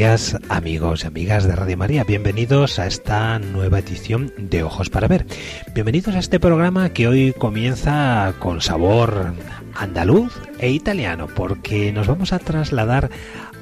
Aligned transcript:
Días 0.00 0.34
amigos 0.48 1.04
y 1.04 1.08
amigas 1.08 1.44
de 1.44 1.54
Radio 1.54 1.76
María, 1.76 2.04
bienvenidos 2.04 2.78
a 2.78 2.86
esta 2.86 3.38
nueva 3.38 3.80
edición 3.80 4.32
de 4.38 4.62
Ojos 4.62 4.88
para 4.88 5.08
Ver. 5.08 5.26
Bienvenidos 5.74 6.14
a 6.14 6.20
este 6.20 6.40
programa 6.40 6.88
que 6.88 7.06
hoy 7.06 7.34
comienza 7.34 8.32
con 8.38 8.62
sabor 8.62 9.34
andaluz 9.74 10.32
e 10.58 10.70
italiano 10.70 11.26
porque 11.26 11.92
nos 11.92 12.06
vamos 12.06 12.32
a 12.32 12.38
trasladar 12.38 13.10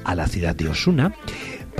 a 0.05 0.15
la 0.15 0.27
ciudad 0.27 0.55
de 0.55 0.69
Osuna 0.69 1.13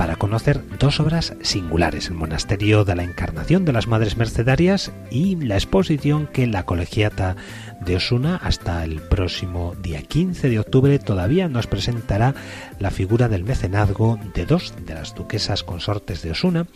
para 0.00 0.16
conocer 0.16 0.64
dos 0.78 0.98
obras 0.98 1.34
singulares, 1.42 2.08
el 2.08 2.14
Monasterio 2.14 2.86
de 2.86 2.96
la 2.96 3.02
Encarnación 3.02 3.66
de 3.66 3.74
las 3.74 3.86
Madres 3.86 4.16
Mercedarias 4.16 4.92
y 5.10 5.36
la 5.36 5.56
exposición 5.56 6.26
que 6.26 6.46
la 6.46 6.64
colegiata 6.64 7.36
de 7.82 7.96
Osuna 7.96 8.36
hasta 8.36 8.82
el 8.82 9.02
próximo 9.02 9.74
día 9.82 10.00
15 10.00 10.48
de 10.48 10.58
octubre 10.58 10.98
todavía 10.98 11.50
nos 11.50 11.66
presentará 11.66 12.34
la 12.78 12.90
figura 12.90 13.28
del 13.28 13.44
mecenazgo 13.44 14.18
de 14.32 14.46
dos 14.46 14.72
de 14.86 14.94
las 14.94 15.14
duquesas 15.14 15.64
consortes 15.64 16.22
de 16.22 16.30
Osuna 16.30 16.66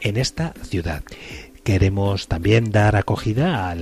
en 0.00 0.18
esta 0.18 0.52
ciudad. 0.62 1.02
Queremos 1.64 2.28
también 2.28 2.72
dar 2.72 2.94
acogida 2.94 3.70
a 3.70 3.74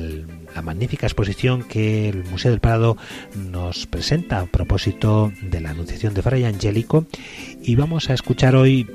la 0.59 0.63
magnífica 0.63 1.07
exposición 1.07 1.63
que 1.63 2.09
el 2.09 2.25
Museo 2.25 2.51
del 2.51 2.59
Prado 2.59 2.97
nos 3.37 3.87
presenta 3.87 4.41
a 4.41 4.47
propósito 4.47 5.33
de 5.41 5.61
la 5.61 5.71
Anunciación 5.71 6.15
de 6.15 6.23
Fray 6.23 6.43
Angélico 6.43 7.07
y 7.63 7.77
vamos 7.77 8.11
a 8.11 8.15
escuchar 8.15 8.57
hoy 8.57 8.91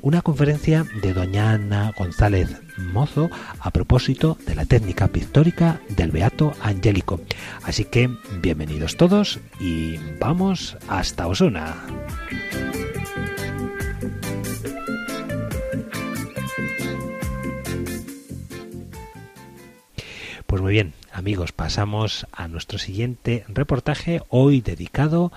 una 0.00 0.22
conferencia 0.22 0.86
de 1.02 1.12
doña 1.12 1.50
Ana 1.50 1.92
González 1.98 2.62
Mozo 2.76 3.30
a 3.58 3.72
propósito 3.72 4.38
de 4.46 4.54
la 4.54 4.64
técnica 4.64 5.08
pictórica 5.08 5.80
del 5.88 6.12
Beato 6.12 6.52
Angélico. 6.62 7.20
Así 7.64 7.84
que 7.84 8.08
bienvenidos 8.40 8.96
todos 8.96 9.40
y 9.58 9.96
vamos 10.20 10.76
hasta 10.86 11.26
Osuna. 11.26 11.74
Pues 20.48 20.62
muy 20.62 20.72
bien, 20.72 20.94
amigos, 21.18 21.52
pasamos 21.52 22.26
a 22.32 22.46
nuestro 22.48 22.78
siguiente 22.78 23.44
reportaje, 23.48 24.22
hoy 24.28 24.60
dedicado 24.60 25.32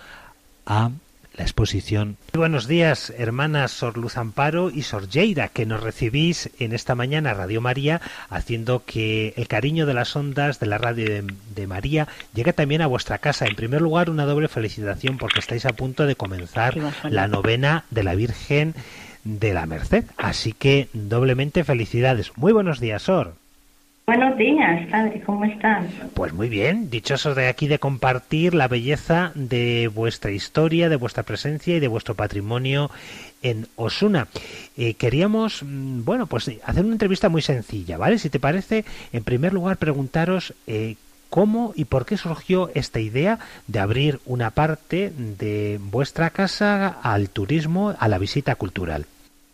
a 0.66 0.92
la 1.34 1.44
exposición. 1.44 2.18
Buenos 2.34 2.68
días, 2.68 3.12
hermanas 3.18 3.72
Sor 3.72 3.98
Luz 3.98 4.18
Amparo 4.18 4.70
y 4.70 4.84
Sor 4.84 5.10
Lleida, 5.10 5.48
que 5.48 5.66
nos 5.66 5.82
recibís 5.82 6.52
en 6.60 6.74
esta 6.74 6.94
mañana 6.94 7.34
Radio 7.34 7.62
María, 7.62 8.00
haciendo 8.30 8.84
que 8.86 9.34
el 9.38 9.48
cariño 9.48 9.88
de 9.88 9.96
las 9.96 10.16
ondas 10.16 10.60
de 10.60 10.68
la 10.68 10.78
radio 10.78 11.06
de, 11.06 11.34
de, 11.56 11.68
María 11.68 12.08
llegue 12.36 12.54
también 12.54 12.84
a 12.84 12.88
vuestra 12.88 13.18
casa. 13.18 13.48
En 13.48 13.56
primer 13.56 13.82
lugar, 13.82 14.10
una 14.12 14.26
doble 14.26 14.50
felicitación 14.50 15.18
porque 15.18 15.40
estáis 15.40 15.66
a 15.66 15.74
punto 15.74 16.06
de 16.06 16.16
comenzar 16.16 16.78
la 17.10 17.28
novena 17.28 17.86
de 17.90 18.04
la 18.04 18.14
Virgen 18.14 18.76
de 19.24 19.54
la 19.54 19.66
Merced. 19.66 20.06
Así 20.18 20.54
que 20.54 20.90
doblemente 20.94 21.64
felicidades. 21.64 22.38
Muy 22.38 22.54
buenos 22.54 22.80
días, 22.80 23.02
Sor. 23.02 23.41
Buenos 24.14 24.38
días, 24.38 24.90
padre, 24.90 25.22
¿cómo 25.26 25.46
están? 25.46 25.88
Pues 26.14 26.34
muy 26.34 26.50
bien, 26.50 26.90
dichosos 26.90 27.34
de 27.34 27.48
aquí 27.48 27.70
de 27.70 27.80
compartir 27.80 28.54
la 28.54 28.68
belleza 28.68 29.32
de 29.36 29.88
vuestra 29.88 30.32
historia, 30.32 30.90
de 30.90 30.98
vuestra 30.98 31.24
presencia 31.24 31.78
y 31.78 31.80
de 31.80 31.88
vuestro 31.88 32.14
patrimonio 32.14 32.92
en 33.42 33.68
Osuna. 33.78 34.28
Eh, 34.76 34.96
queríamos, 34.96 35.64
bueno, 35.64 36.28
pues 36.28 36.52
hacer 36.66 36.84
una 36.84 36.96
entrevista 36.96 37.30
muy 37.30 37.42
sencilla, 37.42 37.98
¿vale? 37.98 38.18
Si 38.18 38.30
te 38.30 38.42
parece, 38.42 38.84
en 39.14 39.24
primer 39.24 39.54
lugar 39.54 39.78
preguntaros 39.78 40.56
eh, 40.68 40.98
cómo 41.30 41.72
y 41.78 41.86
por 41.86 42.06
qué 42.06 42.18
surgió 42.18 42.70
esta 42.76 43.00
idea 43.00 43.40
de 43.68 43.80
abrir 43.80 44.20
una 44.26 44.52
parte 44.52 45.14
de 45.16 45.80
vuestra 45.82 46.32
casa 46.32 46.98
al 47.02 47.30
turismo, 47.30 47.96
a 47.98 48.10
la 48.10 48.18
visita 48.18 48.56
cultural. 48.56 49.06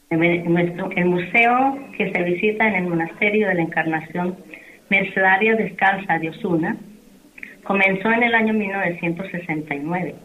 El 0.09 1.05
museo 1.05 1.77
que 1.97 2.11
se 2.13 2.23
visita 2.23 2.67
en 2.67 2.75
el 2.75 2.87
Monasterio 2.87 3.49
de 3.49 3.55
la 3.55 3.61
Encarnación 3.61 4.37
Mercedaria 4.89 5.55
Descalza 5.55 6.17
de 6.17 6.29
Osuna 6.29 6.77
comenzó 7.63 8.09
en 8.11 8.23
el 8.23 8.33
año 8.33 8.53
1969. 8.53 10.15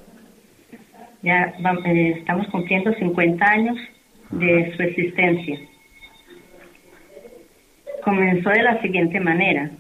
Ya 1.22 1.52
eh, 1.84 2.14
estamos 2.18 2.46
cumpliendo 2.48 2.92
50 2.94 3.44
años 3.44 3.76
de 4.30 4.72
su 4.76 4.82
existencia. 4.82 5.58
Comenzó 8.04 8.50
de 8.50 8.62
la 8.62 8.80
siguiente 8.82 9.18
manera. 9.18 9.70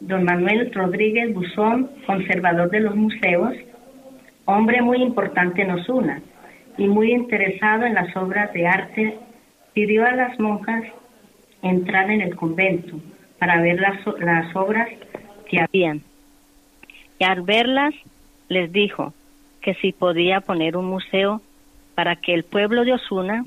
Don 0.00 0.24
Manuel 0.24 0.72
Rodríguez 0.72 1.34
Buzón, 1.34 1.90
conservador 2.06 2.70
de 2.70 2.80
los 2.80 2.96
museos, 2.96 3.54
hombre 4.46 4.80
muy 4.80 5.02
importante 5.02 5.60
en 5.60 5.72
Osuna, 5.72 6.22
y 6.80 6.88
muy 6.88 7.12
interesado 7.12 7.84
en 7.84 7.92
las 7.92 8.16
obras 8.16 8.50
de 8.54 8.66
arte, 8.66 9.18
pidió 9.74 10.06
a 10.06 10.12
las 10.12 10.40
monjas 10.40 10.82
entrar 11.60 12.10
en 12.10 12.22
el 12.22 12.34
convento 12.34 12.98
para 13.38 13.60
ver 13.60 13.78
las, 13.78 13.98
las 14.18 14.56
obras 14.56 14.88
que 15.46 15.60
habían. 15.60 16.00
Y 17.18 17.24
al 17.24 17.42
verlas 17.42 17.92
les 18.48 18.72
dijo 18.72 19.12
que 19.60 19.74
si 19.74 19.92
podía 19.92 20.40
poner 20.40 20.74
un 20.74 20.86
museo 20.86 21.42
para 21.94 22.16
que 22.16 22.32
el 22.32 22.44
pueblo 22.44 22.82
de 22.86 22.94
Osuna 22.94 23.44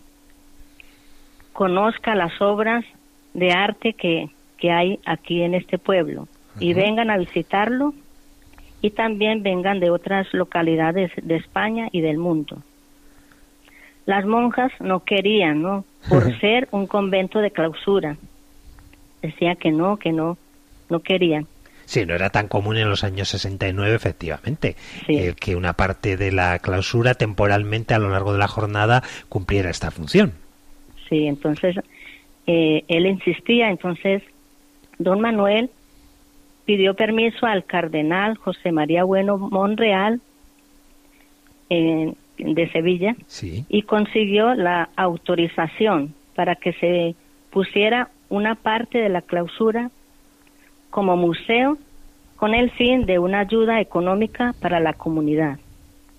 conozca 1.54 2.14
las 2.14 2.40
obras 2.40 2.86
de 3.34 3.52
arte 3.52 3.94
que, 3.94 4.30
que 4.60 4.72
hay 4.72 5.00
aquí 5.08 5.42
en 5.42 5.56
este 5.56 5.80
pueblo 5.80 6.28
y 6.60 6.76
vengan 6.76 7.10
a 7.10 7.18
visitarlo 7.18 7.96
y 8.80 8.92
también 8.92 9.42
vengan 9.42 9.80
de 9.80 9.90
otras 9.90 10.32
localidades 10.36 11.12
de 11.20 11.38
España 11.38 11.88
y 11.92 12.02
del 12.02 12.20
mundo 12.20 12.62
las 14.06 14.26
monjas 14.26 14.72
no 14.80 15.04
querían, 15.04 15.62
¿no? 15.62 15.86
Por 16.10 16.38
ser 16.42 16.68
un 16.72 16.88
convento 16.88 17.40
de 17.40 17.52
clausura. 17.52 18.18
Decía 19.22 19.56
que 19.56 19.72
no, 19.72 19.98
que 19.98 20.12
no, 20.12 20.38
no 20.90 21.00
querían. 21.00 21.48
Sí, 21.86 22.06
no 22.06 22.16
era 22.16 22.30
tan 22.30 22.48
común 22.48 22.78
en 22.78 22.90
los 22.90 23.04
años 23.04 23.28
69, 23.30 23.96
efectivamente, 23.96 24.76
sí. 25.06 25.18
el 25.18 25.36
que 25.36 25.56
una 25.56 25.74
parte 25.74 26.16
de 26.18 26.32
la 26.32 26.60
clausura 26.60 27.14
temporalmente 27.14 27.94
a 27.94 28.00
lo 28.00 28.10
largo 28.10 28.32
de 28.32 28.40
la 28.40 28.48
jornada 28.48 29.04
cumpliera 29.28 29.70
esta 29.70 29.92
función. 29.92 30.34
Sí, 31.10 31.28
entonces 31.28 31.76
eh, 32.48 32.84
él 32.88 33.06
insistía, 33.06 33.70
entonces 33.70 34.24
don 34.98 35.20
Manuel 35.20 35.70
pidió 36.66 36.94
permiso 36.96 37.46
al 37.46 37.66
cardenal 37.66 38.38
José 38.38 38.72
María 38.72 39.04
Bueno 39.04 39.38
Monreal 39.38 40.22
eh, 41.70 42.14
de 42.38 42.70
Sevilla 42.72 43.16
sí. 43.28 43.66
y 43.70 43.84
consiguió 43.84 44.54
la 44.56 44.90
autorización 44.96 46.14
para 46.36 46.56
que 46.56 46.74
se 46.74 47.16
pusiera 47.52 48.10
una 48.30 48.56
parte 48.56 48.98
de 48.98 49.10
la 49.10 49.22
clausura 49.22 49.92
como 50.90 51.16
museo 51.16 51.78
con 52.36 52.54
el 52.54 52.72
fin 52.72 53.06
de 53.06 53.20
una 53.20 53.40
ayuda 53.40 53.80
económica 53.80 54.54
para 54.60 54.80
la 54.80 54.94
comunidad. 54.94 55.60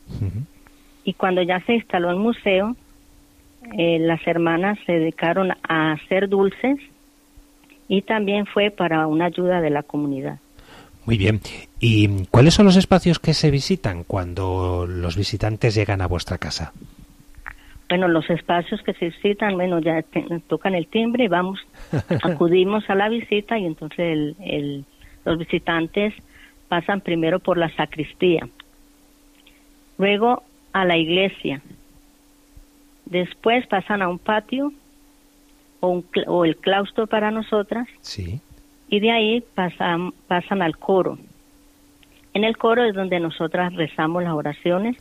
Uh 0.09 0.25
-huh. 0.25 0.47
Y 1.05 1.12
cuando 1.15 1.43
ya 1.43 1.61
se 1.61 1.75
instaló 1.75 2.11
el 2.11 2.17
museo, 2.17 2.77
eh, 3.77 3.99
las 3.99 4.27
hermanas 4.27 4.79
se 4.87 4.93
dedicaron 4.93 5.53
a 5.69 5.93
hacer 5.93 6.29
dulces 6.29 6.79
y 7.88 8.03
también 8.03 8.47
fue 8.47 8.71
para 8.71 9.06
una 9.06 9.27
ayuda 9.27 9.61
de 9.61 9.71
la 9.71 9.83
comunidad. 9.83 10.38
Muy 11.06 11.19
bien. 11.19 11.41
¿Y 11.81 12.27
cuáles 12.27 12.55
son 12.55 12.67
los 12.67 12.77
espacios 12.77 13.19
que 13.19 13.35
se 13.35 13.51
visitan 13.51 14.05
cuando 14.05 14.87
los 14.89 15.17
visitantes 15.17 15.75
llegan 15.75 16.01
a 16.01 16.06
vuestra 16.06 16.39
casa? 16.39 16.73
Bueno, 17.89 18.09
los 18.09 18.29
espacios 18.31 18.83
que 18.83 18.95
se 18.95 19.06
visitan, 19.06 19.55
bueno, 19.55 19.79
ya 19.81 20.01
te, 20.03 20.25
tocan 20.49 20.75
el 20.75 20.87
timbre 20.87 21.25
y 21.25 21.29
vamos, 21.29 21.61
acudimos 22.23 22.89
a 22.89 22.95
la 22.95 23.09
visita 23.09 23.59
y 23.59 23.67
entonces 23.67 23.99
el, 23.99 24.37
el, 24.41 24.85
los 25.25 25.39
visitantes 25.39 26.15
pasan 26.69 27.03
primero 27.03 27.39
por 27.39 27.59
la 27.59 27.69
sacristía, 27.77 28.49
luego 29.99 30.43
a 30.73 30.87
la 30.87 30.97
iglesia, 30.97 31.61
después 33.05 33.67
pasan 33.67 34.00
a 34.00 34.09
un 34.09 34.19
patio 34.19 34.73
o, 35.81 35.89
un, 35.89 36.07
o 36.27 36.47
el 36.47 36.57
claustro 36.57 37.07
para 37.07 37.31
nosotras. 37.31 37.87
Sí 38.00 38.41
y 38.89 39.01
de 39.01 39.11
ahí 39.11 39.41
pasan, 39.55 40.13
pasan 40.29 40.63
al 40.63 40.77
coro. 40.79 41.19
En 42.33 42.45
el 42.45 42.57
coro 42.57 42.85
es 42.85 42.95
donde 42.95 43.21
nosotras 43.21 43.75
rezamos 43.75 44.23
las 44.23 44.33
oraciones 44.33 44.97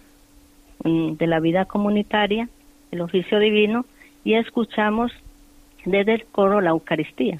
mm, 0.84 1.14
de 1.14 1.28
la 1.28 1.40
vida 1.40 1.66
comunitaria, 1.66 2.48
el 2.92 3.02
oficio 3.02 3.40
divino, 3.40 3.86
y 4.24 4.36
escuchamos 4.36 5.12
desde 5.86 6.14
el 6.14 6.26
coro 6.26 6.62
la 6.62 6.70
Eucaristía. 6.70 7.40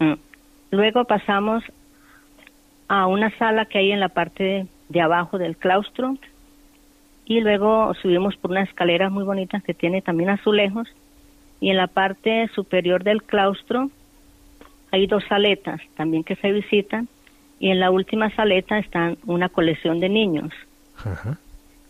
Mm. 0.00 0.14
Luego 0.70 1.04
pasamos 1.04 1.62
a 2.88 3.06
una 3.06 3.30
sala 3.38 3.66
que 3.66 3.78
hay 3.78 3.92
en 3.92 4.00
la 4.00 4.08
parte 4.08 4.66
de 4.88 5.00
abajo 5.00 5.38
del 5.38 5.56
claustro 5.56 6.16
y 7.24 7.40
luego 7.40 7.94
subimos 7.94 8.36
por 8.36 8.50
una 8.50 8.62
escalera 8.62 9.10
muy 9.10 9.24
bonita 9.24 9.60
que 9.60 9.74
tiene 9.74 10.02
también 10.02 10.30
azulejos 10.30 10.88
y 11.60 11.70
en 11.70 11.76
la 11.76 11.86
parte 11.86 12.48
superior 12.54 13.04
del 13.04 13.22
claustro 13.22 13.90
hay 14.92 15.06
dos 15.06 15.24
saletas 15.28 15.80
también 15.96 16.22
que 16.22 16.36
se 16.36 16.52
visitan 16.52 17.08
y 17.58 17.70
en 17.70 17.80
la 17.80 17.90
última 17.90 18.30
saleta 18.36 18.78
están 18.78 19.18
una 19.26 19.48
colección 19.48 19.98
de 19.98 20.08
niños 20.08 20.52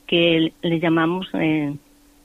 que 0.07 0.53
le 0.63 0.81
llamamos 0.81 1.29
eh, 1.35 1.75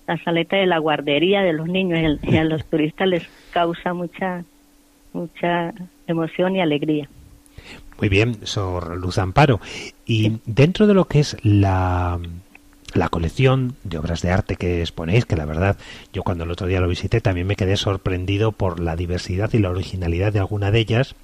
la 0.08 0.24
saleta 0.24 0.56
de 0.56 0.68
la 0.68 0.78
guardería 0.78 1.42
de 1.42 1.54
los 1.54 1.68
niños 1.68 2.20
y 2.24 2.38
a 2.38 2.44
los 2.46 2.66
turistas 2.70 3.08
les 3.08 3.28
causa 3.52 3.94
mucha 3.94 4.46
mucha 5.14 5.74
emoción 6.06 6.56
y 6.56 6.62
alegría. 6.62 7.10
Muy 8.00 8.10
bien, 8.10 8.46
Sor 8.46 8.96
Luz 8.98 9.18
Amparo. 9.18 9.60
Y 10.06 10.40
dentro 10.46 10.86
de 10.86 10.94
lo 10.94 11.06
que 11.06 11.20
es 11.20 11.36
la, 11.44 12.20
la 12.94 13.10
colección 13.10 13.76
de 13.84 13.98
obras 13.98 14.22
de 14.22 14.32
arte 14.32 14.56
que 14.56 14.82
exponéis, 14.82 15.26
que 15.26 15.36
la 15.36 15.46
verdad 15.46 15.78
yo 16.14 16.24
cuando 16.24 16.44
el 16.44 16.52
otro 16.52 16.68
día 16.68 16.80
lo 16.80 16.88
visité 16.88 17.22
también 17.22 17.48
me 17.48 17.56
quedé 17.56 17.78
sorprendido 17.78 18.52
por 18.52 18.80
la 18.80 18.96
diversidad 18.96 19.52
y 19.54 19.60
la 19.60 19.70
originalidad 19.70 20.34
de 20.34 20.40
alguna 20.40 20.72
de 20.72 20.80
ellas, 20.80 21.16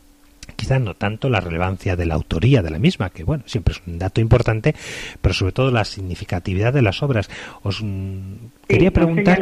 quizás 0.56 0.82
no 0.82 0.94
tanto 0.94 1.30
la 1.30 1.40
relevancia 1.40 1.96
de 1.96 2.06
la 2.06 2.16
autoría 2.16 2.62
de 2.62 2.70
la 2.70 2.80
misma, 2.80 3.10
que 3.10 3.24
bueno, 3.24 3.44
siempre 3.48 3.74
es 3.74 3.82
un 3.88 3.98
dato 3.98 4.22
importante, 4.22 4.76
pero 5.22 5.34
sobre 5.34 5.54
todo 5.54 5.72
la 5.72 5.86
significatividad 5.86 6.74
de 6.74 6.82
las 6.82 7.02
obras. 7.02 7.30
Os 7.62 7.82
mm, 7.82 8.36
quería 8.68 8.92
preguntar... 8.92 9.40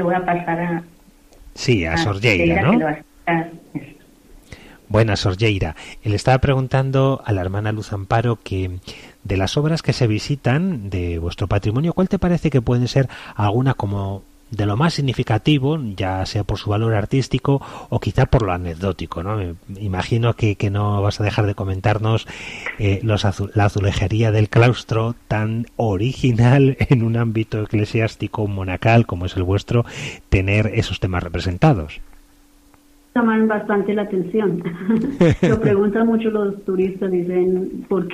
Sí, 1.53 1.85
a, 1.85 1.97
Sorgeira, 1.97 2.61
¿no? 2.61 2.79
Buenas, 4.87 5.21
Sorgeira. 5.21 5.75
Le 6.03 6.15
estaba 6.15 6.37
preguntando 6.39 7.21
a 7.25 7.31
la 7.33 7.41
hermana 7.41 7.71
Luz 7.71 7.93
Amparo 7.93 8.39
que 8.41 8.71
de 9.23 9.37
las 9.37 9.57
obras 9.57 9.81
que 9.81 9.93
se 9.93 10.07
visitan 10.07 10.89
de 10.89 11.19
vuestro 11.19 11.47
patrimonio, 11.47 11.93
¿cuál 11.93 12.09
te 12.09 12.19
parece 12.19 12.49
que 12.49 12.61
puede 12.61 12.87
ser 12.87 13.07
alguna 13.35 13.73
como 13.73 14.23
de 14.51 14.65
lo 14.65 14.75
más 14.75 14.93
significativo, 14.93 15.79
ya 15.95 16.25
sea 16.25 16.43
por 16.43 16.57
su 16.57 16.69
valor 16.69 16.93
artístico 16.93 17.61
o 17.89 17.99
quizá 17.99 18.25
por 18.25 18.43
lo 18.43 18.51
anecdótico, 18.51 19.23
¿no? 19.23 19.37
Me 19.37 19.55
imagino 19.79 20.33
que, 20.33 20.55
que 20.55 20.69
no 20.69 21.01
vas 21.01 21.21
a 21.21 21.23
dejar 21.23 21.45
de 21.45 21.55
comentarnos 21.55 22.27
eh, 22.77 22.99
los 23.01 23.25
la 23.55 23.65
azulejería 23.65 24.31
del 24.31 24.49
claustro 24.49 25.15
tan 25.27 25.67
original 25.77 26.75
en 26.89 27.03
un 27.03 27.17
ámbito 27.17 27.61
eclesiástico 27.61 28.45
monacal 28.47 29.05
como 29.05 29.25
es 29.25 29.37
el 29.37 29.43
vuestro, 29.43 29.85
tener 30.29 30.67
esos 30.73 30.99
temas 30.99 31.23
representados 31.23 32.01
llaman 33.13 33.45
bastante 33.45 33.93
la 33.93 34.03
atención. 34.03 34.63
Lo 35.41 35.59
preguntan 35.59 36.07
mucho 36.07 36.29
los 36.29 36.63
turistas, 36.63 37.11
dicen, 37.11 37.85
¿por 37.89 38.07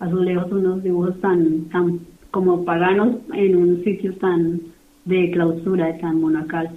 azulejos, 0.00 0.50
unos 0.52 0.82
dibujos 0.82 1.20
tan, 1.20 1.68
tan 1.70 2.00
como 2.30 2.64
paganos 2.64 3.16
en 3.34 3.56
un 3.56 3.84
sitio 3.84 4.12
tan 4.14 4.60
de 5.04 5.30
clausura, 5.30 5.96
tan 5.98 6.20
monacal? 6.20 6.70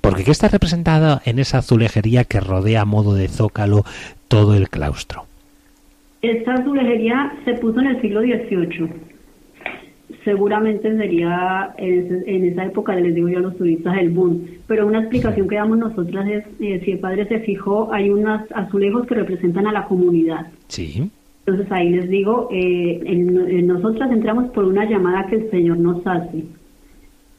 Porque 0.00 0.24
¿qué 0.24 0.30
está 0.30 0.48
representado 0.48 1.20
en 1.24 1.38
esa 1.38 1.58
azulejería 1.58 2.24
que 2.24 2.40
rodea 2.40 2.82
a 2.82 2.84
modo 2.84 3.14
de 3.14 3.28
zócalo 3.28 3.84
todo 4.28 4.54
el 4.54 4.68
claustro? 4.68 5.24
Esta 6.20 6.54
azulejería 6.54 7.32
se 7.44 7.54
puso 7.54 7.80
en 7.80 7.86
el 7.86 8.00
siglo 8.00 8.20
XVIII 8.20 9.12
seguramente 10.24 10.96
sería 10.96 11.74
en, 11.78 12.44
esa 12.44 12.66
época, 12.66 12.94
les 12.94 13.14
digo 13.14 13.28
yo 13.28 13.38
a 13.38 13.42
los 13.42 13.56
turistas, 13.56 13.96
el 13.98 14.10
boom. 14.10 14.46
Pero 14.66 14.86
una 14.86 15.00
explicación 15.00 15.48
que 15.48 15.56
damos 15.56 15.78
nosotras 15.78 16.28
es, 16.28 16.44
eh, 16.60 16.80
si 16.84 16.92
el 16.92 16.98
padre 16.98 17.26
se 17.26 17.40
fijó, 17.40 17.92
hay 17.92 18.10
unos 18.10 18.42
azulejos 18.54 19.06
que 19.06 19.14
representan 19.14 19.66
a 19.66 19.72
la 19.72 19.86
comunidad. 19.86 20.46
Sí. 20.68 21.10
Entonces 21.44 21.72
ahí 21.72 21.90
les 21.90 22.08
digo, 22.08 22.48
eh, 22.52 23.00
en, 23.04 23.66
nosotras 23.66 24.12
entramos 24.12 24.50
por 24.50 24.64
una 24.64 24.84
llamada 24.84 25.26
que 25.26 25.36
el 25.36 25.50
Señor 25.50 25.78
nos 25.78 26.06
hace. 26.06 26.44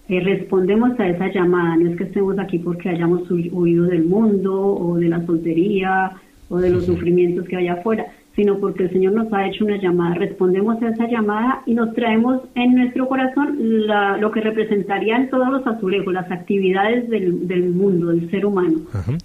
Eh, 0.09 0.19
respondemos 0.19 0.99
a 0.99 1.07
esa 1.07 1.31
llamada, 1.31 1.77
no 1.77 1.89
es 1.89 1.97
que 1.97 2.03
estemos 2.03 2.37
aquí 2.37 2.59
porque 2.59 2.89
hayamos 2.89 3.29
huido 3.31 3.85
del 3.85 4.03
mundo 4.03 4.53
o 4.61 4.97
de 4.97 5.07
la 5.07 5.25
soltería 5.25 6.11
o 6.49 6.57
de 6.57 6.69
los 6.69 6.85
sufrimientos 6.85 7.47
que 7.47 7.55
hay 7.55 7.69
afuera, 7.69 8.07
sino 8.35 8.57
porque 8.57 8.83
el 8.83 8.91
Señor 8.91 9.13
nos 9.13 9.31
ha 9.31 9.47
hecho 9.47 9.63
una 9.63 9.77
llamada. 9.77 10.15
Respondemos 10.15 10.81
a 10.81 10.89
esa 10.89 11.07
llamada 11.07 11.61
y 11.65 11.73
nos 11.73 11.93
traemos 11.93 12.41
en 12.55 12.75
nuestro 12.75 13.07
corazón 13.07 13.57
lo 13.57 14.31
que 14.31 14.41
representarían 14.41 15.29
todos 15.29 15.47
los 15.49 15.65
azulejos, 15.65 16.13
las 16.13 16.29
actividades 16.29 17.09
del, 17.09 17.47
del 17.47 17.69
mundo, 17.69 18.07
del 18.07 18.29
ser 18.29 18.45
humano. 18.45 18.79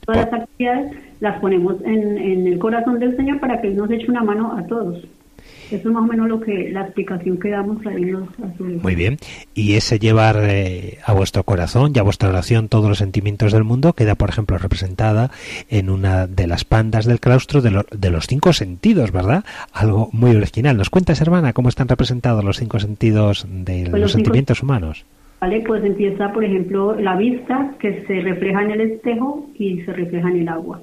Todas 0.06 0.30
las 0.30 0.42
actividades 0.42 0.92
las 1.20 1.40
ponemos 1.40 1.76
en, 1.84 2.18
en 2.18 2.46
el 2.46 2.58
corazón 2.58 2.98
del 2.98 3.16
Señor 3.16 3.40
para 3.40 3.60
que 3.60 3.68
Él 3.68 3.76
nos 3.76 3.90
eche 3.90 4.10
una 4.10 4.22
mano 4.22 4.56
a 4.56 4.66
todos. 4.66 5.04
Eso 5.70 5.88
es 5.88 5.94
más 5.94 6.02
o 6.02 6.06
menos 6.06 6.28
lo 6.28 6.40
que 6.40 6.70
la 6.70 6.82
explicación 6.82 7.38
que 7.38 7.50
damos 7.50 7.84
ahí 7.86 8.02
en 8.02 8.12
los 8.12 8.28
azules. 8.42 8.82
Muy 8.82 8.94
bien. 8.94 9.18
Y 9.54 9.74
ese 9.74 9.98
llevar 9.98 10.36
eh, 10.42 10.98
a 11.04 11.12
vuestro 11.12 11.42
corazón 11.42 11.92
y 11.94 11.98
a 11.98 12.02
vuestra 12.02 12.30
oración 12.30 12.68
todos 12.68 12.88
los 12.88 12.98
sentimientos 12.98 13.52
del 13.52 13.64
mundo 13.64 13.92
queda, 13.92 14.14
por 14.14 14.30
ejemplo, 14.30 14.56
representada 14.56 15.30
en 15.68 15.90
una 15.90 16.26
de 16.26 16.46
las 16.46 16.64
pandas 16.64 17.04
del 17.04 17.20
claustro 17.20 17.60
de, 17.60 17.84
de 17.90 18.10
los 18.10 18.26
cinco 18.26 18.52
sentidos, 18.52 19.12
¿verdad? 19.12 19.44
Algo 19.72 20.08
muy 20.12 20.34
original. 20.34 20.76
¿Nos 20.76 20.90
cuentas, 20.90 21.20
hermana, 21.20 21.52
cómo 21.52 21.68
están 21.68 21.88
representados 21.88 22.42
los 22.44 22.56
cinco 22.56 22.78
sentidos 22.78 23.46
de 23.50 23.88
pues 23.90 24.00
los, 24.00 24.12
sentimientos 24.12 24.62
humanos? 24.62 25.04
Vale, 25.40 25.62
pues 25.66 25.84
empieza, 25.84 26.32
por 26.32 26.44
ejemplo, 26.44 26.98
la 26.98 27.16
vista, 27.16 27.74
que 27.78 28.04
se 28.06 28.20
refleja 28.20 28.62
en 28.62 28.70
el 28.72 28.80
espejo 28.80 29.46
y 29.54 29.82
se 29.82 29.92
refleja 29.92 30.30
en 30.30 30.38
el 30.38 30.48
agua. 30.48 30.80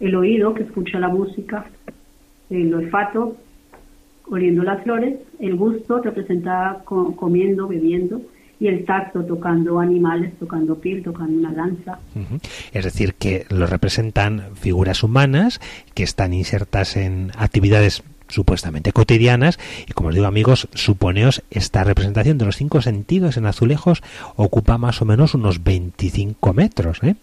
El 0.00 0.14
oído, 0.14 0.54
que 0.54 0.64
escucha 0.64 0.98
la 0.98 1.08
música. 1.08 1.66
El 2.50 2.72
olfato, 2.74 3.36
oliendo 4.30 4.62
las 4.62 4.82
flores, 4.82 5.16
el 5.38 5.56
gusto 5.56 6.00
representa 6.02 6.82
comiendo, 6.84 7.66
bebiendo, 7.66 8.20
y 8.58 8.68
el 8.68 8.84
tacto 8.84 9.24
tocando 9.24 9.80
animales, 9.80 10.32
tocando 10.38 10.76
piel, 10.76 11.02
tocando 11.02 11.38
una 11.38 11.52
danza. 11.52 11.98
Es 12.72 12.84
decir, 12.84 13.14
que 13.14 13.44
lo 13.50 13.66
representan 13.66 14.54
figuras 14.54 15.02
humanas 15.02 15.60
que 15.94 16.02
están 16.02 16.32
insertas 16.32 16.96
en 16.96 17.32
actividades 17.36 18.02
supuestamente 18.28 18.92
cotidianas 18.92 19.58
y 19.86 19.92
como 19.92 20.08
os 20.08 20.14
digo 20.14 20.26
amigos, 20.26 20.68
suponeos 20.74 21.42
esta 21.50 21.84
representación 21.84 22.38
de 22.38 22.46
los 22.46 22.56
cinco 22.56 22.82
sentidos 22.82 23.36
en 23.36 23.46
azulejos 23.46 24.02
ocupa 24.36 24.78
más 24.78 25.02
o 25.02 25.04
menos 25.04 25.34
unos 25.34 25.62
25 25.62 26.52
metros. 26.52 27.02
¿eh? 27.02 27.16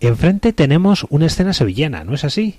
Enfrente 0.00 0.52
tenemos 0.52 1.06
una 1.10 1.26
escena 1.26 1.52
sevillana, 1.52 2.04
¿no 2.04 2.14
es 2.14 2.24
así? 2.24 2.58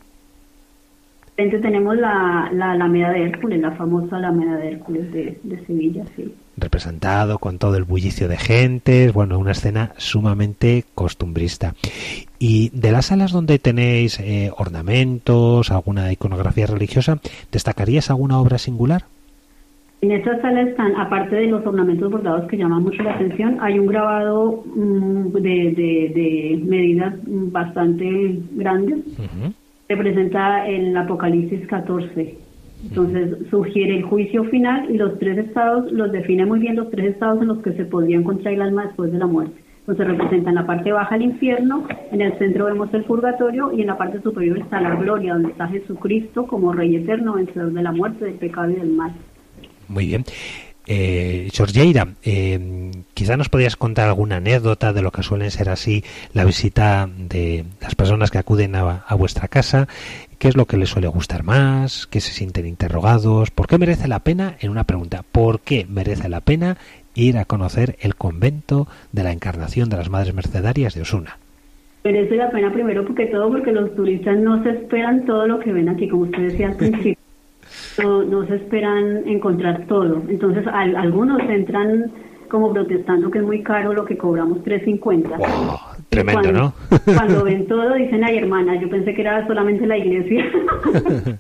Tenemos 1.35 1.97
la, 1.97 2.49
la 2.53 2.71
Alameda 2.71 3.11
de 3.11 3.23
Hércules, 3.23 3.59
la 3.59 3.71
famosa 3.71 4.17
Alameda 4.17 4.57
de 4.57 4.71
Hércules 4.73 5.11
de, 5.11 5.65
Sevilla, 5.65 6.03
sí. 6.15 6.33
Representado 6.57 7.39
con 7.39 7.57
todo 7.57 7.75
el 7.77 7.83
bullicio 7.83 8.27
de 8.27 8.37
gentes, 8.37 9.11
bueno, 9.11 9.39
una 9.39 9.51
escena 9.51 9.91
sumamente 9.97 10.85
costumbrista. 10.93 11.73
Y 12.37 12.69
de 12.69 12.91
las 12.91 13.07
salas 13.07 13.31
donde 13.31 13.57
tenéis 13.57 14.19
eh, 14.19 14.51
ornamentos, 14.55 15.71
alguna 15.71 16.11
iconografía 16.11 16.67
religiosa, 16.67 17.17
¿destacarías 17.51 18.11
alguna 18.11 18.39
obra 18.39 18.59
singular? 18.59 19.05
En 20.01 20.11
estas 20.11 20.41
salas 20.41 20.67
están, 20.67 20.95
aparte 20.97 21.37
de 21.37 21.47
los 21.47 21.65
ornamentos 21.65 22.11
bordados 22.11 22.47
que 22.49 22.57
llaman 22.57 22.83
mucho 22.83 23.01
la 23.01 23.13
atención, 23.13 23.57
hay 23.61 23.79
un 23.79 23.87
grabado 23.87 24.63
mm, 24.75 25.31
de, 25.31 26.11
de, 26.13 26.61
medidas 26.63 27.15
bastante 27.25 28.37
grandes 28.51 28.99
representa 29.89 30.67
el 30.67 30.95
Apocalipsis 30.95 31.67
14. 31.67 32.37
Entonces 32.83 33.37
sugiere 33.49 33.95
el 33.97 34.03
juicio 34.03 34.43
final 34.45 34.89
y 34.89 34.97
los 34.97 35.17
tres 35.17 35.37
estados, 35.37 35.91
los 35.91 36.11
define 36.11 36.45
muy 36.45 36.59
bien 36.59 36.75
los 36.75 36.91
tres 36.91 37.13
estados 37.13 37.41
en 37.41 37.47
los 37.47 37.59
que 37.59 37.73
se 37.73 37.85
podría 37.85 38.17
encontrar 38.17 38.53
el 38.53 38.61
alma 38.61 38.85
después 38.85 39.11
de 39.11 39.19
la 39.19 39.27
muerte. 39.27 39.55
Entonces 39.79 40.07
representa 40.07 40.49
en 40.49 40.55
la 40.55 40.65
parte 40.65 40.91
baja 40.91 41.15
el 41.15 41.23
infierno, 41.23 41.85
en 42.11 42.21
el 42.21 42.37
centro 42.37 42.65
vemos 42.65 42.93
el 42.93 43.03
purgatorio 43.03 43.71
y 43.73 43.81
en 43.81 43.87
la 43.87 43.97
parte 43.97 44.21
superior 44.21 44.57
está 44.57 44.79
la 44.79 44.95
gloria, 44.95 45.33
donde 45.33 45.51
está 45.51 45.67
Jesucristo 45.67 46.47
como 46.47 46.71
Rey 46.71 46.95
eterno, 46.95 47.33
vencedor 47.33 47.71
de 47.73 47.83
la 47.83 47.91
muerte, 47.91 48.25
del 48.25 48.35
pecado 48.35 48.71
y 48.71 48.75
del 48.75 48.91
mal. 48.91 49.13
Muy 49.89 50.07
bien. 50.07 50.23
Eh, 50.87 51.49
Georgieira, 51.51 52.07
eh, 52.23 52.91
quizá 53.13 53.38
nos 53.38 53.50
podrías 53.50 53.75
contar 53.75 54.08
alguna 54.08 54.38
anécdota 54.38 54.93
de 54.93 55.01
lo 55.01 55.12
que 55.12 55.24
suelen 55.24 55.51
ser 55.51 55.70
así 55.70 56.03
la 56.34 56.46
visita 56.46 57.10
de 57.17 57.65
las 57.82 57.96
personas 57.96 58.32
que 58.32 58.38
acuden 58.38 58.75
a, 58.75 59.03
vuestra 59.17 59.48
casa, 59.48 59.88
qué 60.39 60.48
es 60.48 60.58
lo 60.58 60.65
que 60.65 60.77
les 60.77 60.89
suele 60.89 61.08
gustar 61.08 61.43
más, 61.43 62.08
qué 62.08 62.20
se 62.20 62.32
sienten 62.32 62.65
interrogados, 62.65 63.51
por 63.51 63.67
qué 63.67 63.77
merece 63.77 64.08
la 64.08 64.20
pena, 64.20 64.55
en 64.60 64.72
una 64.72 64.84
pregunta, 64.84 65.24
¿por 65.32 65.60
qué 65.60 65.86
merece 65.88 66.29
la 66.29 66.41
pena 66.41 66.77
ir 67.15 67.38
a 67.38 67.46
conocer 67.46 67.96
el 68.01 68.15
convento 68.15 68.88
de 69.12 69.24
la 69.24 69.32
Encarnación 69.32 69.89
de 69.89 69.98
las 69.98 70.10
Madres 70.10 70.34
Mercedarias 70.34 70.96
de 70.96 71.01
Osuna? 71.01 71.38
Merece 72.03 72.36
la 72.36 72.50
pena 72.50 72.74
primero 72.74 73.05
porque 73.05 73.27
todo 73.27 73.50
porque 73.50 73.72
los 73.72 73.96
turistas 73.96 74.38
no 74.38 74.62
se 74.63 74.72
esperan 74.72 75.25
todo 75.25 75.48
lo 75.48 75.60
que 75.60 75.72
ven 75.72 75.88
aquí, 75.88 76.10
como 76.10 76.24
usted 76.24 76.50
decía 76.50 76.67
al 76.67 76.75
principio. 76.75 77.17
No, 77.98 78.24
no 78.24 78.46
se 78.46 78.55
esperan 78.55 79.24
encontrar 79.25 79.86
todo. 79.88 80.22
Entonces, 80.27 80.65
algunos 80.67 81.41
entran 81.50 82.12
como 82.53 82.72
protestando 82.72 83.31
que 83.31 83.39
es 83.39 83.43
muy 83.43 83.63
caro 83.63 83.93
lo 83.93 84.05
que 84.05 84.15
cobramos 84.15 84.60
3.50. 84.60 86.05
Tremendo, 86.10 86.51
¿no? 86.51 86.74
cuando 87.15 87.43
ven 87.45 87.65
todo 87.65 87.95
dicen, 87.95 88.24
ay 88.24 88.38
hermana, 88.38 88.79
yo 88.79 88.88
pensé 88.91 89.15
que 89.15 89.22
era 89.22 89.48
solamente 89.48 89.88
la 89.88 89.98
iglesia. 89.98 90.45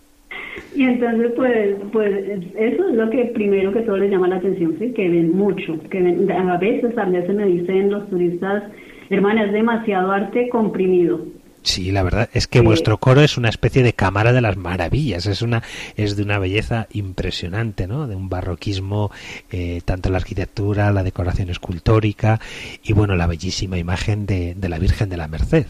y 0.75 0.83
entonces, 0.85 1.33
pues, 1.35 1.75
pues 1.91 2.41
eso 2.55 2.89
es 2.89 2.95
lo 2.95 3.11
que 3.11 3.25
primero 3.25 3.71
que 3.71 3.81
todo 3.81 3.97
les 3.97 4.09
llama 4.09 4.27
la 4.27 4.37
atención, 4.37 4.75
¿sí? 4.79 4.91
que 4.93 5.07
ven 5.07 5.37
mucho, 5.37 5.77
que 5.91 6.01
ven, 6.01 6.31
a 6.31 6.57
veces 6.57 6.97
a 6.97 7.05
veces 7.05 7.35
me 7.35 7.45
dicen 7.45 7.91
los 7.91 8.09
turistas, 8.09 8.63
hermana, 9.11 9.43
es 9.43 9.53
demasiado 9.53 10.11
arte 10.11 10.49
comprimido. 10.49 11.19
Sí, 11.63 11.91
la 11.91 12.03
verdad 12.03 12.29
es 12.33 12.47
que 12.47 12.59
vuestro 12.59 12.97
coro 12.97 13.21
es 13.21 13.37
una 13.37 13.47
especie 13.47 13.83
de 13.83 13.93
cámara 13.93 14.33
de 14.33 14.41
las 14.41 14.57
maravillas, 14.57 15.25
es 15.25 15.41
una 15.41 15.63
es 15.95 16.17
de 16.17 16.23
una 16.23 16.37
belleza 16.37 16.87
impresionante, 16.91 17.87
¿no? 17.87 18.05
De 18.05 18.15
un 18.15 18.27
barroquismo 18.27 19.11
eh, 19.49 19.79
tanto 19.85 20.09
la 20.09 20.17
arquitectura, 20.17 20.91
la 20.91 21.03
decoración 21.03 21.49
escultórica 21.49 22.39
y 22.83 22.91
bueno 22.91 23.15
la 23.15 23.27
bellísima 23.27 23.77
imagen 23.77 24.25
de, 24.25 24.55
de 24.55 24.69
la 24.69 24.77
Virgen 24.77 25.09
de 25.09 25.17
la 25.17 25.29
Merced. 25.29 25.65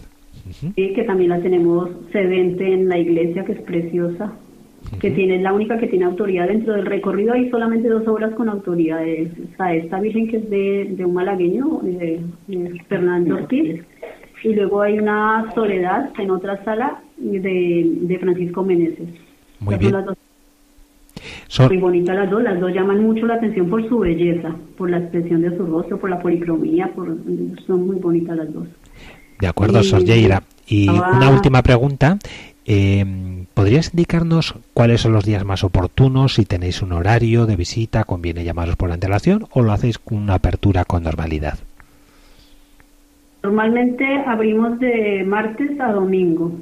Sí, 0.59 0.93
que 0.93 1.03
también 1.03 1.29
la 1.29 1.41
tenemos 1.41 1.89
sedente 2.11 2.73
en 2.73 2.89
la 2.89 2.97
iglesia, 2.97 3.45
que 3.45 3.53
es 3.53 3.61
preciosa, 3.61 4.33
que 4.99 5.11
tiene 5.11 5.41
la 5.41 5.53
única 5.53 5.77
que 5.77 5.87
tiene 5.87 6.05
autoridad 6.05 6.47
dentro 6.47 6.73
del 6.73 6.85
recorrido. 6.85 7.33
Hay 7.33 7.49
solamente 7.49 7.87
dos 7.87 8.05
obras 8.07 8.33
con 8.33 8.49
autoridad. 8.49 9.07
Está 9.07 9.73
esta 9.73 10.01
Virgen 10.01 10.27
que 10.27 10.37
es 10.37 10.49
de, 10.49 10.87
de 10.97 11.05
un 11.05 11.13
malagueño, 11.13 11.79
de, 11.83 12.19
de 12.47 12.81
Fernando 12.89 13.35
Ortiz 13.35 13.83
y 14.43 14.53
luego 14.53 14.81
hay 14.81 14.99
una 14.99 15.51
soledad 15.55 16.11
en 16.17 16.31
otra 16.31 16.63
sala 16.63 17.01
de, 17.17 18.17
Francisco 18.19 18.63
Meneses. 18.63 19.09
Muy 19.59 19.77
bien. 19.77 19.95
Son 21.47 21.67
muy 21.67 21.77
bonitas 21.77 22.15
las 22.15 22.29
dos, 22.29 22.43
las 22.43 22.59
dos 22.59 22.73
llaman 22.73 23.01
mucho 23.03 23.25
la 23.25 23.35
atención 23.35 23.69
por 23.69 23.87
su 23.87 23.99
belleza, 23.99 24.55
por 24.77 24.89
la 24.89 24.97
expresión 24.97 25.41
de 25.41 25.55
su 25.55 25.65
rostro, 25.65 25.99
por 25.99 26.09
la 26.09 26.19
policromía, 26.19 26.91
por, 26.93 27.15
son 27.65 27.87
muy 27.87 27.95
bonitas 27.97 28.35
las 28.35 28.51
dos. 28.51 28.67
De 29.39 29.47
acuerdo, 29.47 29.81
y, 29.81 30.85
Y 30.85 30.89
una 30.89 31.29
última 31.29 31.61
pregunta. 31.61 32.17
Eh, 32.65 33.45
¿Podrías 33.53 33.93
indicarnos 33.93 34.55
cuáles 34.73 35.01
son 35.01 35.11
los 35.11 35.25
días 35.25 35.43
más 35.43 35.63
oportunos? 35.63 36.35
Si 36.35 36.45
tenéis 36.45 36.81
un 36.81 36.93
horario 36.93 37.45
de 37.45 37.57
visita, 37.57 38.05
conviene 38.05 38.45
llamaros 38.45 38.77
por 38.77 38.91
antelación 38.91 39.47
o 39.51 39.61
lo 39.61 39.73
hacéis 39.73 39.99
con 39.99 40.17
una 40.17 40.35
apertura 40.35 40.85
con 40.85 41.03
normalidad. 41.03 41.59
Normalmente 43.43 44.05
abrimos 44.25 44.79
de 44.79 45.25
martes 45.25 45.77
a 45.81 45.91
domingo, 45.91 46.53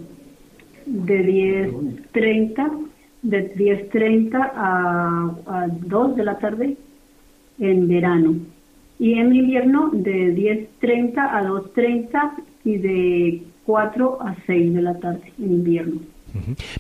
de 0.87 1.67
10.30, 1.69 2.87
de 3.21 3.55
10.30 3.55 4.51
a, 4.55 5.31
a 5.45 5.67
2 5.67 6.15
de 6.15 6.23
la 6.23 6.39
tarde 6.39 6.77
en 7.59 7.87
verano. 7.87 8.35
Y 8.97 9.13
en 9.13 9.35
invierno 9.35 9.91
de 9.93 10.35
10.30 10.35 11.17
a 11.17 11.43
2.30 11.43 12.31
y 12.65 12.77
de 12.77 13.43
4 13.67 14.17
a 14.19 14.35
6 14.47 14.73
de 14.73 14.81
la 14.81 14.99
tarde 14.99 15.31
en 15.37 15.51
invierno. 15.51 16.01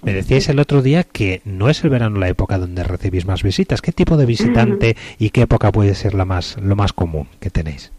Me 0.03 0.13
decíais 0.13 0.49
el 0.49 0.59
otro 0.59 0.81
día 0.81 1.03
que 1.03 1.41
no 1.45 1.69
es 1.69 1.83
el 1.83 1.91
verano 1.91 2.17
la 2.17 2.29
época 2.29 2.57
donde 2.57 2.83
recibís 2.83 3.27
más 3.27 3.43
visitas. 3.43 3.81
¿Qué 3.81 3.91
tipo 3.91 4.17
de 4.17 4.25
visitante 4.35 4.95
y 5.19 5.29
qué 5.29 5.41
época 5.41 5.71
puede 5.71 5.93
ser 5.93 6.15
la 6.15 6.25
más, 6.25 6.57
lo 6.59 6.75
más 6.75 6.91
común 6.91 7.27
que 7.39 7.51
tenéis? 7.51 7.91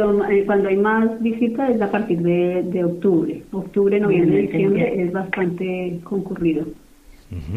Eh, 0.00 0.44
cuando 0.46 0.68
hay 0.68 0.76
más 0.76 1.20
visitas 1.20 1.70
es 1.70 1.82
a 1.82 1.90
partir 1.90 2.20
de, 2.20 2.84
octubre. 2.84 3.42
Octubre, 3.52 4.00
noviembre, 4.00 4.42
diciembre 4.42 5.02
es 5.02 5.12
bastante 5.12 6.00
concurrido. 6.04 6.66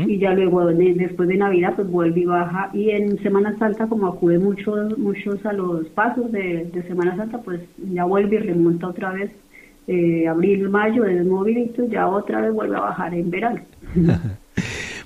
Y 0.06 0.20
ya 0.20 0.36
luego, 0.36 0.68
después 0.68 1.28
de 1.28 1.38
Navidad, 1.38 1.74
pues 1.76 1.90
vuelve 1.90 2.22
y 2.22 2.26
baja. 2.26 2.70
Y 2.74 2.92
en 2.92 3.18
Semana 3.24 3.58
Santa, 3.58 3.88
como 3.88 4.08
acude 4.08 4.38
muchos 4.38 4.96
muchos 5.00 5.44
a 5.48 5.54
los 5.54 5.88
pasos 5.90 6.32
de, 6.32 6.70
Semana 6.88 7.16
Santa, 7.16 7.40
pues 7.40 7.62
ya 7.92 8.06
vuelve 8.06 8.36
y 8.36 8.40
remonta 8.40 8.88
otra 8.88 9.12
vez. 9.14 9.32
Eh, 9.88 10.28
abril, 10.28 10.70
mayo, 10.70 11.06
es 11.06 11.26
movilito, 11.26 11.86
ya 11.88 12.08
otra 12.08 12.42
vez 12.42 12.54
vuelve 12.54 12.76
a 12.76 12.82
bajar 12.82 13.14
en 13.16 13.30
verano. 13.32 13.62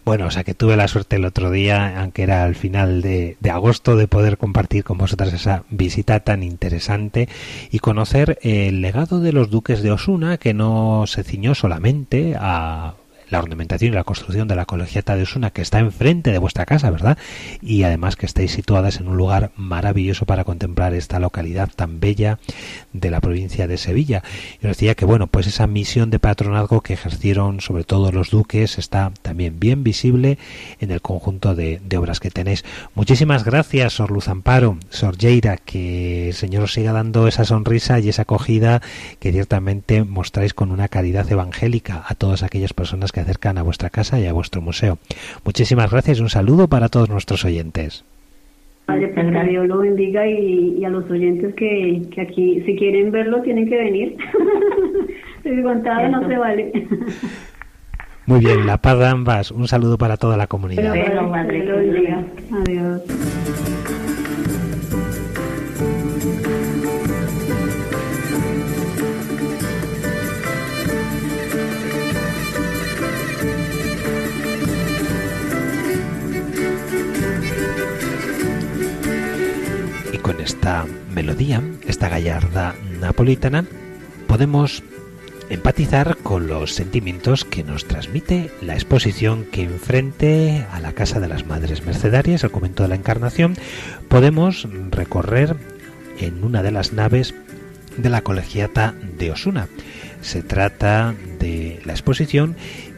Bueno, 0.07 0.27
o 0.27 0.31
sea 0.31 0.45
que 0.45 0.53
tuve 0.53 0.77
la 0.77 0.87
suerte 0.87 1.17
el 1.17 1.25
otro 1.25 1.51
día, 1.51 1.99
aunque 1.99 2.23
era 2.23 2.45
al 2.45 2.55
final 2.55 3.01
de, 3.01 3.35
agosto, 3.51 3.97
de 3.97 4.07
poder 4.07 4.37
compartir 4.37 4.85
con 4.85 4.97
vosotras 4.97 5.33
esa 5.33 5.65
visita 5.69 6.21
tan 6.21 6.43
interesante 6.43 7.27
y 7.71 7.79
conocer 7.79 8.39
el 8.41 8.79
legado 8.79 9.19
de 9.19 9.33
los 9.33 9.49
duques 9.49 9.81
de 9.81 9.91
Osuna, 9.91 10.37
que 10.37 10.53
no 10.53 11.03
se 11.07 11.25
ciñó 11.25 11.55
solamente 11.55 12.37
a 12.39 12.93
la 13.29 13.39
ornamentación 13.39 13.93
y 13.93 13.95
la 13.95 14.03
construcción 14.03 14.47
de 14.47 14.55
la 14.55 14.65
colegiata 14.65 15.15
de 15.15 15.23
Osuna 15.23 15.51
que 15.51 15.61
está 15.61 15.79
enfrente 15.79 16.31
de 16.31 16.37
vuestra 16.37 16.65
casa, 16.65 16.89
¿verdad? 16.89 17.17
Y 17.61 17.83
además 17.83 18.15
que 18.15 18.25
estáis 18.25 18.51
situadas 18.51 18.99
en 18.99 19.07
un 19.07 19.17
lugar 19.17 19.51
maravilloso 19.55 20.25
para 20.25 20.43
contemplar 20.43 20.93
esta 20.93 21.19
localidad 21.19 21.69
tan 21.75 21.99
bella 21.99 22.39
de 22.93 23.11
la 23.11 23.21
provincia 23.21 23.67
de 23.67 23.77
Sevilla. 23.77 24.23
Yo 24.61 24.69
decía 24.69 24.95
que 24.95 25.05
bueno, 25.05 25.27
pues 25.27 25.47
esa 25.47 25.67
misión 25.67 26.09
de 26.09 26.19
patronazgo 26.19 26.81
que 26.81 26.93
ejercieron 26.93 27.61
sobre 27.61 27.83
todo 27.83 28.11
los 28.11 28.29
duques 28.29 28.77
está 28.77 29.11
también 29.21 29.59
bien 29.59 29.83
visible 29.83 30.37
en 30.79 30.91
el 30.91 31.01
conjunto 31.01 31.55
de, 31.55 31.81
obras 31.97 32.19
que 32.19 32.29
tenéis. 32.29 32.63
Muchísimas 32.93 33.43
gracias, 33.43 33.93
Sor 33.93 34.11
Luz 34.11 34.27
Amparo, 34.27 34.77
Sor 34.89 35.17
Yeira, 35.17 35.57
que 35.57 36.29
el 36.29 36.33
Señor 36.33 36.63
os 36.63 36.73
siga 36.73 36.91
dando 36.91 37.27
esa 37.27 37.43
sonrisa 37.43 37.99
y 37.99 38.09
esa 38.09 38.21
acogida 38.23 38.81
que 39.19 39.31
ciertamente 39.31 40.03
mostráis 40.03 40.53
con 40.53 40.71
una 40.71 40.87
caridad 40.87 41.31
evangélica 41.31 42.03
a 42.07 42.15
todas 42.15 42.43
aquellas 42.43 42.73
personas 42.73 43.11
que 43.11 43.16
acercan 43.19 43.57
a 43.57 43.63
vuestra 43.63 43.89
casa 43.89 44.19
y 44.19 44.25
a 44.25 44.33
vuestro 44.33 44.61
museo. 44.61 44.97
Muchísimas 45.45 45.91
gracias 45.91 46.19
y 46.19 46.21
un 46.21 46.29
saludo 46.29 46.67
para 46.67 46.89
todos 46.89 47.09
nuestros 47.09 47.45
oyentes. 47.45 48.03
Padre, 48.85 49.09
pues 49.09 49.25
que 49.31 49.43
Dios 49.49 49.67
lo 49.67 49.79
bendiga 49.79 50.25
y, 50.25 50.83
a 50.85 50.89
los 50.89 51.09
oyentes 51.11 51.53
que, 51.55 52.07
aquí, 52.21 52.61
si 52.65 52.75
quieren 52.77 53.11
verlo, 53.11 53.41
tienen 53.41 53.67
que 53.67 53.75
venir. 53.75 54.17
Descontada 55.43 56.07
no 56.07 56.25
se 56.27 56.37
vale. 56.37 56.71
Muy 58.27 58.39
bien, 58.39 58.65
la 58.65 58.77
paz 58.77 58.97
de 58.99 59.07
ambas. 59.07 59.51
Un 59.51 59.67
saludo 59.67 59.97
para 59.97 60.15
toda 60.15 60.37
la 60.37 60.47
comunidad. 60.47 60.93
Adiós. 62.51 63.01
Esta 80.47 80.85
melodía, 81.13 81.61
esta 81.87 82.07
gallarda 82.07 82.73
napolitana, 83.01 83.65
podemos 84.27 84.81
empatizar 85.49 86.15
con 86.23 86.47
los 86.47 86.73
sentimientos 86.73 87.43
que 87.43 87.65
nos 87.65 87.85
transmite 87.85 88.49
la 88.61 88.75
exposición 88.75 89.43
que 89.43 89.63
enfrente 89.63 90.65
a 90.71 90.79
la 90.79 90.93
Casa 90.93 91.19
de 91.19 91.27
las 91.27 91.45
Madres 91.45 91.85
Mercedarias, 91.85 92.45
el 92.45 92.51
convento 92.51 92.83
de 92.83 92.89
la 92.89 92.95
Encarnación, 92.95 93.55
podemos 94.07 94.69
recorrer 94.89 95.57
en 96.17 96.41
una 96.45 96.63
de 96.63 96.71
las 96.71 96.93
naves 96.93 97.35
de 97.97 98.09
la 98.09 98.21
colegiata 98.21 98.95
de 99.17 99.31
Osuna. 99.31 99.67
Se 100.21 100.43
trata 100.43 101.13
de 101.39 101.81
la 101.83 101.91
exposición 101.91 102.55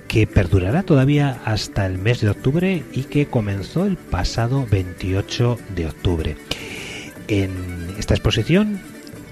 que 0.07 0.27
perdurará 0.27 0.83
todavía 0.83 1.41
hasta 1.45 1.87
el 1.87 1.97
mes 1.97 2.21
de 2.21 2.29
octubre 2.29 2.83
y 2.93 3.05
que 3.05 3.25
comenzó 3.25 3.85
el 3.85 3.97
pasado 3.97 4.67
28 4.69 5.57
de 5.75 5.87
octubre. 5.87 6.35
En 7.29 7.93
esta 7.99 8.15
exposición 8.15 8.79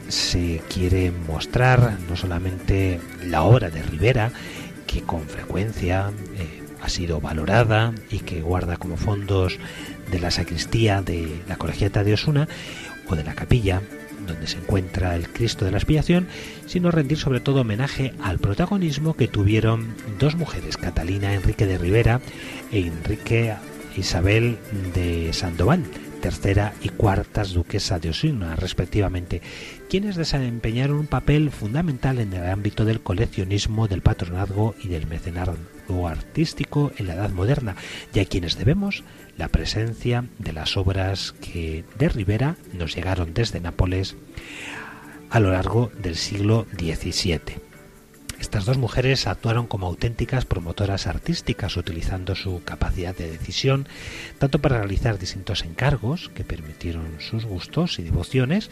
se 0.07 0.61
quiere 0.71 1.11
mostrar 1.11 1.97
no 2.07 2.15
solamente 2.15 2.99
la 3.25 3.41
obra 3.41 3.71
de 3.71 3.81
Rivera, 3.81 4.31
que 4.85 5.01
con 5.01 5.27
frecuencia 5.27 6.11
eh, 6.35 6.61
ha 6.79 6.89
sido 6.89 7.19
valorada 7.19 7.95
y 8.11 8.19
que 8.19 8.41
guarda 8.41 8.77
como 8.77 8.97
fondos 8.97 9.57
de 10.11 10.19
la 10.19 10.29
sacristía 10.29 11.01
de 11.01 11.41
la 11.49 11.55
colegiata 11.55 12.03
de 12.03 12.13
Osuna 12.13 12.47
o 13.07 13.15
de 13.15 13.23
la 13.23 13.33
capilla 13.33 13.81
donde 14.27 14.45
se 14.45 14.57
encuentra 14.57 15.15
el 15.15 15.27
Cristo 15.29 15.65
de 15.65 15.71
la 15.71 15.77
Expiación, 15.77 16.27
sino 16.67 16.91
rendir 16.91 17.17
sobre 17.17 17.39
todo 17.39 17.61
homenaje 17.61 18.13
al 18.21 18.37
protagonismo 18.37 19.15
que 19.15 19.27
tuvieron 19.27 19.95
dos 20.19 20.35
mujeres, 20.35 20.77
Catalina 20.77 21.33
Enrique 21.33 21.65
de 21.65 21.79
Rivera 21.79 22.21
e 22.71 22.81
Enrique 22.81 23.55
Isabel 23.95 24.59
de 24.93 25.33
Sandoval, 25.33 25.83
tercera 26.17 26.73
y 26.81 26.89
cuartas 26.89 27.53
duquesa 27.53 27.99
de 27.99 28.09
Osuna, 28.09 28.55
respectivamente, 28.55 29.41
quienes 29.89 30.15
desempeñaron 30.15 30.97
un 30.97 31.07
papel 31.07 31.51
fundamental 31.51 32.19
en 32.19 32.33
el 32.33 32.49
ámbito 32.49 32.85
del 32.85 33.01
coleccionismo, 33.01 33.87
del 33.87 34.01
patronazgo 34.01 34.75
y 34.83 34.87
del 34.89 35.07
mecenazgo 35.07 36.07
artístico 36.07 36.91
en 36.97 37.07
la 37.07 37.15
Edad 37.15 37.29
Moderna, 37.29 37.75
y 38.13 38.19
a 38.19 38.25
quienes 38.25 38.57
debemos 38.57 39.03
la 39.37 39.47
presencia 39.47 40.25
de 40.39 40.53
las 40.53 40.77
obras 40.77 41.33
que 41.33 41.85
de 41.97 42.09
Rivera 42.09 42.55
nos 42.73 42.95
llegaron 42.95 43.33
desde 43.33 43.61
Nápoles 43.61 44.15
a 45.29 45.39
lo 45.39 45.51
largo 45.51 45.91
del 46.01 46.15
siglo 46.15 46.65
XVII. 46.77 47.66
Estas 48.39 48.65
dos 48.65 48.77
mujeres 48.77 49.27
actuaron 49.27 49.67
como 49.67 49.87
auténticas 49.87 50.45
promotoras 50.45 51.07
artísticas, 51.07 51.75
utilizando 51.75 52.35
su 52.35 52.61
capacidad 52.63 53.15
de 53.15 53.31
decisión 53.31 53.87
tanto 54.37 54.59
para 54.59 54.77
realizar 54.77 55.17
distintos 55.17 55.63
encargos 55.63 56.29
que 56.35 56.43
permitieron 56.43 57.19
sus 57.19 57.45
gustos 57.45 57.99
y 57.99 58.03
devociones 58.03 58.69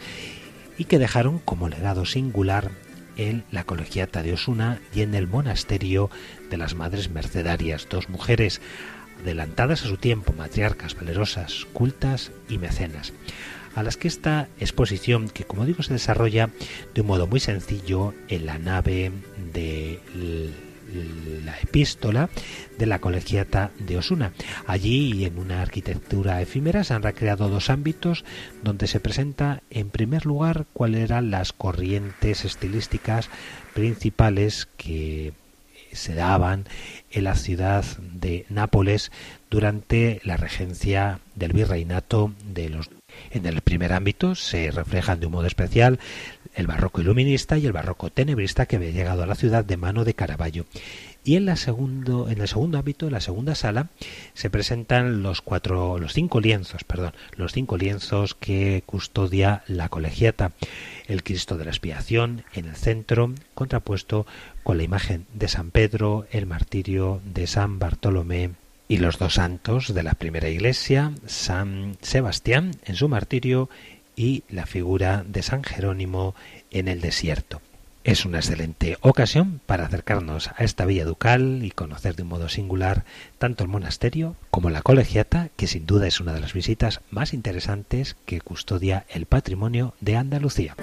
y 0.78 0.84
que 0.84 0.98
dejaron 0.98 1.38
como 1.40 1.68
legado 1.68 2.04
singular 2.04 2.70
en 3.16 3.44
la 3.50 3.64
Colegiata 3.64 4.22
de 4.22 4.34
Osuna 4.34 4.78
y 4.94 5.02
en 5.02 5.14
el 5.14 5.26
Monasterio 5.26 6.10
de 6.50 6.58
las 6.58 6.74
Madres 6.74 7.10
Mercedarias, 7.10 7.88
dos 7.90 8.08
mujeres 8.08 8.60
adelantadas 9.22 9.84
a 9.84 9.88
su 9.88 9.96
tiempo, 9.96 10.32
matriarcas, 10.32 10.94
valerosas, 10.94 11.66
cultas 11.72 12.30
y 12.48 12.58
mecenas, 12.58 13.12
a 13.76 13.82
las 13.82 13.96
que 13.96 14.08
esta 14.08 14.48
exposición, 14.58 15.28
que 15.28 15.44
como 15.44 15.66
digo 15.66 15.82
se 15.82 15.92
desarrolla 15.92 16.50
de 16.94 17.02
un 17.02 17.06
modo 17.06 17.26
muy 17.26 17.38
sencillo 17.38 18.14
en 18.28 18.46
la 18.46 18.58
nave 18.58 19.12
de 19.52 20.00
la 21.44 21.58
epístola 21.60 22.30
de 22.78 22.86
la 22.86 23.00
colegiata 23.00 23.70
de 23.78 23.98
Osuna. 23.98 24.32
Allí, 24.66 25.24
en 25.24 25.38
una 25.38 25.60
arquitectura 25.60 26.40
efímera, 26.40 26.84
se 26.84 26.94
han 26.94 27.02
recreado 27.02 27.48
dos 27.48 27.68
ámbitos 27.68 28.24
donde 28.62 28.86
se 28.86 29.00
presenta, 29.00 29.62
en 29.70 29.90
primer 29.90 30.24
lugar, 30.24 30.66
cuáles 30.72 31.02
eran 31.02 31.30
las 31.30 31.52
corrientes 31.52 32.44
estilísticas 32.44 33.28
principales 33.74 34.68
que 34.78 35.34
se 35.92 36.14
daban 36.14 36.64
en 37.10 37.24
la 37.24 37.34
ciudad 37.34 37.84
de 37.98 38.46
Nápoles 38.48 39.12
durante 39.50 40.20
la 40.24 40.36
regencia 40.36 41.20
del 41.34 41.52
virreinato 41.52 42.32
de 42.44 42.70
los 42.70 42.88
en 43.30 43.46
el 43.46 43.60
primer 43.60 43.92
ámbito 43.92 44.34
se 44.34 44.70
reflejan 44.70 45.20
de 45.20 45.26
un 45.26 45.32
modo 45.32 45.46
especial 45.46 45.98
el 46.56 46.66
barroco 46.66 47.02
iluminista 47.02 47.58
y 47.58 47.66
el 47.66 47.72
barroco 47.72 48.10
tenebrista 48.10 48.66
que 48.66 48.76
había 48.76 48.90
llegado 48.90 49.22
a 49.22 49.26
la 49.26 49.34
ciudad 49.34 49.64
de 49.64 49.76
mano 49.76 50.04
de 50.04 50.14
Caravaggio. 50.14 50.64
Y 51.22 51.36
en, 51.36 51.44
la 51.44 51.56
segundo, 51.56 52.28
en 52.30 52.40
el 52.40 52.48
segundo 52.48 52.78
ámbito, 52.78 53.06
en 53.06 53.12
la 53.12 53.20
segunda 53.20 53.54
sala, 53.54 53.88
se 54.32 54.48
presentan 54.48 55.22
los 55.22 55.42
cuatro, 55.42 55.98
los 55.98 56.12
cinco 56.12 56.40
lienzos, 56.40 56.84
perdón, 56.84 57.12
los 57.36 57.52
cinco 57.52 57.76
lienzos 57.76 58.34
que 58.34 58.84
custodia 58.86 59.64
la 59.66 59.88
colegiata. 59.88 60.52
El 61.08 61.24
Cristo 61.24 61.58
de 61.58 61.64
la 61.64 61.72
Expiación 61.72 62.44
en 62.54 62.66
el 62.66 62.76
centro, 62.76 63.34
contrapuesto 63.54 64.26
con 64.62 64.78
la 64.78 64.84
imagen 64.84 65.26
de 65.34 65.48
San 65.48 65.72
Pedro, 65.72 66.26
el 66.30 66.46
martirio 66.46 67.20
de 67.24 67.46
San 67.46 67.78
Bartolomé 67.78 68.52
y 68.88 68.98
los 68.98 69.18
dos 69.18 69.34
santos 69.34 69.94
de 69.94 70.02
la 70.02 70.14
primera 70.14 70.48
iglesia, 70.48 71.12
San 71.26 71.96
Sebastián 72.00 72.72
en 72.84 72.96
su 72.96 73.08
martirio 73.08 73.68
y 74.14 74.44
la 74.48 74.66
figura 74.66 75.24
de 75.26 75.42
San 75.42 75.62
Jerónimo 75.64 76.34
en 76.70 76.88
el 76.88 77.00
desierto. 77.00 77.60
Es 78.04 78.24
una 78.24 78.38
excelente 78.38 78.98
ocasión 79.00 79.60
para 79.66 79.86
acercarnos 79.86 80.50
a 80.56 80.62
esta 80.62 80.86
villa 80.86 81.04
ducal 81.04 81.64
y 81.64 81.72
conocer 81.72 82.14
de 82.14 82.22
un 82.22 82.28
modo 82.28 82.48
singular 82.48 83.04
tanto 83.38 83.64
el 83.64 83.68
monasterio 83.68 84.36
como 84.52 84.70
la 84.70 84.82
colegiata, 84.82 85.48
que 85.56 85.66
sin 85.66 85.86
duda 85.86 86.06
es 86.06 86.20
una 86.20 86.32
de 86.32 86.40
las 86.40 86.52
visitas 86.52 87.00
más 87.10 87.34
interesantes 87.34 88.16
que 88.24 88.40
custodia 88.40 89.04
el 89.08 89.26
patrimonio 89.26 89.94
de 90.00 90.16
Andalucía. 90.16 90.76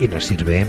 Y 0.00 0.08
nos 0.08 0.24
sirve 0.24 0.66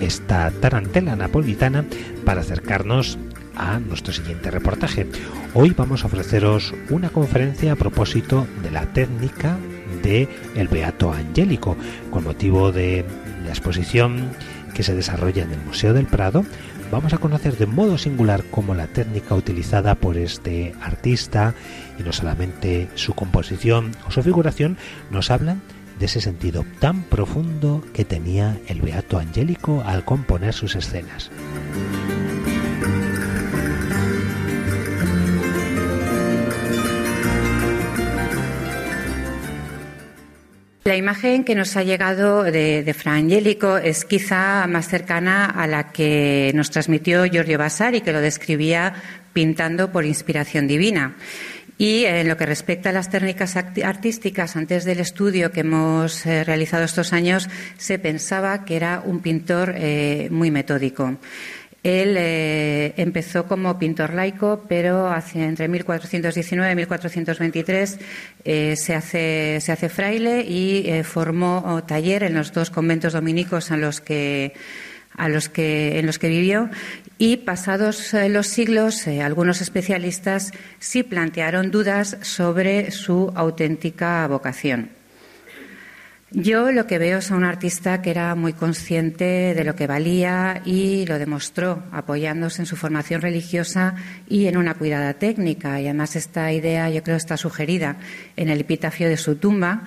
esta 0.00 0.50
tarantela 0.50 1.14
napolitana 1.14 1.84
para 2.24 2.40
acercarnos 2.40 3.16
a 3.56 3.78
nuestro 3.80 4.12
siguiente 4.12 4.50
reportaje. 4.50 5.06
Hoy 5.54 5.74
vamos 5.76 6.04
a 6.04 6.06
ofreceros 6.06 6.74
una 6.90 7.08
conferencia 7.08 7.72
a 7.72 7.76
propósito 7.76 8.46
de 8.62 8.70
la 8.70 8.92
técnica 8.92 9.58
de 10.02 10.28
el 10.54 10.68
Beato 10.68 11.12
Angélico, 11.12 11.76
con 12.10 12.24
motivo 12.24 12.72
de 12.72 13.04
la 13.44 13.50
exposición 13.50 14.30
que 14.74 14.82
se 14.82 14.94
desarrolla 14.94 15.42
en 15.42 15.52
el 15.52 15.60
Museo 15.60 15.94
del 15.94 16.06
Prado. 16.06 16.44
Vamos 16.92 17.12
a 17.14 17.18
conocer 17.18 17.56
de 17.56 17.66
modo 17.66 17.98
singular 17.98 18.44
cómo 18.50 18.74
la 18.74 18.86
técnica 18.86 19.34
utilizada 19.34 19.94
por 19.96 20.16
este 20.16 20.74
artista 20.80 21.54
y 21.98 22.02
no 22.02 22.12
solamente 22.12 22.88
su 22.94 23.14
composición 23.14 23.92
o 24.06 24.10
su 24.10 24.22
figuración 24.22 24.76
nos 25.10 25.30
hablan 25.30 25.62
de 25.98 26.06
ese 26.06 26.20
sentido 26.20 26.64
tan 26.78 27.02
profundo 27.04 27.82
que 27.92 28.04
tenía 28.04 28.58
el 28.68 28.82
Beato 28.82 29.18
Angélico 29.18 29.82
al 29.86 30.04
componer 30.04 30.52
sus 30.52 30.76
escenas. 30.76 31.30
La 40.86 40.94
imagen 40.94 41.42
que 41.42 41.56
nos 41.56 41.76
ha 41.76 41.82
llegado 41.82 42.44
de, 42.44 42.94
Fra 42.96 43.14
Angelico 43.14 43.76
es 43.76 44.04
quizá 44.04 44.68
más 44.68 44.86
cercana 44.86 45.46
a 45.46 45.66
la 45.66 45.90
que 45.90 46.52
nos 46.54 46.70
transmitió 46.70 47.24
Giorgio 47.24 47.58
Vasari, 47.58 48.02
que 48.02 48.12
lo 48.12 48.20
describía 48.20 48.94
pintando 49.32 49.90
por 49.90 50.04
inspiración 50.04 50.68
divina. 50.68 51.16
Y 51.76 52.04
en 52.04 52.28
lo 52.28 52.36
que 52.36 52.46
respecta 52.46 52.90
a 52.90 52.92
las 52.92 53.10
técnicas 53.10 53.56
artísticas, 53.56 54.54
antes 54.54 54.84
del 54.84 55.00
estudio 55.00 55.50
que 55.50 55.60
hemos 55.60 56.24
eh, 56.24 56.44
realizado 56.44 56.84
estos 56.84 57.12
años, 57.12 57.48
se 57.76 57.98
pensaba 57.98 58.64
que 58.64 58.76
era 58.76 59.02
un 59.04 59.18
pintor 59.18 59.74
eh, 59.76 60.28
muy 60.30 60.52
metódico. 60.52 61.18
Él 61.86 62.16
eh, 62.18 62.94
empezó 62.96 63.46
como 63.46 63.78
pintor 63.78 64.12
laico, 64.12 64.64
pero 64.68 65.08
hacia, 65.08 65.44
entre 65.44 65.68
1419 65.68 66.72
y 66.72 66.74
1423 66.74 67.98
eh, 68.44 68.74
se, 68.76 68.96
hace, 68.96 69.58
se 69.60 69.70
hace 69.70 69.88
fraile 69.88 70.40
y 70.40 70.82
eh, 70.88 71.04
formó 71.04 71.80
taller 71.86 72.24
en 72.24 72.34
los 72.34 72.52
dos 72.52 72.70
conventos 72.70 73.12
dominicos 73.12 73.70
a 73.70 73.76
los 73.76 74.00
que 74.00 74.52
en 75.18 75.32
los 75.32 75.48
que 76.18 76.28
vivió 76.28 76.70
y 77.18 77.36
pasados 77.38 78.12
los 78.28 78.48
siglos 78.48 79.06
algunos 79.06 79.60
especialistas 79.60 80.52
sí 80.80 81.04
plantearon 81.04 81.70
dudas 81.70 82.18
sobre 82.20 82.90
su 82.90 83.32
auténtica 83.36 84.26
vocación. 84.26 84.95
Yo 86.32 86.72
lo 86.72 86.88
que 86.88 86.98
veo 86.98 87.18
es 87.18 87.30
a 87.30 87.36
un 87.36 87.44
artista 87.44 88.02
que 88.02 88.10
era 88.10 88.34
muy 88.34 88.52
consciente 88.52 89.54
de 89.54 89.64
lo 89.64 89.76
que 89.76 89.86
valía 89.86 90.60
y 90.64 91.06
lo 91.06 91.20
demostró 91.20 91.84
apoyándose 91.92 92.62
en 92.62 92.66
su 92.66 92.74
formación 92.74 93.22
religiosa 93.22 93.94
y 94.28 94.46
en 94.46 94.56
una 94.56 94.74
cuidada 94.74 95.14
técnica. 95.14 95.80
Y 95.80 95.84
además 95.84 96.16
esta 96.16 96.52
idea 96.52 96.90
yo 96.90 97.04
creo 97.04 97.16
está 97.16 97.36
sugerida 97.36 97.98
en 98.36 98.48
el 98.48 98.60
epitafio 98.60 99.08
de 99.08 99.16
su 99.16 99.36
tumba, 99.36 99.84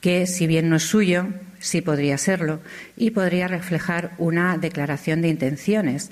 que 0.00 0.26
si 0.26 0.46
bien 0.46 0.70
no 0.70 0.76
es 0.76 0.82
suyo, 0.82 1.26
sí 1.58 1.82
podría 1.82 2.16
serlo 2.16 2.60
y 2.96 3.10
podría 3.10 3.46
reflejar 3.46 4.12
una 4.16 4.56
declaración 4.56 5.20
de 5.20 5.28
intenciones. 5.28 6.10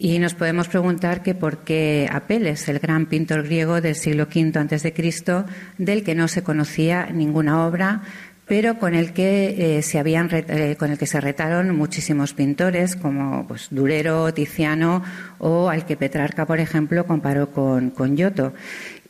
Y 0.00 0.20
nos 0.20 0.34
podemos 0.34 0.68
preguntar 0.68 1.24
que 1.24 1.34
por 1.34 1.64
qué 1.64 2.08
Apeles, 2.10 2.68
el 2.68 2.78
gran 2.78 3.06
pintor 3.06 3.42
griego 3.42 3.80
del 3.80 3.96
siglo 3.96 4.28
V 4.32 4.92
Cristo, 4.94 5.44
del 5.76 6.04
que 6.04 6.14
no 6.14 6.28
se 6.28 6.44
conocía 6.44 7.06
ninguna 7.06 7.66
obra, 7.66 8.02
pero 8.48 8.78
con 8.78 8.94
el 8.94 9.12
que 9.12 9.78
eh, 9.78 9.82
se 9.82 9.98
habían 9.98 10.28
eh, 10.32 10.76
con 10.78 10.90
el 10.90 10.98
que 10.98 11.06
se 11.06 11.20
retaron 11.20 11.76
muchísimos 11.76 12.32
pintores 12.32 12.96
como 12.96 13.46
pues 13.46 13.68
Durero, 13.70 14.32
Tiziano 14.32 15.02
o 15.38 15.68
al 15.68 15.84
que 15.84 15.96
Petrarca, 15.96 16.46
por 16.46 16.58
ejemplo, 16.58 17.06
comparó 17.06 17.50
con, 17.50 17.90
con 17.90 18.16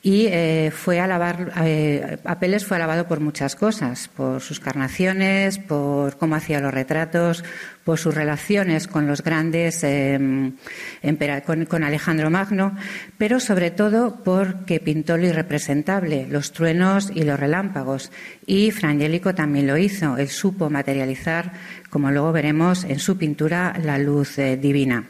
y 0.00 0.26
eh, 0.26 0.70
fue 0.72 1.00
alabar, 1.00 1.52
eh, 1.64 2.18
Apeles 2.24 2.64
fue 2.64 2.76
alabado 2.76 3.08
por 3.08 3.18
muchas 3.18 3.56
cosas, 3.56 4.08
por 4.08 4.40
sus 4.40 4.60
carnaciones, 4.60 5.58
por 5.58 6.16
cómo 6.18 6.36
hacía 6.36 6.60
los 6.60 6.72
retratos, 6.72 7.42
por 7.82 7.98
sus 7.98 8.14
relaciones 8.14 8.86
con 8.86 9.08
los 9.08 9.24
grandes, 9.24 9.82
em, 9.82 10.54
con, 11.68 11.82
Alejandro 11.82 12.30
Magno, 12.30 12.76
pero 13.16 13.40
sobre 13.40 13.72
todo 13.72 14.22
porque 14.22 14.78
pintó 14.78 15.16
lo 15.16 15.26
irrepresentable, 15.26 16.28
los 16.30 16.52
truenos 16.52 17.10
y 17.12 17.24
los 17.24 17.40
relámpagos. 17.40 18.12
Y 18.46 18.70
Frangélico 18.70 19.34
también 19.34 19.66
lo 19.66 19.76
hizo, 19.76 20.16
él 20.16 20.28
supo 20.28 20.70
materializar, 20.70 21.52
como 21.90 22.12
luego 22.12 22.30
veremos 22.30 22.84
en 22.84 23.00
su 23.00 23.18
pintura, 23.18 23.74
la 23.82 23.98
luz 23.98 24.38
eh, 24.38 24.56
divina. 24.56 25.06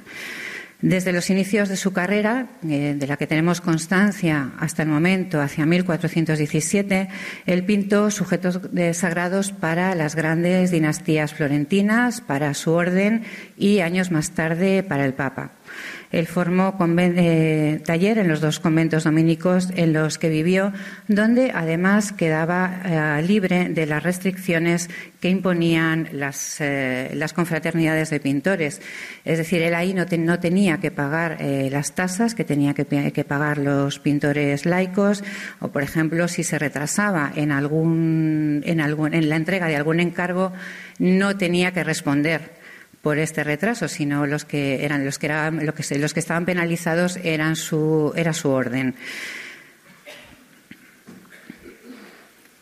Desde 0.80 1.12
los 1.12 1.28
inicios 1.28 1.68
de 1.68 1.76
su 1.76 1.92
carrera, 1.92 2.50
eh, 2.62 2.94
de 2.96 3.06
la 3.08 3.16
que 3.16 3.26
tenemos 3.26 3.60
constancia 3.60 4.52
hasta 4.60 4.84
el 4.84 4.88
momento, 4.88 5.40
hacia 5.40 5.66
1417, 5.66 7.08
él 7.46 7.64
pintó 7.64 8.12
sujetos 8.12 8.60
sagrados 8.92 9.50
para 9.50 9.96
las 9.96 10.14
grandes 10.14 10.70
dinastías 10.70 11.34
florentinas, 11.34 12.20
para 12.20 12.54
su 12.54 12.70
orden 12.70 13.24
y 13.56 13.80
años 13.80 14.12
más 14.12 14.30
tarde 14.30 14.84
para 14.84 15.04
el 15.04 15.14
Papa. 15.14 15.50
Él 16.10 16.26
formó 16.26 16.74
eh, 16.98 17.82
taller 17.84 18.18
en 18.18 18.28
los 18.28 18.40
dos 18.40 18.60
conventos 18.60 19.04
dominicos 19.04 19.68
en 19.76 19.92
los 19.92 20.16
que 20.16 20.30
vivió, 20.30 20.72
donde 21.06 21.52
además 21.54 22.12
quedaba 22.12 23.18
eh, 23.18 23.22
libre 23.22 23.68
de 23.68 23.84
las 23.84 24.02
restricciones 24.02 24.88
que 25.20 25.28
imponían 25.28 26.08
las, 26.12 26.60
eh, 26.60 27.14
confraternidades 27.34 28.08
de 28.10 28.20
pintores. 28.20 28.80
Es 29.24 29.38
decir, 29.38 29.60
él 29.60 29.74
ahí 29.74 29.92
no, 29.92 30.06
tenía 30.38 30.78
que 30.78 30.90
pagar 30.90 31.38
las 31.40 31.94
tasas 31.94 32.34
que 32.34 32.44
tenía 32.44 32.74
que, 32.74 33.24
pagar 33.24 33.58
los 33.58 33.98
pintores 33.98 34.64
laicos, 34.64 35.22
o 35.60 35.68
por 35.68 35.82
ejemplo, 35.82 36.26
si 36.28 36.42
se 36.42 36.58
retrasaba 36.58 37.32
en, 37.34 37.52
algún, 37.52 38.62
en, 38.64 38.80
algún, 38.80 39.12
en 39.14 39.28
la 39.28 39.36
entrega 39.36 39.66
de 39.66 39.76
algún 39.76 40.00
encargo, 40.00 40.52
no 40.98 41.36
tenía 41.36 41.72
que 41.72 41.84
responder 41.84 42.57
por 43.02 43.18
este 43.18 43.44
retraso, 43.44 43.88
sino 43.88 44.26
los 44.26 44.44
que 44.44 44.84
eran 44.84 45.04
los 45.04 45.18
que 45.18 45.26
eran 45.26 45.64
los 45.64 46.14
que 46.14 46.20
estaban 46.20 46.44
penalizados 46.44 47.18
eran 47.22 47.56
su 47.56 48.12
era 48.16 48.32
su 48.32 48.50
orden. 48.50 48.94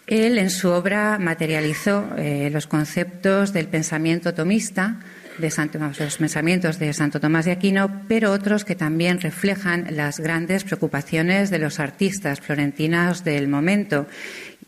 Él 0.07 0.39
en 0.39 0.51
su 0.51 0.69
obra 0.71 1.19
materializó 1.19 2.07
eh, 2.17 2.49
los 2.53 2.69
conceptos 2.69 3.53
del 3.53 3.67
pensamiento 3.67 4.35
tomista 4.35 5.01
de 5.39 5.53
los 5.99 6.17
pensamientos 6.17 6.79
de 6.79 6.93
Santo 6.93 7.21
Tomás 7.21 7.45
de 7.45 7.53
Aquino, 7.53 8.03
pero 8.09 8.33
otros 8.33 8.65
que 8.65 8.75
también 8.75 9.21
reflejan 9.21 9.87
las 9.91 10.19
grandes 10.19 10.65
preocupaciones 10.65 11.51
de 11.51 11.59
los 11.59 11.79
artistas 11.79 12.41
florentinos 12.41 13.25
del 13.25 13.49
momento. 13.49 14.07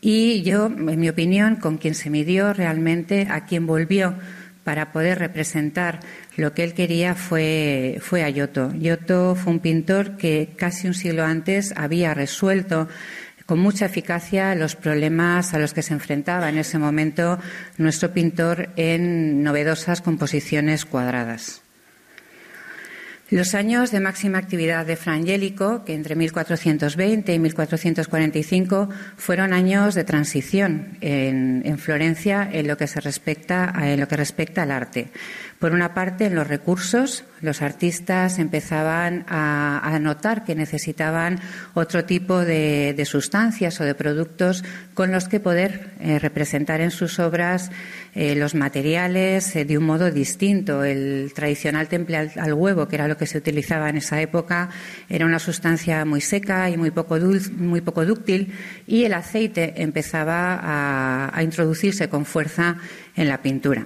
Y 0.01 0.43
yo, 0.43 0.67
en 0.67 0.99
mi 0.99 1.09
opinión, 1.09 1.55
con 1.55 1.77
quien 1.77 1.95
se 1.95 2.09
midió 2.09 2.53
realmente, 2.53 3.27
a 3.29 3.45
quien 3.45 3.65
volvió 3.65 4.15
para 4.69 4.91
poder 4.91 5.17
representar 5.17 5.99
lo 6.37 6.53
que 6.53 6.63
él 6.63 6.75
quería 6.75 7.15
fue, 7.15 7.97
fue 8.01 8.23
a 8.23 8.29
Giotto. 8.29 8.71
Giotto 8.79 9.33
fue 9.33 9.53
un 9.53 9.61
pintor 9.61 10.15
que 10.15 10.53
casi 10.55 10.85
un 10.85 10.93
siglo 10.93 11.25
antes 11.25 11.73
había 11.75 12.13
resuelto 12.13 12.87
con 13.47 13.57
mucha 13.57 13.87
eficacia 13.87 14.53
los 14.53 14.75
problemas 14.75 15.55
a 15.55 15.57
los 15.57 15.73
que 15.73 15.81
se 15.81 15.93
enfrentaba 15.93 16.49
en 16.49 16.59
ese 16.59 16.77
momento 16.77 17.39
nuestro 17.79 18.13
pintor 18.13 18.69
en 18.75 19.41
novedosas 19.41 20.01
composiciones 20.01 20.85
cuadradas. 20.85 21.63
Los 23.31 23.53
años 23.53 23.91
de 23.91 23.99
máxima 23.99 24.39
actividad 24.39 24.87
de 24.87 24.95
Fra 24.95 25.13
Angelico, 25.13 25.85
que 25.85 25.93
entre 25.93 26.15
1420 26.15 27.31
y 27.31 27.37
1445 27.37 28.89
fueron 29.17 29.53
años 29.53 29.93
de 29.93 30.03
transición 30.03 30.97
en, 30.99 31.61
en, 31.63 31.77
Florencia 31.77 32.49
en 32.51 32.67
lo 32.67 32.75
que 32.75 32.87
se 32.87 32.99
respecta 32.99 33.71
en 33.83 33.99
lo 33.99 34.07
que 34.07 34.17
respecta 34.17 34.63
al 34.63 34.71
arte. 34.71 35.11
Por 35.59 35.73
una 35.73 35.93
parte, 35.93 36.27
en 36.27 36.35
los 36.35 36.47
recursos, 36.47 37.25
los 37.41 37.61
artistas 37.61 38.39
empezaban 38.39 39.25
a, 39.27 39.99
notar 39.99 40.45
que 40.45 40.55
necesitaban 40.55 41.41
otro 41.73 42.05
tipo 42.05 42.39
de, 42.39 42.95
sustancias 43.05 43.81
o 43.81 43.83
de 43.83 43.93
productos 43.93 44.63
con 44.93 45.11
los 45.11 45.27
que 45.27 45.41
poder 45.41 45.91
eh, 45.99 46.17
representar 46.17 46.79
en 46.79 46.91
sus 46.91 47.19
obras 47.19 47.71
eh, 48.15 48.35
los 48.35 48.55
materiales 48.55 49.53
eh, 49.57 49.65
de 49.65 49.77
un 49.77 49.83
modo 49.83 50.11
distinto. 50.11 50.85
El 50.85 51.33
tradicional 51.35 51.89
temple 51.89 52.31
al, 52.37 52.53
huevo, 52.53 52.87
que 52.87 52.95
era 52.95 53.09
lo 53.09 53.17
que 53.17 53.27
se 53.27 53.37
utilizaba 53.37 53.89
en 53.89 53.97
esa 53.97 54.21
época, 54.21 54.69
era 55.09 55.25
una 55.25 55.39
sustancia 55.39 56.05
muy 56.05 56.21
seca 56.21 56.69
y 56.69 56.77
muy 56.77 56.91
poco, 56.91 57.17
muy 57.57 57.81
poco 57.81 58.05
dúctil, 58.05 58.53
y 58.87 59.03
el 59.03 59.13
aceite 59.13 59.73
empezaba 59.75 60.53
a, 60.55 61.37
a 61.37 61.43
introducirse 61.43 62.07
con 62.07 62.23
fuerza 62.23 62.77
en 63.17 63.27
la 63.27 63.41
pintura. 63.41 63.85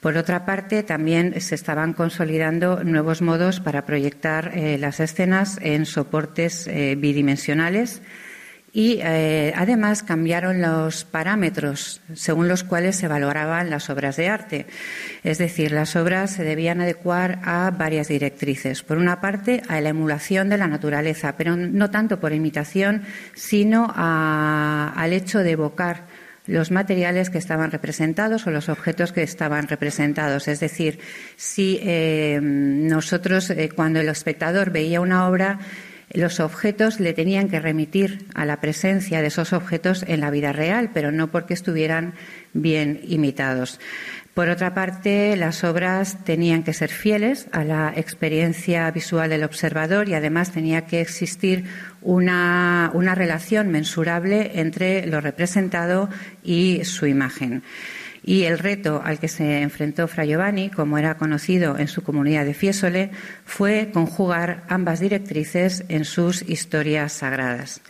Por 0.00 0.16
otra 0.16 0.44
parte, 0.44 0.82
también 0.82 1.40
se 1.40 1.54
estaban 1.54 1.94
consolidando 1.94 2.84
nuevos 2.84 3.22
modos 3.22 3.60
para 3.60 3.86
proyectar 3.86 4.52
eh, 4.54 4.78
las 4.78 5.00
escenas 5.00 5.58
en 5.62 5.86
soportes 5.86 6.66
eh, 6.66 6.96
bidimensionales 6.98 8.02
y 8.76 8.98
eh, 9.02 9.54
además 9.56 10.02
cambiaron 10.02 10.60
los 10.60 11.06
parámetros 11.06 12.02
según 12.12 12.46
los 12.46 12.62
cuales 12.62 12.94
se 12.96 13.08
valoraban 13.08 13.70
las 13.70 13.88
obras 13.88 14.16
de 14.16 14.28
arte. 14.28 14.66
Es 15.24 15.38
decir, 15.38 15.72
las 15.72 15.96
obras 15.96 16.32
se 16.32 16.44
debían 16.44 16.82
adecuar 16.82 17.38
a 17.42 17.70
varias 17.70 18.08
directrices. 18.08 18.82
Por 18.82 18.98
una 18.98 19.22
parte, 19.22 19.62
a 19.68 19.80
la 19.80 19.88
emulación 19.88 20.50
de 20.50 20.58
la 20.58 20.66
naturaleza, 20.66 21.38
pero 21.38 21.56
no 21.56 21.90
tanto 21.90 22.20
por 22.20 22.34
imitación, 22.34 23.04
sino 23.34 23.90
al 23.96 25.10
hecho 25.14 25.38
de 25.38 25.52
evocar 25.52 26.02
los 26.46 26.70
materiales 26.70 27.30
que 27.30 27.38
estaban 27.38 27.70
representados 27.70 28.46
o 28.46 28.50
los 28.50 28.68
objetos 28.68 29.12
que 29.12 29.22
estaban 29.22 29.68
representados. 29.68 30.48
Es 30.48 30.60
decir, 30.60 30.98
si 31.36 31.78
eh, 31.82 32.40
nosotros, 32.42 33.50
eh, 33.50 33.70
cuando 33.74 34.00
el 34.00 34.08
espectador 34.08 34.70
veía 34.70 35.00
una 35.00 35.28
obra, 35.28 35.58
los 36.12 36.40
objetos 36.40 37.00
le 37.00 37.12
tenían 37.12 37.48
que 37.48 37.60
remitir 37.60 38.26
a 38.34 38.44
la 38.44 38.60
presencia 38.60 39.20
de 39.20 39.28
esos 39.28 39.52
objetos 39.52 40.04
en 40.06 40.20
la 40.20 40.30
vida 40.30 40.52
real, 40.52 40.90
pero 40.94 41.10
no 41.10 41.30
porque 41.30 41.54
estuvieran 41.54 42.14
bien 42.52 43.00
imitados. 43.04 43.80
Por 44.36 44.50
otra 44.50 44.74
parte, 44.74 45.34
las 45.34 45.64
obras 45.64 46.18
tenían 46.24 46.62
que 46.62 46.74
ser 46.74 46.90
fieles 46.90 47.46
a 47.52 47.64
la 47.64 47.94
experiencia 47.96 48.90
visual 48.90 49.30
del 49.30 49.44
observador 49.44 50.10
y 50.10 50.14
además 50.14 50.52
tenía 50.52 50.84
que 50.84 51.00
existir 51.00 51.64
una, 52.02 52.92
relación 53.14 53.70
mensurable 53.70 54.60
entre 54.60 55.06
lo 55.06 55.22
representado 55.22 56.10
y 56.44 56.84
su 56.84 57.06
imagen. 57.06 57.62
Y 58.22 58.42
el 58.42 58.58
reto 58.58 59.00
al 59.02 59.18
que 59.18 59.28
se 59.28 59.62
enfrentó 59.62 60.06
Fra 60.06 60.26
Giovanni, 60.26 60.68
como 60.68 60.98
era 60.98 61.16
conocido 61.16 61.78
en 61.78 61.88
su 61.88 62.02
comunidad 62.02 62.44
de 62.44 62.52
Fiesole, 62.52 63.12
fue 63.46 63.88
conjugar 63.90 64.64
ambas 64.68 65.00
directrices 65.00 65.82
en 65.88 66.04
sus 66.04 66.46
historias 66.46 67.14
sagradas. 67.14 67.80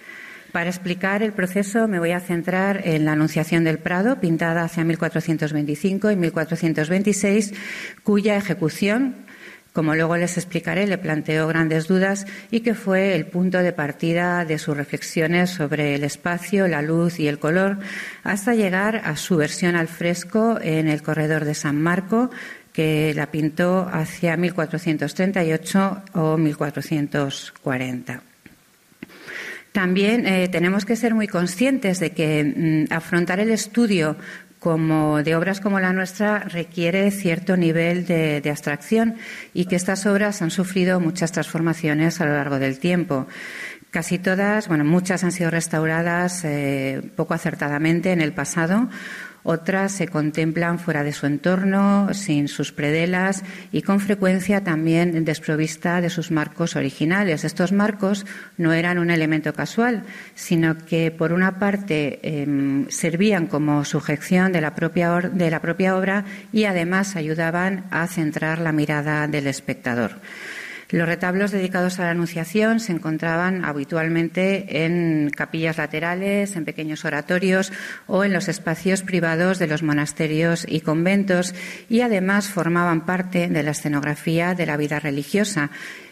Para 0.57 0.71
explicar 0.71 1.23
el 1.23 1.35
proceso 1.35 1.87
me 1.87 1.99
voy 1.99 2.12
a 2.12 2.21
centrar 2.21 2.81
en 2.88 3.05
la 3.05 3.12
Anunciación 3.12 3.62
del 3.62 3.79
Prado, 3.79 4.21
pintada 4.21 4.64
hacia 4.64 4.85
1425 4.85 6.11
y 6.11 6.16
1426, 6.16 7.53
cuya 8.03 8.38
ejecución, 8.38 9.16
como 9.75 9.95
luego 9.95 10.16
les 10.16 10.38
explicaré, 10.38 10.87
le 10.87 10.97
planteó 10.97 11.47
grandes 11.47 11.88
dudas 11.88 12.27
y 12.51 12.61
que 12.61 12.73
fue 12.73 13.14
el 13.16 13.27
punto 13.27 13.59
de 13.59 13.75
partida 13.75 14.47
de 14.47 14.57
sus 14.59 14.75
reflexiones 14.75 15.51
sobre 15.51 15.95
el 15.95 16.05
espacio, 16.05 16.66
la 16.69 16.81
luz 16.81 17.21
y 17.21 17.29
el 17.29 17.38
color, 17.38 17.77
hasta 18.25 18.55
llegar 18.55 19.03
a 19.05 19.14
su 19.16 19.37
versión 19.37 19.77
al 19.77 19.88
fresco 19.88 20.59
en 20.62 20.88
el 20.88 21.03
corredor 21.03 21.45
de 21.45 21.53
San 21.53 21.83
Marco, 21.83 22.31
que 22.73 23.12
la 23.14 23.31
pintó 23.31 23.90
hacia 23.92 24.38
1438 24.38 26.03
o 26.14 26.38
1440. 26.38 28.36
También 29.77 30.27
eh, 30.27 30.49
tenemos 30.49 30.87
que 30.87 30.97
ser 30.97 31.15
muy 31.15 31.29
conscientes 31.29 32.01
de 32.01 32.12
que 32.12 32.87
mm, 32.89 32.95
afrontar 32.95 33.41
el 33.41 33.51
estudio 33.51 34.17
de 35.23 35.37
obras 35.37 35.61
como 35.61 35.79
la 35.79 35.93
nuestra 35.93 36.39
requiere 36.41 37.11
cierto 37.11 37.59
nivel 37.59 38.07
de, 38.07 38.43
abstracción 38.51 39.17
y 39.53 39.67
que 39.67 39.77
estas 39.77 40.07
obras 40.07 40.41
han 40.41 40.51
sufrido 40.51 40.99
muchas 40.99 41.31
transformaciones 41.31 42.23
a 42.23 42.25
lo 42.25 42.33
largo 42.33 42.59
del 42.59 42.79
tiempo. 42.79 43.27
Casi 43.91 44.19
todas, 44.19 44.67
bueno, 44.67 44.85
muchas 44.85 45.25
han 45.25 45.31
sido 45.31 45.51
restauradas 45.51 46.43
eh, 46.45 47.03
poco 47.15 47.35
acertadamente 47.35 48.12
en 48.12 48.23
el 48.23 48.33
pasado 48.33 48.89
otras 49.47 49.93
se 49.93 50.09
contemplan 50.09 50.79
fuera 50.79 51.05
de 51.05 51.13
su 51.13 51.27
entorno, 51.27 52.13
sin 52.13 52.49
sus 52.49 52.73
predelas 52.73 53.45
y 53.73 53.83
con 53.83 54.01
frecuencia 54.01 54.65
también 54.65 55.25
desprovista 55.25 56.01
de 56.01 56.11
sus 56.11 56.31
marcos 56.31 56.75
originales. 56.75 57.45
Estos 57.45 57.73
marcos 57.73 58.27
no 58.59 58.73
eran 58.73 58.99
un 58.99 59.11
elemento 59.11 59.53
casual, 59.55 60.03
sino 60.35 60.77
que 60.77 61.13
por 61.13 61.33
una 61.33 61.59
parte 61.59 62.19
em, 62.23 62.89
servían 62.89 63.47
como 63.47 63.85
sujeción 63.85 64.53
de 64.53 64.61
la, 64.61 64.75
propia 64.75 65.21
de 65.21 65.51
la 65.51 65.61
propia 65.61 65.97
obra 65.97 66.25
y 66.53 66.65
además 66.65 67.15
ayudaban 67.15 67.85
a 67.91 68.07
centrar 68.09 68.59
la 68.59 68.73
mirada 68.73 69.29
del 69.29 69.47
espectador. 69.47 70.21
Los 70.88 71.09
retablos 71.09 71.51
dedicados 71.51 71.99
a 71.99 72.05
la 72.05 72.11
Anunciación 72.11 72.79
se 72.79 72.92
encontraban 72.92 73.64
habitualmente 73.64 74.85
en 74.85 75.31
capillas 75.31 75.79
laterales, 75.79 76.55
en 76.55 76.64
pequeños 76.64 77.05
oratorios 77.05 77.72
o 78.07 78.22
en 78.22 78.33
los 78.33 78.49
espacios 78.49 79.03
privados 79.03 79.59
de 79.59 79.66
los 79.66 79.83
monasterios 79.83 80.64
y 80.68 80.81
conventos 80.81 81.55
y 81.88 82.03
además 82.03 82.51
formaban 82.51 83.05
parte 83.05 83.49
de 83.49 83.62
la 83.64 83.72
escenografía 83.72 84.55
de 84.55 84.66
la 84.66 84.77
vida 84.77 85.01
religiosa 85.01 85.70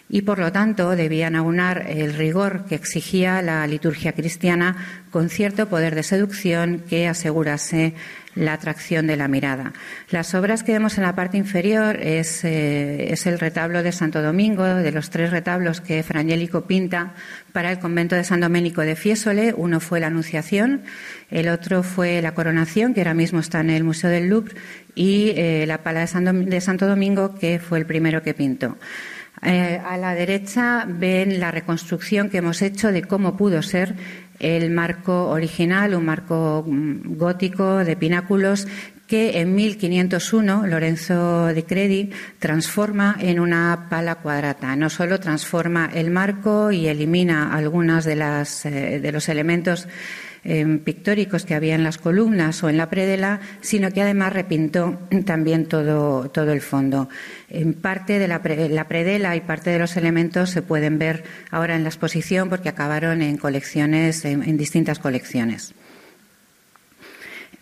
y 0.08 0.22
por 0.22 0.38
lo 0.38 0.52
tanto 0.52 0.90
debían 0.96 1.36
aunar 1.36 1.86
el 1.88 2.12
rigor 2.12 2.66
que 2.66 2.74
exigía 2.74 3.40
la 3.42 3.66
liturgia 3.66 4.12
cristiana 4.12 5.06
con 5.10 5.30
cierto 5.30 5.68
poder 5.68 5.94
de 5.94 6.02
seducción 6.02 6.82
que 6.88 7.08
asegurase 7.08 7.94
la 8.34 8.54
atracción 8.54 9.06
de 9.06 9.16
la 9.16 9.28
mirada. 9.28 9.72
Las 10.10 10.34
obras 10.34 10.62
que 10.62 10.72
vemos 10.72 10.98
en 10.98 11.04
la 11.04 11.14
parte 11.14 11.36
inferior 11.36 11.96
es, 11.96 12.44
eh, 12.44 13.12
es 13.12 13.26
el 13.26 13.38
retablo 13.38 13.82
de 13.82 13.92
Santo 13.92 14.22
Domingo, 14.22 14.64
de 14.64 14.92
los 14.92 15.10
tres 15.10 15.30
retablos 15.30 15.80
que 15.80 16.02
Frangélico 16.02 16.66
pinta 16.66 17.14
para 17.52 17.70
el 17.70 17.78
convento 17.78 18.16
de 18.16 18.24
San 18.24 18.40
Domenico 18.40 18.80
de 18.80 18.96
Fiesole. 18.96 19.54
Uno 19.56 19.80
fue 19.80 20.00
la 20.00 20.08
Anunciación, 20.08 20.82
el 21.30 21.48
otro 21.48 21.82
fue 21.82 22.20
la 22.22 22.34
Coronación, 22.34 22.94
que 22.94 23.00
ahora 23.00 23.14
mismo 23.14 23.40
está 23.40 23.60
en 23.60 23.70
el 23.70 23.84
Museo 23.84 24.10
del 24.10 24.28
Louvre, 24.28 24.54
y 24.94 25.32
eh, 25.36 25.64
la 25.66 25.82
Pala 25.82 26.00
de, 26.00 26.60
Santo 26.60 26.86
Domingo, 26.86 27.34
que 27.34 27.58
fue 27.58 27.78
el 27.78 27.86
primero 27.86 28.22
que 28.22 28.34
pintó. 28.34 28.76
Eh, 29.42 29.80
a 29.84 29.98
la 29.98 30.14
derecha 30.14 30.86
ven 30.88 31.40
la 31.40 31.50
reconstrucción 31.50 32.30
que 32.30 32.38
hemos 32.38 32.62
hecho 32.62 32.92
de 32.92 33.02
cómo 33.02 33.36
pudo 33.36 33.62
ser 33.62 33.94
el 34.38 34.70
marco 34.70 35.28
original, 35.28 35.94
un 35.94 36.04
marco 36.04 36.64
mm, 36.66 37.16
gótico 37.16 37.84
de 37.84 37.96
pináculos 37.96 38.66
que 39.06 39.40
en 39.40 39.54
1501 39.54 40.66
Lorenzo 40.66 41.46
de 41.46 41.64
Credi 41.64 42.10
transforma 42.38 43.16
en 43.20 43.38
una 43.38 43.86
pala 43.90 44.16
cuadrata. 44.16 44.74
No 44.76 44.88
solo 44.88 45.20
transforma 45.20 45.90
el 45.92 46.10
marco 46.10 46.72
y 46.72 46.88
elimina 46.88 47.54
algunos 47.54 48.04
de, 48.04 48.14
eh, 48.14 49.00
de 49.00 49.12
los 49.12 49.28
elementos 49.28 49.88
Em, 50.46 50.78
pictóricos 50.78 51.46
que 51.46 51.54
había 51.54 51.74
en 51.74 51.84
las 51.84 51.96
columnas 51.96 52.62
o 52.62 52.68
en 52.68 52.76
la 52.76 52.90
predela, 52.90 53.40
sino 53.62 53.90
que 53.90 54.02
además 54.02 54.34
repintó 54.34 54.98
también 55.24 55.64
todo, 55.64 56.28
todo 56.28 56.52
el 56.52 56.60
fondo. 56.60 57.08
En 57.48 57.72
parte 57.72 58.18
de 58.18 58.28
la, 58.28 58.42
predela 58.42 59.36
y 59.36 59.40
parte 59.40 59.70
de 59.70 59.78
los 59.78 59.96
elementos 59.96 60.50
se 60.50 60.60
pueden 60.60 60.98
ver 60.98 61.24
ahora 61.50 61.76
en 61.76 61.82
la 61.82 61.88
exposición 61.88 62.50
porque 62.50 62.68
acabaron 62.68 63.22
en 63.22 63.38
colecciones, 63.38 64.26
en, 64.26 64.56
distintas 64.58 64.98
colecciones. 64.98 65.72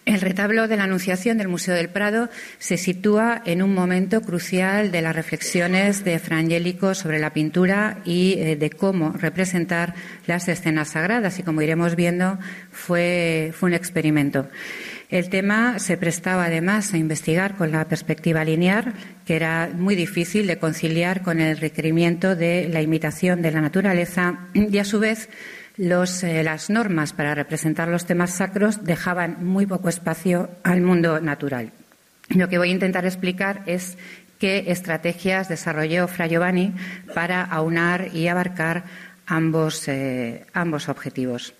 El 0.05 0.21
retablo 0.21 0.67
de 0.67 0.77
la 0.77 0.85
Anunciación 0.85 1.39
del 1.39 1.47
Museo 1.47 1.77
del 1.77 1.89
Prado 1.89 2.29
se 2.59 2.77
sitúa 2.77 3.41
en 3.45 3.63
un 3.63 3.73
momento 3.73 4.21
crucial 4.21 4.91
de 4.91 5.01
las 5.01 5.15
reflexiones 5.15 6.05
de 6.05 6.19
Frangélico 6.19 6.97
sobre 6.97 7.21
la 7.21 7.33
pintura 7.33 7.99
y 8.05 8.35
eh, 8.39 8.57
de 8.57 8.71
cómo 8.71 9.13
representar 9.13 9.95
las 10.27 10.49
escenas 10.49 10.89
sagradas. 10.89 11.39
Y 11.39 11.45
como 11.45 11.63
iremos 11.63 11.95
viendo, 11.95 12.41
fue, 12.73 13.53
fue 13.55 13.69
un 13.69 13.75
experimento. 13.75 14.49
El 15.09 15.29
tema 15.29 15.79
se 15.79 15.97
prestaba 15.97 16.47
además 16.47 16.95
a 16.95 16.97
investigar 16.97 17.55
con 17.55 17.71
la 17.71 17.87
perspectiva 17.87 18.45
lineal, 18.45 18.95
que 19.25 19.37
era 19.37 19.71
muy 19.73 19.95
difícil 19.95 20.49
de 20.49 20.59
conciliar 20.59 21.23
con 21.23 21.39
el 21.39 21.59
requerimiento 21.59 22.35
de 22.35 22.69
la 22.69 22.83
imitación 22.83 23.41
de 23.41 23.53
la 23.53 23.61
naturaleza 23.61 24.49
y, 24.53 24.79
a 24.79 24.85
su 24.85 24.99
vez, 24.99 25.29
eh, 25.79 26.43
las 26.43 26.71
normas 26.71 27.13
para 27.13 27.35
representar 27.35 27.89
los 27.89 28.05
temas 28.05 28.31
sacros 28.31 28.85
dejaban 28.85 29.45
muy 29.45 29.67
poco 29.67 29.89
espacio 29.89 30.51
al 30.63 30.81
mundo 30.83 31.21
natural. 31.21 31.73
Lo 32.29 32.49
que 32.49 32.59
voy 32.59 32.69
a 32.69 32.73
intentar 32.73 33.05
explicar 33.05 33.63
es 33.67 33.97
qué 34.39 34.65
estrategias 34.69 35.49
desarrolló 35.49 36.09
Fra 36.09 36.27
Giovanni 36.27 36.75
para 37.15 37.43
aunar 37.43 38.09
y 38.15 38.29
abarcar 38.29 38.85
ambos, 39.27 39.89
eh, 39.89 40.45
ambos 40.53 40.89
objetivos. 40.89 41.55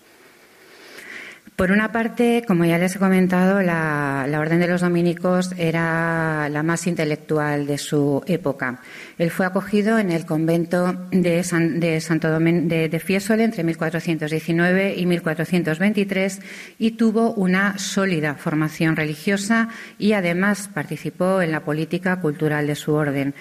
Por 1.57 1.71
una 1.71 1.93
parte, 1.93 2.45
como 2.49 2.65
ya 2.65 2.79
les 2.79 2.97
he 2.97 2.99
comentado, 2.99 3.61
la, 3.61 4.27
Orden 4.41 4.59
de 4.59 4.67
los 4.67 4.81
Dominicos 4.81 5.53
era 5.59 6.49
la 6.49 6.63
más 6.63 6.87
intelectual 6.87 7.67
de 7.67 7.77
su 7.77 8.23
época. 8.27 8.81
Él 9.19 9.31
fue 9.31 9.45
acogido 9.45 9.99
en 9.99 10.11
el 10.11 10.25
convento 10.25 10.95
de, 11.11 11.45
Santo 11.45 12.41
de, 12.41 12.89
de 12.89 13.01
Fiesole 13.01 13.45
entre 13.45 13.65
1419 13.65 14.95
y 14.97 15.05
1423 15.05 16.41
y 16.79 16.93
tuvo 16.93 17.35
una 17.35 17.79
sólida 17.79 18.35
formación 18.35 18.97
religiosa 18.97 19.69
y 19.99 20.15
además 20.15 20.71
participó 20.73 21.43
en 21.43 21.53
la 21.53 21.61
política 21.61 22.19
cultural 22.21 22.67
de 22.67 22.77
su 22.77 22.95
orden. 22.95 23.35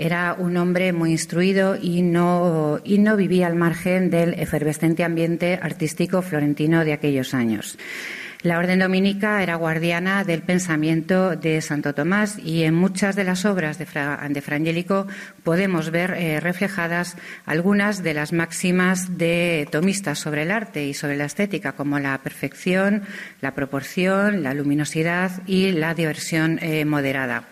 Era 0.00 0.36
un 0.38 0.56
hombre 0.56 0.92
muy 0.92 1.10
instruido 1.10 1.74
y 1.74 2.02
no, 2.02 2.80
vivía 3.16 3.48
al 3.48 3.56
margen 3.56 4.10
del 4.10 4.34
efervescente 4.34 5.02
ambiente 5.02 5.58
artístico 5.60 6.22
florentino 6.22 6.84
de 6.84 6.92
aquellos 6.92 7.34
años. 7.34 7.76
La 8.42 8.60
orden 8.60 8.78
dominica 8.78 9.42
era 9.42 9.56
guardiana 9.56 10.22
del 10.22 10.42
pensamiento 10.42 11.34
de 11.34 11.60
Santo 11.60 11.94
Tomás 11.94 12.38
y 12.38 12.62
en 12.62 12.74
muchas 12.76 13.16
de 13.16 13.24
las 13.24 13.44
obras 13.44 13.76
de, 13.78 13.86
Frangélico 14.40 15.08
podemos 15.42 15.90
ver 15.90 16.12
eh, 16.12 16.38
reflejadas 16.38 17.16
algunas 17.44 18.04
de 18.04 18.14
las 18.14 18.32
máximas 18.32 19.18
de 19.18 19.66
tomistas 19.72 20.20
sobre 20.20 20.42
el 20.42 20.52
arte 20.52 20.86
y 20.86 20.94
sobre 20.94 21.16
la 21.16 21.24
estética, 21.24 21.72
como 21.72 21.98
la 21.98 22.16
perfección, 22.18 23.02
la 23.40 23.56
proporción, 23.56 24.44
la 24.44 24.54
luminosidad 24.54 25.42
y 25.48 25.72
la 25.72 25.94
diversión 25.94 26.60
eh, 26.62 26.84
moderada. 26.84 27.48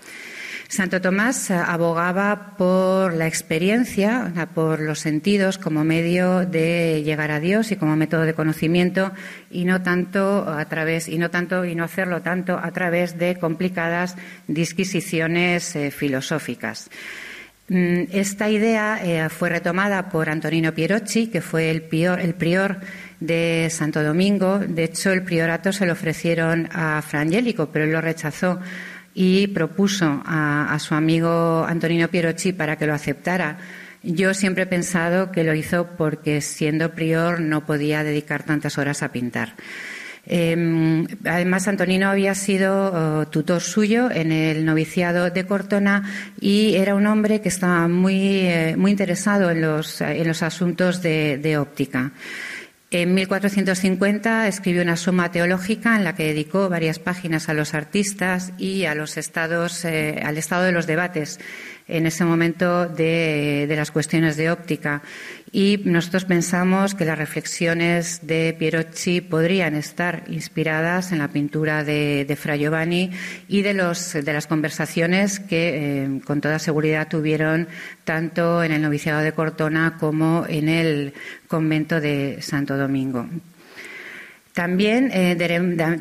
Santo 0.68 1.00
Tomás 1.00 1.50
abogaba 1.50 2.57
por 2.57 3.14
la 3.14 3.26
experiencia, 3.26 4.33
por 4.55 4.81
los 4.81 4.98
sentidos 4.98 5.59
como 5.59 5.85
medio 5.85 6.44
de 6.44 7.02
llegar 7.05 7.31
a 7.31 7.40
Dios 7.40 7.70
y 7.70 7.76
como 7.76 7.96
método 7.96 8.22
de 8.22 8.35
conocimiento 8.35 9.12
y 9.50 9.64
no 9.64 9.83
tanto 9.83 10.48
a 10.48 10.64
través 10.64 11.09
y 11.09 11.18
no 11.18 11.31
tanto 11.31 11.64
y 11.64 11.74
no 11.74 11.85
hacerlo 11.85 12.20
tanto 12.22 12.59
a 12.59 12.70
través 12.72 13.16
de 13.16 13.37
complicadas 13.37 14.16
disquisiciones 14.48 15.76
eh, 15.76 15.90
filosóficas. 15.90 16.90
Mm, 17.68 18.05
esta 18.12 18.48
idea 18.48 18.98
eh, 19.02 19.29
fue 19.29 19.48
retomada 19.48 20.09
por 20.09 20.29
Antonino 20.29 20.74
Pierocci, 20.74 21.29
que 21.29 21.40
fue 21.40 21.70
el, 21.70 21.88
el 21.90 22.35
prior 22.35 22.81
de 23.20 23.68
Santo 23.70 24.02
Domingo. 24.02 24.59
De 24.59 24.85
hecho, 24.85 25.12
el 25.12 25.22
priorato 25.22 25.72
se 25.72 25.87
lo 25.87 25.92
ofrecieron 25.92 26.68
a 26.72 27.02
Frangélico, 27.02 27.70
pero 27.70 27.85
él 27.85 27.92
lo 27.92 28.00
rechazó 28.00 28.61
y 29.18 29.46
propuso 29.46 30.22
a, 30.26 30.76
su 30.79 30.94
amigo 30.94 31.64
Antonino 31.66 32.09
Pierocci 32.09 32.52
para 32.52 32.76
que 32.76 32.87
lo 32.87 32.92
aceptara. 32.92 33.57
Yo 34.02 34.35
siempre 34.35 34.64
he 34.64 34.66
pensado 34.66 35.33
que 35.33 35.42
lo 35.42 35.55
hizo 35.55 35.87
porque 35.96 36.42
siendo 36.42 36.92
prior 36.92 37.40
no 37.40 37.64
podía 37.64 38.05
dedicar 38.05 38.42
tantas 38.42 38.76
horas 38.76 39.02
a 39.02 39.12
pintar. 39.12 39.55
Em, 40.26 41.07
además, 41.24 41.66
Antonino 41.66 42.11
había 42.11 42.35
sido 42.35 42.92
oh, 42.92 43.26
tutor 43.29 43.62
suyo 43.62 44.11
en 44.11 44.33
el 44.33 44.66
noviciado 44.66 45.31
de 45.31 45.46
Cortona 45.46 46.02
y 46.38 46.74
era 46.74 46.94
un 46.94 47.07
hombre 47.07 47.40
que 47.40 47.48
estaba 47.48 47.88
muy, 47.88 48.40
eh, 48.40 48.74
muy 48.76 48.90
interesado 48.90 49.50
en 49.50 49.62
los, 49.62 50.02
en 50.02 50.29
los 50.29 50.42
asuntos 50.42 51.00
de 51.00 51.57
óptica. 51.59 52.12
En 52.92 53.14
1450 53.14 54.46
escribió 54.46 54.83
una 54.83 54.96
suma 54.96 55.33
teológica 55.33 55.96
en 55.96 56.05
la 56.05 56.14
que 56.14 56.29
dedicó 56.29 56.68
varias 56.68 57.01
páginas 57.01 57.49
a 57.49 57.55
los 57.55 57.75
artistas 57.75 58.53
y 58.59 58.85
a 58.85 58.94
los 58.94 59.16
estados, 59.16 59.85
eh, 59.85 60.20
al 60.25 60.38
estado 60.38 60.62
de 60.62 60.70
los 60.70 60.87
debates 60.87 61.40
en 61.88 62.07
ese 62.07 62.25
momento 62.25 62.87
de, 62.88 63.72
las 63.77 63.90
cuestiones 63.90 64.37
de 64.37 64.51
óptica. 64.51 65.03
Y 65.53 65.81
nosotros 65.85 66.25
pensamos 66.25 66.94
que 66.94 67.05
las 67.05 67.16
reflexiones 67.16 68.27
de 68.27 68.55
Pierocci 68.59 69.20
podrían 69.20 69.75
estar 69.75 70.25
inspiradas 70.29 71.12
en 71.12 71.18
la 71.18 71.29
pintura 71.29 71.85
de, 71.85 72.37
Fra 72.38 72.57
Giovanni 72.57 73.11
y 73.49 73.62
de, 73.62 73.75
los, 73.75 74.12
de 74.12 74.33
las 74.33 74.46
conversaciones 74.46 75.40
que 75.40 76.05
eh, 76.05 76.20
con 76.25 76.40
toda 76.40 76.59
seguridad 76.59 77.09
tuvieron 77.09 77.68
tanto 78.05 78.62
en 78.62 78.72
el 78.72 78.83
noviciado 78.83 79.20
de 79.20 79.33
Cortona 79.33 79.96
como 79.99 80.44
en 80.49 80.68
el 80.68 81.14
convento 81.46 82.01
de 82.01 82.38
Santo 82.42 82.77
Domingo. 82.77 83.27
También, 84.53 85.11
eh, 85.12 85.37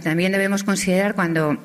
también 0.01 0.31
debemos 0.31 0.63
considerar 0.63 1.13
cuando 1.13 1.57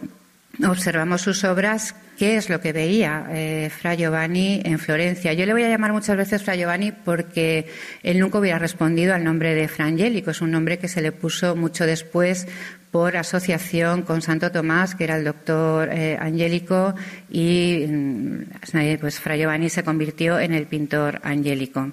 observamos 0.68 1.22
sus 1.22 1.44
obras 1.44 1.94
qué 2.18 2.36
es 2.36 2.50
lo 2.50 2.60
que 2.60 2.72
veía 2.72 3.26
eh, 3.30 3.70
Fra 3.70 3.94
Giovanni 3.94 4.60
en 4.64 4.78
Florencia. 4.78 5.32
Yo 5.32 5.46
le 5.46 5.52
voy 5.52 5.62
a 5.62 5.68
llamar 5.68 5.92
muchas 5.92 6.16
veces 6.16 6.42
Fra 6.42 6.54
Giovanni 6.54 6.92
porque 6.92 7.66
él 8.02 8.18
nunca 8.18 8.38
hubiera 8.38 8.58
respondido 8.58 9.14
al 9.14 9.24
nombre 9.24 9.54
de 9.54 9.68
Fra 9.68 9.86
Angelico. 9.86 10.30
Es 10.30 10.40
un 10.40 10.50
nombre 10.50 10.78
que 10.78 10.88
se 10.88 11.00
le 11.00 11.12
puso 11.12 11.56
mucho 11.56 11.86
después 11.86 12.46
por 12.90 13.16
asociación 13.16 14.02
con 14.02 14.20
Santo 14.20 14.50
Tomás, 14.50 14.94
que 14.94 15.04
era 15.04 15.16
el 15.16 15.24
doctor 15.24 15.88
eh, 15.92 16.18
Angélico, 16.20 16.94
y 17.30 17.86
mm, 17.88 18.42
pues 19.00 19.20
Fra 19.20 19.36
Giovanni 19.36 19.70
se 19.70 19.84
convirtió 19.84 20.40
en 20.40 20.52
el 20.52 20.66
pintor 20.66 21.20
Angélico. 21.22 21.92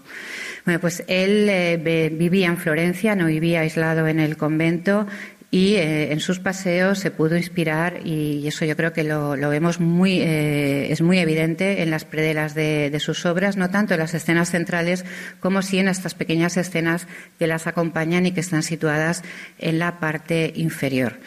Bueno, 0.65 0.79
pues 0.79 1.03
él 1.07 1.47
eh, 1.49 2.11
vivía 2.11 2.47
en 2.47 2.57
Florencia, 2.57 3.15
no 3.15 3.27
vivía 3.27 3.61
aislado 3.61 4.07
en 4.07 4.19
el 4.19 4.37
convento, 4.37 5.07
y 5.49 5.75
eh, 5.75 6.11
en 6.11 6.19
sus 6.19 6.39
paseos 6.39 6.99
se 6.99 7.09
pudo 7.09 7.37
inspirar 7.37 8.05
y 8.05 8.45
eso 8.47 8.65
yo 8.65 8.75
creo 8.75 8.91
que 8.91 9.03
lo, 9.03 9.37
vemos 9.49 9.79
muy 9.79 10.19
eh, 10.19 10.91
es 10.91 11.01
muy 11.01 11.19
evidente 11.19 11.81
en 11.81 11.89
las 11.89 12.03
predelas 12.03 12.53
de, 12.53 12.95
sus 12.99 13.25
obras 13.25 13.55
no 13.55 13.69
tanto 13.69 13.93
en 13.93 14.01
las 14.01 14.13
escenas 14.13 14.51
centrales 14.51 15.05
como 15.39 15.61
sí 15.61 15.79
en 15.79 15.87
estas 15.87 16.15
pequeñas 16.15 16.57
escenas 16.57 17.07
que 17.39 17.47
las 17.47 17.65
acompañan 17.65 18.25
y 18.25 18.31
que 18.31 18.41
están 18.41 18.63
situadas 18.63 19.23
en 19.57 19.79
la 19.79 19.99
parte 19.99 20.51
inferior 20.55 21.19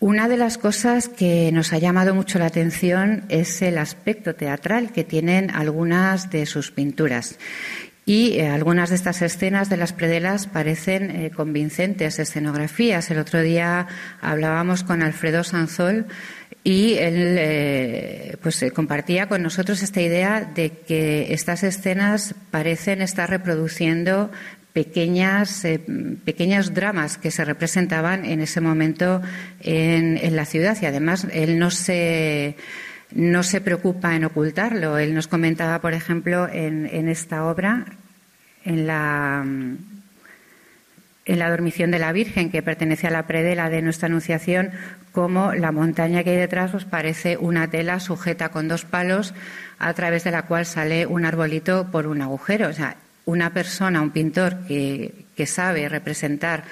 una 0.00 0.28
de 0.28 0.36
las 0.38 0.58
cosas 0.58 1.08
que 1.08 1.52
nos 1.52 1.72
ha 1.72 1.78
llamado 1.78 2.14
mucho 2.14 2.38
la 2.38 2.46
atención 2.46 3.24
es 3.28 3.60
el 3.60 3.78
aspecto 3.78 4.34
teatral 4.34 4.92
que 4.92 5.04
tienen 5.04 5.48
algunas 5.50 6.28
de 6.28 6.44
sus 6.44 6.72
pinturas. 6.72 7.38
Y 8.04 8.32
eh, 8.32 8.48
algunas 8.48 8.90
de 8.90 8.96
estas 8.96 9.22
escenas 9.22 9.68
de 9.68 9.76
las 9.76 9.92
predelas 9.92 10.48
parecen 10.48 11.10
eh, 11.10 11.30
convincentes 11.30 12.18
escenografías. 12.18 13.10
El 13.10 13.18
otro 13.18 13.40
día 13.42 13.86
hablábamos 14.20 14.82
con 14.82 15.02
Alfredo 15.02 15.44
Sanzol 15.44 16.06
y 16.64 16.94
él 16.94 17.36
eh, 17.38 18.36
pues 18.42 18.64
compartía 18.74 19.28
con 19.28 19.42
nosotros 19.42 19.82
esta 19.82 20.00
idea 20.00 20.40
de 20.40 20.70
que 20.70 21.32
estas 21.32 21.62
escenas 21.62 22.34
parecen 22.50 23.02
estar 23.02 23.30
reproduciendo 23.30 24.32
pequeñas, 24.72 25.64
pequeños 26.24 26.72
dramas 26.74 27.18
que 27.18 27.30
se 27.30 27.44
representaban 27.44 28.24
en 28.24 28.40
ese 28.40 28.60
momento 28.60 29.20
en, 29.60 30.16
en 30.16 30.34
la 30.34 30.46
ciudad 30.46 30.78
y 30.80 30.86
además 30.86 31.26
él 31.32 31.58
no 31.58 31.70
se 31.70 32.56
no 33.14 33.42
se 33.42 33.60
preocupa 33.60 34.14
en 34.14 34.24
ocultarlo. 34.24 34.98
Él 34.98 35.14
nos 35.14 35.28
comentaba, 35.28 35.80
por 35.80 35.94
ejemplo, 35.94 36.48
en, 36.50 37.08
esta 37.08 37.44
obra, 37.44 37.84
en 38.64 38.86
la, 38.86 39.44
en 39.44 41.38
la 41.38 41.50
dormición 41.50 41.90
de 41.90 41.98
la 41.98 42.12
Virgen, 42.12 42.50
que 42.50 42.62
pertenece 42.62 43.06
a 43.06 43.10
la 43.10 43.26
predela 43.26 43.70
de 43.70 43.82
nuestra 43.82 44.06
Anunciación, 44.06 44.70
como 45.12 45.52
la 45.52 45.72
montaña 45.72 46.24
que 46.24 46.30
hay 46.30 46.36
detrás 46.36 46.70
pues 46.70 46.84
parece 46.84 47.36
una 47.36 47.68
tela 47.68 48.00
sujeta 48.00 48.48
con 48.48 48.68
dos 48.68 48.84
palos 48.84 49.34
a 49.78 49.92
través 49.92 50.24
de 50.24 50.30
la 50.30 50.42
cual 50.42 50.64
sale 50.64 51.06
un 51.06 51.24
arbolito 51.24 51.90
por 51.90 52.06
un 52.06 52.22
agujero. 52.22 52.68
O 52.68 52.72
sea, 52.72 52.96
una 53.24 53.50
persona, 53.52 54.00
un 54.00 54.10
pintor 54.10 54.66
que, 54.66 55.26
que 55.36 55.46
sabe 55.46 55.88
representar 55.88 56.64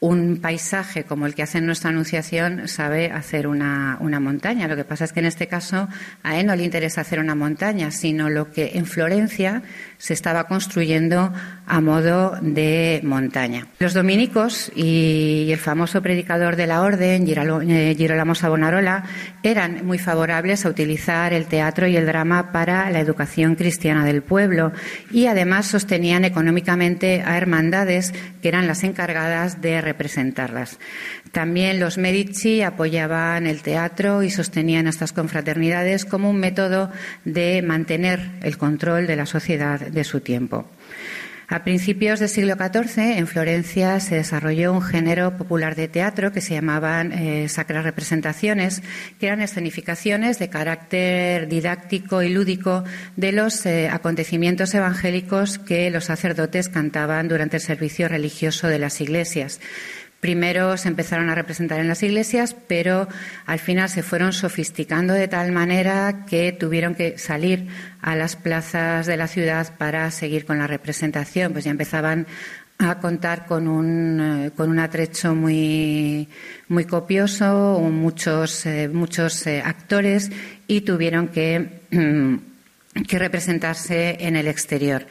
un 0.00 0.38
paisaje 0.42 1.04
como 1.04 1.26
el 1.26 1.34
que 1.34 1.42
hace 1.42 1.58
en 1.58 1.66
nuestra 1.66 1.90
anunciación 1.90 2.68
sabe 2.68 3.10
hacer 3.10 3.46
una, 3.46 3.96
una, 4.00 4.20
montaña. 4.20 4.68
Lo 4.68 4.76
que 4.76 4.84
pasa 4.84 5.04
es 5.04 5.12
que 5.12 5.20
en 5.20 5.26
este 5.26 5.46
caso 5.46 5.88
a 6.22 6.38
él 6.38 6.46
no 6.46 6.54
le 6.54 6.64
interesa 6.64 7.00
hacer 7.00 7.18
una 7.18 7.34
montaña, 7.34 7.90
sino 7.90 8.28
lo 8.28 8.52
que 8.52 8.72
en 8.74 8.84
Florencia 8.84 9.62
se 9.96 10.12
estaba 10.12 10.44
construyendo 10.44 11.32
a 11.66 11.80
modo 11.80 12.36
de 12.40 13.00
montaña. 13.02 13.66
Los 13.80 13.92
dominicos 13.92 14.70
y 14.74 15.48
el 15.50 15.58
famoso 15.58 16.00
predicador 16.00 16.54
de 16.54 16.66
la 16.66 16.82
orden, 16.82 17.26
eh, 17.26 17.94
Girolamo 17.96 18.34
Savonarola, 18.34 19.04
eran 19.42 19.84
muy 19.84 19.98
favorables 19.98 20.64
a 20.64 20.68
utilizar 20.68 21.32
el 21.32 21.46
teatro 21.46 21.86
y 21.88 21.96
el 21.96 22.06
drama 22.06 22.52
para 22.52 22.88
la 22.90 23.00
educación 23.00 23.56
cristiana 23.56 24.04
del 24.04 24.22
pueblo 24.22 24.72
y 25.10 25.26
además 25.26 25.66
sostenían 25.66 26.24
económicamente 26.24 27.22
a 27.22 27.36
hermandades 27.36 28.14
que 28.40 28.48
eran 28.48 28.68
las 28.68 28.84
encargadas 28.84 29.60
de 29.60 29.80
representarlas. 29.80 30.78
También 31.32 31.80
los 31.80 31.98
Medici 31.98 32.62
apoyaban 32.62 33.46
el 33.46 33.62
teatro 33.62 34.22
y 34.22 34.30
sostenían 34.30 34.86
estas 34.86 35.12
confraternidades 35.12 36.04
como 36.04 36.30
un 36.30 36.38
método 36.38 36.90
de 37.24 37.60
mantener 37.62 38.30
el 38.42 38.56
control 38.56 39.06
de 39.06 39.16
la 39.16 39.26
sociedad 39.26 39.80
de 39.80 40.04
su 40.04 40.20
tiempo. 40.20 40.66
A 41.48 41.62
principios 41.62 42.18
del 42.18 42.28
siglo 42.28 42.56
XIV, 42.56 43.18
en 43.18 43.28
Florencia, 43.28 44.00
se 44.00 44.16
desarrolló 44.16 44.72
un 44.72 44.82
género 44.82 45.36
popular 45.36 45.76
de 45.76 45.86
teatro 45.86 46.32
que 46.32 46.40
se 46.40 46.54
llamaban 46.54 47.12
eh, 47.12 47.48
sacras 47.48 47.84
representaciones, 47.84 48.82
que 49.20 49.28
eran 49.28 49.40
escenificaciones 49.40 50.40
de 50.40 50.48
carácter 50.48 51.46
didáctico 51.46 52.22
y 52.22 52.30
lúdico 52.30 52.82
de 53.14 53.30
los 53.30 53.64
eh, 53.64 53.88
acontecimientos 53.88 54.74
evangélicos 54.74 55.60
que 55.60 55.88
los 55.90 56.06
sacerdotes 56.06 56.68
cantaban 56.68 57.28
durante 57.28 57.58
el 57.58 57.62
servicio 57.62 58.08
religioso 58.08 58.66
de 58.66 58.80
las 58.80 59.00
iglesias. 59.00 59.60
Primero 60.26 60.76
se 60.76 60.88
empezaron 60.88 61.30
a 61.30 61.36
representar 61.36 61.78
en 61.78 61.86
las 61.86 62.02
iglesias, 62.02 62.56
pero 62.66 63.06
al 63.46 63.60
final 63.60 63.88
se 63.88 64.02
fueron 64.02 64.32
sofisticando 64.32 65.14
de 65.14 65.28
tal 65.28 65.52
manera 65.52 66.24
que 66.28 66.50
tuvieron 66.50 66.96
que 66.96 67.16
salir 67.16 67.68
a 68.02 68.16
las 68.16 68.34
plazas 68.34 69.06
de 69.06 69.16
la 69.16 69.28
ciudad 69.28 69.78
para 69.78 70.10
seguir 70.10 70.44
con 70.44 70.58
la 70.58 70.66
representación. 70.66 71.52
Pues 71.52 71.62
ya 71.62 71.70
empezaban 71.70 72.26
a 72.78 72.98
contar 72.98 73.46
con 73.46 73.68
un, 73.68 74.20
eh, 74.20 74.50
con 74.56 74.68
un 74.68 74.80
atrecho 74.80 75.32
muy, 75.36 76.28
muy 76.66 76.86
copioso, 76.86 77.78
muchos, 77.78 78.66
eh, 78.66 78.88
muchos 78.88 79.46
eh, 79.46 79.62
actores 79.64 80.32
y 80.66 80.80
tuvieron 80.80 81.28
que, 81.28 81.82
que 83.04 83.18
representarse 83.18 84.16
en 84.20 84.36
el 84.36 84.48
exterior 84.48 85.06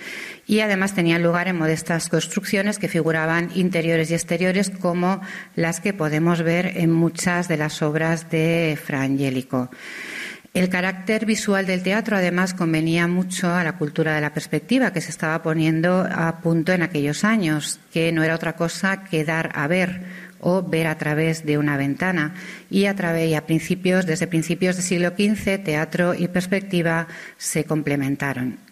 y 0.47 0.59
además 0.59 0.93
tenían 0.93 1.23
lugar 1.23 1.47
en 1.47 1.57
modestas 1.57 2.09
construcciones 2.09 2.79
que 2.79 2.87
figuraban 2.87 3.49
interiores 3.55 4.11
y 4.11 4.13
exteriores 4.13 4.69
como 4.69 5.21
las 5.55 5.79
que 5.79 5.93
podemos 5.93 6.41
ver 6.43 6.77
en 6.77 6.91
muchas 6.91 7.47
de 7.47 7.57
las 7.57 7.81
obras 7.81 8.29
de 8.29 8.77
Fra 8.81 9.01
Angelico. 9.01 9.69
El 10.53 10.69
carácter 10.69 11.25
visual 11.25 11.65
del 11.65 11.83
teatro, 11.83 12.15
además, 12.15 12.53
convenía 12.53 13.07
mucho 13.07 13.53
a 13.53 13.65
la 13.65 13.77
cultura 13.77 14.15
de 14.15 14.21
la 14.21 14.33
perspectiva 14.33 14.93
que 14.93 15.01
se 15.01 15.09
estaba 15.09 15.43
poniendo 15.43 16.07
a 16.09 16.39
punto 16.39 16.71
en 16.71 16.81
aquellos 16.81 17.25
años, 17.25 17.81
que 17.91 18.13
no 18.13 18.23
era 18.23 18.35
otra 18.35 18.55
cosa 18.55 19.03
que 19.03 19.25
dar 19.25 19.51
a 19.53 19.67
ver 19.67 19.99
o 20.39 20.63
ver 20.63 20.87
a 20.87 20.97
través 20.97 21.45
de 21.45 21.57
una 21.57 21.77
ventana. 21.77 22.35
Y 22.69 22.85
a 22.85 22.95
través 22.95 23.29
y 23.29 23.35
a 23.35 23.45
principios, 23.45 24.05
desde 24.05 24.27
principios 24.27 24.75
del 24.75 24.85
siglo 24.85 25.09
XV, 25.09 25.63
teatro 25.63 26.13
y 26.13 26.27
perspectiva 26.27 27.07
se 27.37 27.63
complementaron. 27.63 28.64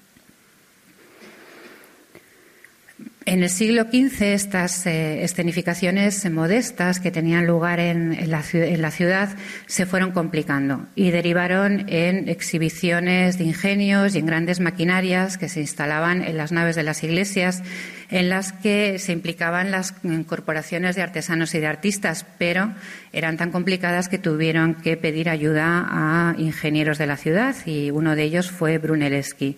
En 3.25 3.41
el 3.41 3.49
siglo 3.49 3.83
XV 3.83 4.21
estas 4.33 4.85
eh, 4.85 5.23
escenificaciones 5.23 6.29
modestas 6.29 6.99
que 6.99 7.09
tenían 7.09 7.47
lugar 7.47 7.79
en, 7.79 8.29
la, 8.29 8.41
ciudad 8.43 9.29
se 9.65 9.85
fueron 9.85 10.11
complicando 10.11 10.87
y 10.93 11.11
derivaron 11.11 11.85
en 11.87 12.27
exhibiciones 12.27 13.37
de 13.37 13.45
ingenios 13.45 14.13
y 14.13 14.19
en 14.19 14.25
grandes 14.25 14.59
maquinarias 14.59 15.37
que 15.37 15.47
se 15.47 15.61
instalaban 15.61 16.21
en 16.21 16.35
las 16.35 16.51
naves 16.51 16.75
de 16.75 16.83
las 16.83 17.01
iglesias 17.01 17.63
en 18.09 18.27
las 18.27 18.51
que 18.51 18.99
se 18.99 19.13
implicaban 19.13 19.71
las 19.71 19.95
corporaciones 20.27 20.95
de 20.97 21.01
artesanos 21.01 21.55
y 21.55 21.59
de 21.59 21.67
artistas, 21.67 22.25
pero 22.37 22.73
eran 23.13 23.37
tan 23.37 23.51
complicadas 23.51 24.09
que 24.09 24.19
tuvieron 24.19 24.75
que 24.75 24.97
pedir 24.97 25.29
ayuda 25.29 25.87
a 25.89 26.35
ingenieros 26.37 26.97
de 26.97 27.07
la 27.07 27.17
ciudad 27.17 27.55
y 27.65 27.89
uno 27.89 28.15
de 28.15 28.23
ellos 28.23 28.51
fue 28.51 28.77
Brunelleschi. 28.79 29.57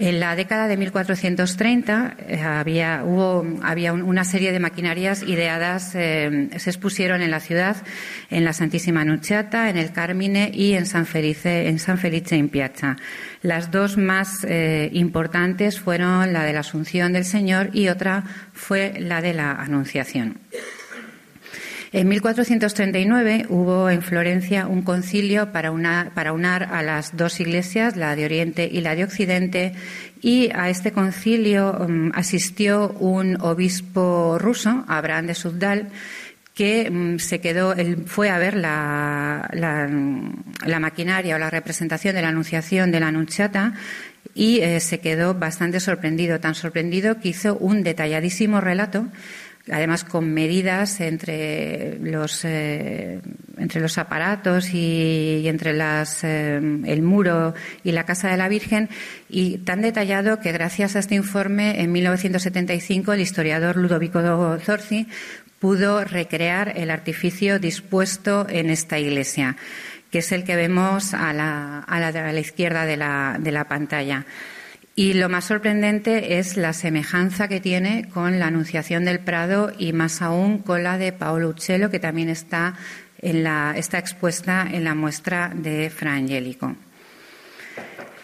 En 0.00 0.20
la 0.20 0.36
década 0.36 0.68
de 0.68 0.76
1430 0.76 2.16
eh, 2.28 2.40
había, 2.40 3.02
hubo, 3.04 3.44
había 3.62 3.92
una 3.92 4.22
serie 4.24 4.52
de 4.52 4.60
maquinarias 4.60 5.24
ideadas, 5.24 5.92
eh, 5.96 6.50
se 6.56 6.70
expusieron 6.70 7.20
en 7.20 7.32
la 7.32 7.40
ciudad, 7.40 7.76
en 8.30 8.44
la 8.44 8.52
Santísima 8.52 9.04
Nunciata, 9.04 9.68
en 9.68 9.76
el 9.76 9.90
Carmine 9.90 10.52
y 10.54 10.74
en 10.74 10.86
San 10.86 11.04
Felice, 11.04 11.68
en 11.68 11.80
San 11.80 11.98
Felice 11.98 12.36
in 12.36 12.48
Piazza. 12.48 12.96
Las 13.42 13.72
dos 13.72 13.96
más 13.96 14.44
eh, 14.44 14.88
importantes 14.92 15.80
fueron 15.80 16.32
la 16.32 16.44
de 16.44 16.52
la 16.52 16.60
Asunción 16.60 17.12
del 17.12 17.24
Señor 17.24 17.70
y 17.72 17.88
otra 17.88 18.22
fue 18.52 19.00
la 19.00 19.20
de 19.20 19.34
la 19.34 19.50
Anunciación. 19.50 20.38
En 21.90 22.06
1439 22.08 23.46
hubo 23.48 23.88
en 23.88 24.02
Florencia 24.02 24.66
un 24.66 24.82
concilio 24.82 25.52
para, 25.52 25.72
para 26.14 26.32
unar 26.32 26.64
a 26.64 26.82
las 26.82 27.16
dos 27.16 27.40
iglesias, 27.40 27.96
la 27.96 28.14
de 28.14 28.26
Oriente 28.26 28.68
y 28.70 28.82
la 28.82 28.94
de 28.94 29.04
Occidente, 29.04 29.72
y 30.20 30.50
a 30.54 30.68
este 30.68 30.92
concilio 30.92 31.72
um, 31.80 32.10
asistió 32.14 32.90
un 33.00 33.40
obispo 33.40 34.36
ruso, 34.38 34.84
Abraham 34.86 35.28
de 35.28 35.34
Subdal, 35.34 35.88
que 36.54 36.88
um, 36.90 37.18
se 37.18 37.40
quedó, 37.40 37.72
él 37.72 38.04
fue 38.04 38.28
a 38.28 38.38
ver 38.38 38.54
la, 38.54 39.48
la, 39.54 40.80
maquinaria 40.80 41.36
o 41.36 41.38
la 41.38 41.48
representación 41.48 42.14
de 42.14 42.20
la 42.20 42.28
Anunciación 42.28 42.90
de 42.90 43.00
la 43.00 43.08
Anunciata 43.08 43.72
y 44.34 44.60
eh, 44.60 44.80
se 44.80 45.00
quedó 45.00 45.34
bastante 45.34 45.80
sorprendido, 45.80 46.38
tan 46.38 46.54
sorprendido 46.54 47.18
que 47.18 47.30
hizo 47.30 47.56
un 47.56 47.82
detalladísimo 47.82 48.60
relato 48.60 49.06
además 49.70 50.04
con 50.04 50.32
medidas 50.32 51.00
entre 51.00 51.98
los 52.00 52.44
eh, 52.44 53.20
entre 53.56 53.80
los 53.80 53.98
aparatos 53.98 54.72
y, 54.72 55.46
entre 55.46 55.72
las, 55.72 56.22
eh, 56.22 56.56
el 56.56 57.02
muro 57.02 57.54
y 57.82 57.92
la 57.92 58.04
casa 58.04 58.28
de 58.28 58.36
la 58.36 58.48
Virgen 58.48 58.88
y 59.28 59.58
tan 59.58 59.82
detallado 59.82 60.40
que 60.40 60.52
gracias 60.52 60.96
a 60.96 61.00
este 61.00 61.14
informe 61.14 61.80
en 61.80 61.92
1975 61.92 63.12
el 63.12 63.20
historiador 63.20 63.76
Ludovico 63.76 64.58
Zorzi 64.60 65.08
pudo 65.58 66.04
recrear 66.04 66.72
el 66.76 66.90
artificio 66.90 67.58
dispuesto 67.58 68.46
en 68.48 68.70
esta 68.70 68.98
iglesia 68.98 69.56
que 70.10 70.18
es 70.18 70.32
el 70.32 70.44
que 70.44 70.56
vemos 70.56 71.14
a 71.14 71.32
la, 71.32 71.80
a 71.80 72.00
la, 72.00 72.08
a 72.08 72.32
la 72.32 72.40
izquierda 72.40 72.86
de 72.86 72.96
la, 72.96 73.36
de 73.38 73.52
la 73.52 73.64
pantalla. 73.64 74.24
Y 74.98 75.12
lo 75.12 75.28
más 75.28 75.44
sorprendente 75.44 76.40
es 76.40 76.56
la 76.56 76.72
semejanza 76.72 77.46
que 77.46 77.60
tiene 77.60 78.08
con 78.08 78.40
la 78.40 78.48
Anunciación 78.48 79.04
del 79.04 79.20
Prado 79.20 79.70
y 79.78 79.92
más 79.92 80.22
aún 80.22 80.58
con 80.58 80.82
la 80.82 80.98
de 80.98 81.12
Paolo 81.12 81.50
Uccello, 81.50 81.88
que 81.88 82.00
también 82.00 82.28
está, 82.28 82.74
en 83.18 83.44
la, 83.44 83.74
está 83.76 83.98
expuesta 83.98 84.66
en 84.68 84.82
la 84.82 84.96
muestra 84.96 85.52
de 85.54 85.88
Fra 85.88 86.14
Angelico. 86.14 86.74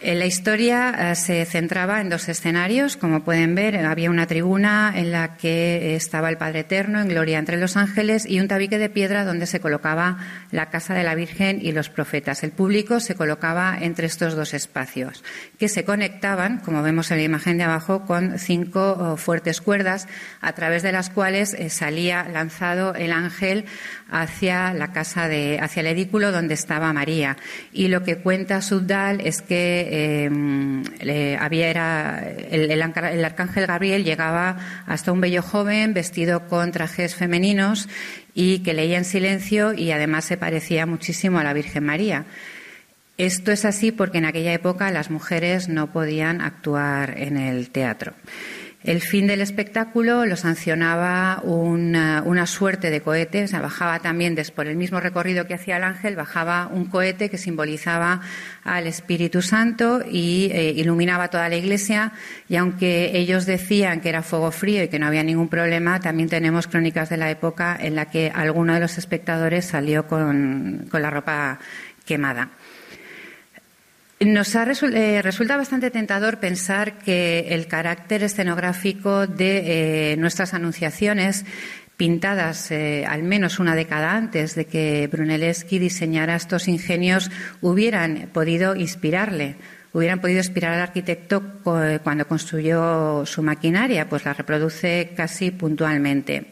La 0.05 0.27
historia 0.27 1.12
eh, 1.12 1.14
se 1.14 1.47
centraba 1.47 2.03
en 2.03 2.11
dos 2.11 2.29
escenarios. 2.29 2.99
Como 2.99 3.25
pueden 3.25 3.55
ver, 3.55 3.75
había 3.87 4.11
una 4.11 4.27
tribuna 4.27 4.93
en 4.95 5.11
la 5.11 5.38
que 5.38 5.97
estaba 5.97 6.29
el 6.29 6.37
Padre 6.37 6.61
Eterno 6.61 7.01
en 7.01 7.09
gloria 7.09 7.38
entre 7.38 7.57
los 7.57 7.79
ángeles 7.79 8.27
y 8.29 8.38
un 8.38 8.47
tabique 8.47 8.77
de 8.77 8.90
piedra 8.90 9.25
donde 9.25 9.47
se 9.47 9.61
colocaba 9.61 10.19
la 10.51 10.69
casa 10.69 10.93
de 10.93 11.05
la 11.05 11.14
Virgen 11.14 11.59
y 11.62 11.73
los 11.73 11.88
profetas. 11.88 12.45
El 12.45 12.51
público 12.51 13.01
se 13.01 13.14
colocaba 13.14 13.79
entre 13.81 14.07
estos 14.07 14.37
dos 14.37 14.53
espacios, 14.53 15.25
que 15.59 15.71
se 15.71 15.87
conectaban, 15.87 16.59
como 16.59 16.83
vemos 16.83 17.11
en 17.11 17.17
la 17.17 17.25
imagen 17.25 17.57
de 17.57 17.64
abajo, 17.64 18.05
con 18.05 18.38
cinco 18.38 18.99
oh, 19.01 19.17
fuertes 19.17 19.62
cuerdas 19.62 20.07
a 20.43 20.53
través 20.53 20.83
de 20.83 20.93
las 20.93 21.09
cuales 21.09 21.55
eh, 21.55 21.71
salía 21.71 22.29
lanzado 22.29 22.95
el 22.95 23.11
ángel 23.11 23.64
hacia 24.11 24.73
la 24.75 24.93
casa 24.93 25.29
de, 25.29 25.59
hacia 25.61 25.81
el 25.81 25.87
edículo 25.88 26.33
donde 26.33 26.55
estaba 26.55 26.93
María. 26.93 27.37
Y 27.73 27.88
lo 27.88 28.03
que 28.03 28.17
cuenta 28.17 28.62
Subdal 28.62 29.21
es 29.21 29.43
que 29.43 30.29
eh, 31.01 31.37
había 31.40 31.69
era 31.69 32.29
el, 32.50 32.83
arcángel 32.83 33.67
Gabriel 33.67 34.05
llegaba 34.05 34.85
hasta 34.87 35.13
un 35.13 35.21
bello 35.21 35.42
joven 35.42 35.94
vestido 35.94 36.46
con 36.48 36.73
trajes 36.73 37.15
femeninos 37.15 37.88
y 38.35 38.61
que 38.61 38.75
leía 38.75 38.98
en 38.98 39.05
silencio 39.05 39.73
y 39.73 39.90
además 39.92 40.25
se 40.25 40.37
parecía 40.37 40.87
muchísimo 40.87 41.38
a 41.38 41.44
la 41.44 41.52
Virgen 41.52 41.85
María. 41.85 42.25
Esto 43.17 43.52
es 43.52 43.65
así 43.65 43.92
porque 43.92 44.19
en 44.19 44.25
aquella 44.25 44.52
época 44.52 44.90
las 44.90 45.11
mujeres 45.11 45.69
no 45.69 45.92
podían 45.92 46.40
actuar 46.40 47.15
en 47.17 47.37
el 47.37 47.71
teatro. 47.71 48.13
El 48.85 49.01
fin 49.01 49.27
del 49.27 49.41
espectáculo 49.41 50.27
lo 50.27 50.37
sancionaba 50.37 51.41
una, 51.43 52.47
suerte 52.47 52.91
de 52.91 53.01
cohete, 53.01 53.45
o 53.45 53.49
sea, 53.49 53.63
bajaba 53.63 54.01
también, 54.01 54.37
por 54.55 54.67
el 54.67 54.77
mismo 54.77 55.01
recorrido 55.01 55.47
que 55.47 55.55
hacía 55.55 55.79
el 55.79 55.85
ángel, 55.85 56.17
bajaba 56.17 56.69
un 56.71 56.85
cohete 56.85 57.31
que 57.31 57.39
simbolizaba 57.39 58.21
al 58.63 58.87
Espíritu 58.87 59.41
Santo 59.41 60.03
y 60.07 60.51
eh, 60.53 60.75
iluminaba 60.77 61.29
toda 61.29 61.49
la 61.49 61.57
iglesia. 61.57 62.13
Y 62.47 62.57
aunque 62.57 63.17
ellos 63.17 63.47
decían 63.47 64.03
que 64.03 64.11
era 64.11 64.23
fuego 64.23 64.51
frío 64.51 64.83
y 64.83 64.89
que 64.89 64.99
no 64.99 65.07
había 65.07 65.23
ningún 65.23 65.49
problema, 65.49 65.99
también 66.01 66.29
tenemos 66.29 66.67
crónicas 66.67 67.09
de 67.09 67.17
la 67.17 67.31
época 67.31 67.79
en 67.81 67.95
la 67.95 68.11
que 68.11 68.31
alguno 68.35 68.75
de 68.75 68.81
los 68.81 68.99
espectadores 68.99 69.65
salió 69.65 70.07
con 70.07 70.87
la 70.93 71.09
ropa 71.09 71.59
quemada. 72.05 72.51
Nos 74.25 74.54
eh, 74.54 75.20
resulta 75.22 75.58
bastante 75.58 75.90
tentador 75.90 76.38
pensar 76.40 76.96
que 76.98 77.48
el 77.50 77.66
carácter 77.66 78.22
escenográfico 78.22 79.27
de 79.27 80.12
eh, 80.12 80.16
nuestras 80.16 80.54
anunciaciones 80.54 81.44
pintadas 81.98 82.70
eh, 82.70 83.04
al 83.06 83.22
menos 83.22 83.58
una 83.58 83.77
década 83.77 84.16
antes 84.16 84.54
de 84.54 84.64
que 84.64 85.08
Brunelleschi 85.12 85.79
diseñara 85.79 86.37
estos 86.37 86.68
ingenios 86.68 87.31
hubieran 87.60 88.31
podido 88.33 88.75
inspirarle, 88.75 89.56
hubieran 89.92 90.20
podido 90.20 90.38
inspirar 90.38 90.72
al 90.72 90.81
arquitecto 90.81 91.42
cuando 91.62 92.27
construyó 92.27 93.27
su 93.27 93.42
maquinaria, 93.42 94.08
pues 94.08 94.25
la 94.25 94.33
reproduce 94.33 95.12
casi 95.14 95.50
puntualmente. 95.50 96.46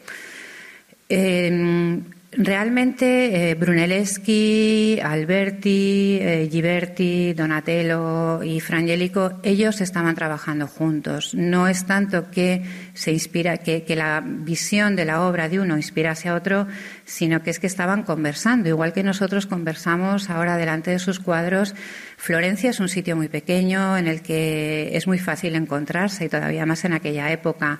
Realmente 2.35 3.51
eh, 3.51 3.55
Brunelleschi, 3.55 4.99
Alberti, 4.99 6.17
eh, 6.19 6.49
Ghiberti, 6.51 7.33
Donatello 7.33 8.41
y 8.41 8.59
Frangelico, 8.59 9.39
ellos 9.43 9.81
estaban 9.81 10.15
trabajando 10.15 10.65
juntos. 10.65 11.35
No 11.35 11.67
es 11.67 11.85
tanto 11.85 12.31
que 12.31 12.63
se 12.95 13.11
inspira, 13.11 13.57
que, 13.57 13.85
la 13.95 14.23
visión 14.25 14.95
de 14.95 15.05
la 15.05 15.21
obra 15.21 15.47
de 15.47 15.59
uno 15.59 15.77
inspirase 15.77 16.29
a 16.29 16.33
otro, 16.33 16.67
sino 17.05 17.43
que 17.43 17.51
es 17.51 17.59
que 17.59 17.67
estaban 17.67 18.01
conversando, 18.01 18.67
igual 18.67 18.93
que 18.93 19.03
nosotros 19.03 19.45
conversamos 19.45 20.31
ahora 20.31 20.57
delante 20.57 20.89
de 20.89 20.99
sus 20.99 21.19
cuadros. 21.19 21.75
Florencia 22.17 22.71
es 22.71 22.79
un 22.79 22.89
sitio 22.89 23.15
muy 23.15 23.27
pequeño 23.27 23.95
en 23.95 24.07
el 24.07 24.23
que 24.23 24.97
es 24.97 25.05
muy 25.05 25.19
fácil 25.19 25.53
encontrarse 25.55 26.25
y 26.25 26.29
todavía 26.29 26.65
más 26.65 26.83
en 26.83 26.93
aquella 26.93 27.31
época. 27.31 27.79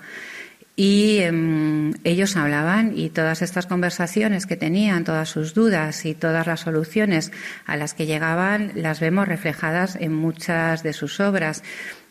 Y 0.76 1.18
em, 1.18 1.94
ellos 2.02 2.36
hablaban 2.36 2.98
y 2.98 3.08
todas 3.10 3.42
estas 3.42 3.66
conversaciones 3.66 4.46
que 4.46 4.56
tenían, 4.56 5.04
todas 5.04 5.28
sus 5.28 5.54
dudas 5.54 6.04
y 6.04 6.14
todas 6.14 6.48
las 6.48 6.60
soluciones 6.60 7.30
a 7.64 7.76
las 7.76 7.94
que 7.94 8.06
llegaban, 8.06 8.72
las 8.74 8.98
vemos 8.98 9.28
reflejadas 9.28 9.96
en 10.00 10.12
muchas 10.12 10.82
de 10.82 10.92
sus 10.92 11.20
obras. 11.20 11.62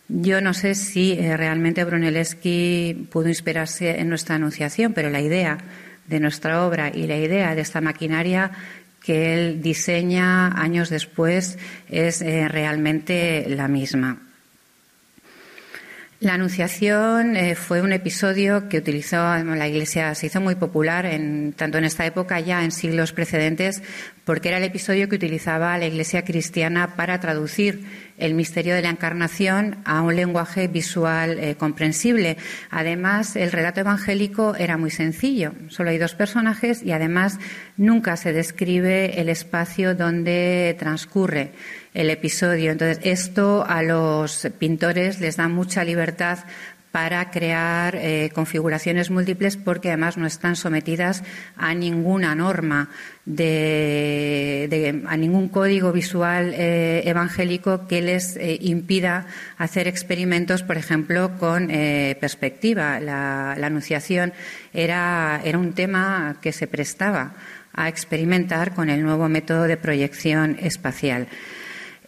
Yo 0.07 0.39
no 0.39 0.53
sé 0.53 0.75
si 0.75 1.13
eh, 1.13 1.35
realmente 1.35 1.83
Brunelleschi 1.83 3.07
pudo 3.11 3.27
inspirarse 3.27 3.99
en 3.99 4.07
nuestra 4.07 4.35
anunciación, 4.35 4.93
pero 4.93 5.09
la 5.09 5.21
idea 5.21 5.57
de 6.07 6.19
nuestra 6.21 6.65
obra 6.65 6.89
y 6.93 7.07
la 7.07 7.17
idea 7.17 7.55
de 7.55 7.61
esta 7.61 7.81
maquinaria 7.81 8.51
que 9.03 9.33
él 9.33 9.61
diseña 9.61 10.47
años 10.47 10.89
después 10.89 11.57
es 11.89 12.21
eh, 12.21 12.47
realmente 12.47 13.45
la 13.49 13.67
misma. 13.67 14.19
La 16.23 16.35
Anunciación 16.35 17.35
eh, 17.35 17.53
fue 17.53 17.81
un 17.81 17.91
episodio 17.91 18.69
que 18.69 18.77
utilizó 18.77 19.17
la 19.17 19.67
Iglesia, 19.67 20.15
se 20.15 20.27
hizo 20.27 20.39
muy 20.39 20.55
popular 20.55 21.05
en, 21.05 21.51
tanto 21.51 21.77
en 21.77 21.83
esta 21.83 22.05
época 22.05 22.39
ya 22.39 22.63
en 22.63 22.71
siglos 22.71 23.11
precedentes, 23.11 23.83
porque 24.23 24.47
era 24.47 24.57
el 24.57 24.63
episodio 24.63 25.09
que 25.09 25.17
utilizaba 25.17 25.77
la 25.77 25.85
Iglesia 25.85 26.23
cristiana 26.23 26.95
para 26.95 27.19
traducir 27.19 27.83
el 28.17 28.35
misterio 28.35 28.73
de 28.73 28.83
la 28.83 28.89
encarnación 28.89 29.79
a 29.83 30.01
un 30.01 30.15
lenguaje 30.15 30.69
visual 30.69 31.39
eh, 31.39 31.55
comprensible. 31.55 32.37
Además, 32.69 33.35
el 33.35 33.51
relato 33.51 33.81
evangélico 33.81 34.55
era 34.55 34.77
muy 34.77 34.91
sencillo. 34.91 35.51
Solo 35.67 35.89
hay 35.89 35.97
dos 35.97 36.15
personajes 36.15 36.83
y 36.83 36.93
además 36.93 37.37
nunca 37.75 38.15
se 38.15 38.31
describe 38.31 39.19
el 39.19 39.27
espacio 39.27 39.93
donde 39.93 40.73
transcurre 40.79 41.51
el 41.93 42.09
episodio. 42.09 42.71
Entonces, 42.71 42.99
esto 43.03 43.65
a 43.67 43.83
los 43.83 44.47
pintores 44.57 45.19
les 45.19 45.37
da 45.37 45.47
mucha 45.47 45.83
libertad 45.83 46.39
para 46.93 47.31
crear 47.31 47.95
eh, 47.95 48.29
configuraciones 48.35 49.09
múltiples 49.09 49.57
porque 49.57 49.87
además 49.87 50.15
no 50.15 50.27
están 50.27 50.55
sometidas 50.55 51.23
a 51.57 51.73
ninguna 51.73 52.35
norma 52.35 52.91
de, 53.25 55.01
a 55.07 55.17
ningún 55.17 55.49
código 55.49 55.91
visual 55.91 56.53
eh, 56.53 57.01
evangélico 57.05 57.87
que 57.87 58.03
les 58.03 58.37
eh, 58.37 58.59
impida 58.61 59.25
hacer 59.57 59.87
experimentos, 59.87 60.61
por 60.61 60.77
ejemplo, 60.77 61.31
con 61.39 61.67
perspectiva. 61.67 62.99
La, 62.99 63.55
la 63.57 63.67
anunciación 63.67 64.31
era, 64.71 65.41
era 65.43 65.57
un 65.57 65.73
tema 65.73 66.37
que 66.43 66.51
se 66.51 66.67
prestaba 66.67 67.33
a 67.73 67.89
experimentar 67.89 68.75
con 68.75 68.91
el 68.91 69.01
nuevo 69.01 69.27
método 69.29 69.63
de 69.63 69.77
proyección 69.77 70.57
espacial. 70.61 71.27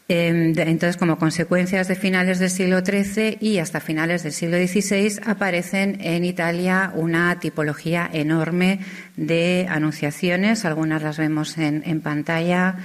Em, 0.07 0.53
entonces, 0.55 0.97
como 0.97 1.17
consecuencias 1.17 1.87
de 1.87 1.95
finales 1.95 2.37
del 2.37 2.51
siglo 2.51 2.85
XIII 2.85 3.39
y 3.41 3.57
hasta 3.57 3.79
finales 3.79 4.21
del 4.21 4.33
siglo 4.33 4.57
XVI, 4.57 5.19
aparecen 5.25 5.97
en 5.99 6.23
Italia 6.23 6.91
una 6.93 7.39
tipología 7.39 8.07
enorme 8.13 8.81
de 9.17 9.65
anunciaciones. 9.67 10.63
Algunas 10.63 11.01
las 11.01 11.17
vemos 11.17 11.57
en, 11.57 12.01
pantalla 12.01 12.75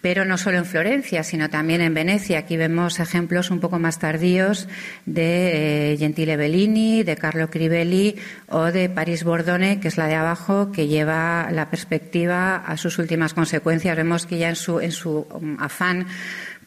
pero 0.00 0.24
no 0.24 0.38
solo 0.38 0.58
en 0.58 0.64
Florencia, 0.64 1.22
sino 1.22 1.50
también 1.50 1.80
en 1.80 1.94
Venecia. 1.94 2.38
Aquí 2.38 2.56
vemos 2.56 3.00
ejemplos 3.00 3.50
un 3.50 3.60
poco 3.60 3.78
más 3.78 3.98
tardíos 3.98 4.68
de 5.06 5.92
eh, 5.92 5.96
Gentile 5.98 6.36
Bellini, 6.36 7.02
de 7.02 7.16
Carlo 7.16 7.50
Crivelli 7.50 8.16
o 8.48 8.64
de 8.64 8.88
Paris 8.88 9.24
Bordone, 9.24 9.80
que 9.80 9.88
es 9.88 9.98
la 9.98 10.06
de 10.06 10.14
abajo, 10.14 10.72
que 10.72 10.88
lleva 10.88 11.50
la 11.52 11.70
perspectiva 11.70 12.56
a 12.56 12.76
sus 12.76 12.98
últimas 12.98 13.34
consecuencias. 13.34 13.96
Vemos 13.96 14.26
que 14.26 14.38
ya 14.38 14.48
en 14.48 14.56
su, 14.56 14.80
en 14.80 14.92
su 14.92 15.26
um, 15.30 15.56
afán 15.60 16.06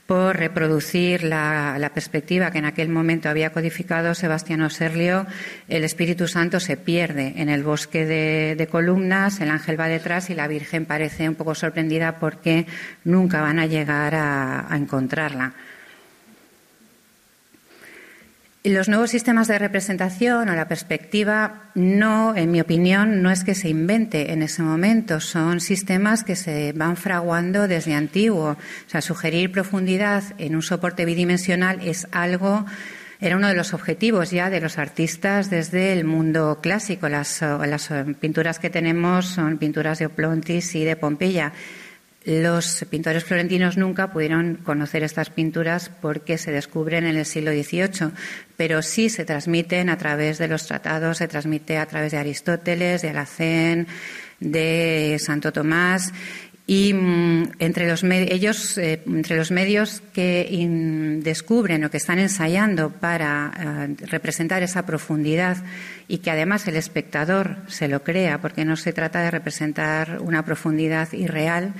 por 0.07 0.37
reproducir 0.37 1.23
la, 1.23 1.91
perspectiva 1.93 2.51
que 2.51 2.57
en 2.57 2.65
aquel 2.65 2.89
momento 2.89 3.29
había 3.29 3.51
codificado 3.51 4.15
Sebastiano 4.15 4.69
Serlio, 4.69 5.25
el 5.67 5.83
Espíritu 5.83 6.27
Santo 6.27 6.59
se 6.59 6.75
pierde 6.77 7.33
en 7.37 7.49
el 7.49 7.63
bosque 7.63 8.05
de, 8.05 8.67
columnas, 8.67 9.39
el 9.39 9.49
ángel 9.49 9.79
va 9.79 9.87
detrás 9.87 10.29
y 10.29 10.35
la 10.35 10.47
Virgen 10.47 10.85
parece 10.85 11.29
un 11.29 11.35
poco 11.35 11.55
sorprendida 11.55 12.19
porque 12.19 12.65
nunca 13.03 13.41
van 13.41 13.59
a 13.59 13.65
llegar 13.65 14.13
a 14.15 14.67
encontrarla. 14.75 15.53
Los 18.65 18.87
nuevos 18.87 19.11
sistemas 19.11 19.49
de 19.49 19.59
representación 19.59 20.47
o 20.47 20.55
la 20.55 20.69
perspectiva 20.69 21.69
no, 21.75 22.33
en 22.33 22.49
mi 22.49 22.61
opinión, 22.61 23.21
no 23.21 23.29
es 23.29 23.43
que 23.43 23.55
se 23.55 23.67
invente 23.67 24.31
en 24.31 24.41
ese 24.41 24.61
momento, 24.61 25.19
son 25.19 25.59
sistemas 25.59 26.23
que 26.23 26.37
se 26.37 26.71
van 26.71 26.95
fraguando 26.95 27.67
desde 27.67 27.93
antiguo. 27.93 28.51
O 28.51 28.89
sea, 28.89 29.01
sugerir 29.01 29.51
profundidad 29.51 30.23
en 30.37 30.55
un 30.55 30.61
soporte 30.61 31.03
bidimensional 31.03 31.85
es 31.85 32.07
algo 32.13 32.65
era 33.19 33.37
uno 33.37 33.47
de 33.47 33.53
los 33.53 33.73
objetivos 33.73 34.31
ya 34.31 34.49
de 34.49 34.59
los 34.59 34.77
artistas 34.77 35.49
desde 35.49 35.93
el 35.93 36.03
mundo 36.03 36.59
clásico. 36.61 37.07
Las, 37.07 37.41
las 37.41 37.89
pinturas 38.19 38.59
que 38.59 38.69
tenemos 38.69 39.27
son 39.27 39.57
pinturas 39.57 39.99
de 39.99 40.07
Oplontis 40.07 40.75
y 40.75 40.83
de 40.83 40.97
Pompeya. 40.97 41.53
Los 42.25 42.85
pintores 42.89 43.25
florentinos 43.25 43.75
nunca 43.75 44.11
pudieron 44.13 44.55
conocer 44.63 45.03
estas 45.03 45.29
pinturas 45.29 45.91
porque 46.01 46.37
se 46.37 46.51
descubren 46.51 47.05
en 47.05 47.17
el 47.17 47.25
siglo 47.25 47.51
XVIII, 47.51 48.11
pero 48.55 48.81
sí 48.81 49.09
se 49.09 49.25
transmiten 49.25 49.89
a 49.89 49.97
través 49.97 50.37
de 50.37 50.47
los 50.47 50.65
tratados, 50.65 51.17
se 51.17 51.27
transmite 51.27 51.77
a 51.77 51.85
través 51.85 52.13
de 52.13 52.19
Aristóteles, 52.19 53.01
de 53.01 53.09
Alacén, 53.09 53.87
de 54.39 55.17
Santo 55.19 55.51
Tomás 55.51 56.13
y 56.65 56.93
mm, 56.93 57.51
entre 57.59 57.89
los 57.89 58.03
ellos 58.03 58.77
eh, 58.77 59.01
entre 59.05 59.35
los 59.35 59.51
medios 59.51 60.01
que 60.13 60.47
descubren 61.21 61.83
o 61.83 61.91
que 61.91 61.97
están 61.97 62.19
ensayando 62.19 62.89
para 62.89 63.51
eh, 63.51 63.95
representar 64.07 64.63
esa 64.63 64.85
profundidad 64.85 65.57
y 66.07 66.19
que 66.19 66.31
además 66.31 66.65
el 66.67 66.77
espectador 66.77 67.57
se 67.67 67.89
lo 67.89 68.03
crea 68.03 68.39
porque 68.39 68.63
no 68.63 68.77
se 68.77 68.93
trata 68.93 69.19
de 69.21 69.31
representar 69.31 70.19
una 70.21 70.45
profundidad 70.45 71.11
irreal 71.11 71.73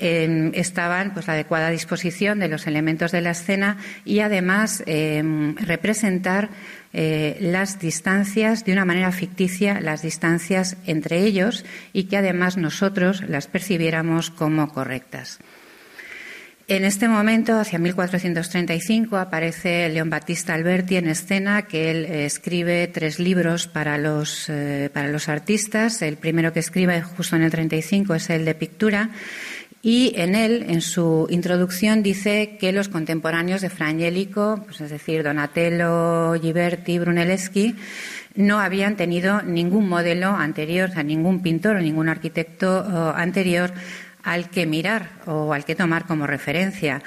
estaban 0.00 1.12
pues 1.12 1.26
la 1.26 1.34
adecuada 1.34 1.70
disposición 1.70 2.38
de 2.38 2.48
los 2.48 2.66
elementos 2.66 3.12
de 3.12 3.20
la 3.20 3.30
escena 3.30 3.76
y 4.04 4.20
además 4.20 4.82
em, 4.86 5.56
representar 5.56 6.48
eh, 6.92 7.36
las 7.40 7.78
distancias 7.78 8.64
de 8.64 8.72
una 8.72 8.84
manera 8.84 9.12
ficticia, 9.12 9.80
las 9.80 10.02
distancias 10.02 10.76
entre 10.86 11.24
ellos 11.24 11.64
y 11.92 12.04
que 12.04 12.16
además 12.16 12.56
nosotros 12.56 13.22
las 13.28 13.46
percibiéramos 13.46 14.30
como 14.30 14.72
correctas. 14.72 15.38
En 16.70 16.84
este 16.84 17.08
momento, 17.08 17.58
hacia 17.58 17.80
1435, 17.80 19.16
aparece 19.16 19.88
León 19.88 20.08
Battista 20.08 20.54
Alberti 20.54 20.96
en 20.96 21.08
escena, 21.08 21.62
que 21.62 21.90
él 21.90 22.04
eh, 22.04 22.26
escribe 22.26 22.86
tres 22.86 23.18
libros 23.18 23.66
para 23.66 23.98
los, 23.98 24.48
eh, 24.48 24.88
para 24.92 25.08
los 25.08 25.28
artistas. 25.28 26.00
El 26.00 26.16
primero 26.16 26.52
que 26.52 26.60
escribe 26.60 27.02
justo 27.02 27.34
en 27.34 27.42
el 27.42 27.50
35 27.50 28.14
es 28.14 28.30
el 28.30 28.44
de 28.44 28.54
Pictura 28.54 29.10
y 29.82 30.12
en 30.16 30.34
él, 30.34 30.66
en 30.68 30.82
su 30.82 31.26
introducción, 31.30 32.02
dice 32.02 32.58
que 32.60 32.72
los 32.72 32.88
contemporáneos 32.88 33.62
de 33.62 33.70
Frangélico, 33.70 34.62
pues 34.66 34.82
es 34.82 34.90
decir, 34.90 35.22
Donatello, 35.22 36.34
Ghiberti, 36.34 36.98
Brunelleschi, 36.98 37.76
no 38.34 38.60
habían 38.60 38.96
tenido 38.96 39.40
ningún 39.42 39.88
modelo 39.88 40.28
anterior, 40.28 40.90
o 40.90 40.92
sea, 40.92 41.02
ningún 41.02 41.42
pintor 41.42 41.76
o 41.76 41.80
ningún 41.80 42.10
arquitecto 42.10 42.84
eh, 42.84 43.12
anterior 43.16 43.72
al 44.22 44.50
que 44.50 44.66
mirar 44.66 45.12
o 45.26 45.54
al 45.54 45.64
que 45.64 45.74
tomar 45.74 46.06
como 46.06 46.26
referencia. 46.26 47.02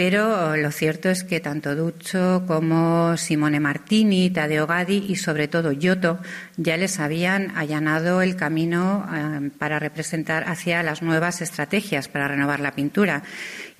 Pero 0.00 0.56
lo 0.56 0.70
cierto 0.70 1.10
es 1.10 1.24
que 1.24 1.40
tanto 1.40 1.76
Duccio 1.76 2.44
como 2.46 3.18
Simone 3.18 3.60
Martini, 3.60 4.30
Tadeo 4.30 4.66
Gadi 4.66 5.04
y 5.06 5.16
sobre 5.16 5.46
todo 5.46 5.72
Giotto 5.72 6.20
ya 6.56 6.78
les 6.78 6.98
habían 7.00 7.54
allanado 7.54 8.22
el 8.22 8.34
camino 8.34 9.06
eh, 9.14 9.50
para 9.58 9.78
representar 9.78 10.48
hacia 10.48 10.82
las 10.82 11.02
nuevas 11.02 11.42
estrategias 11.42 12.08
para 12.08 12.28
renovar 12.28 12.60
la 12.60 12.72
pintura. 12.72 13.24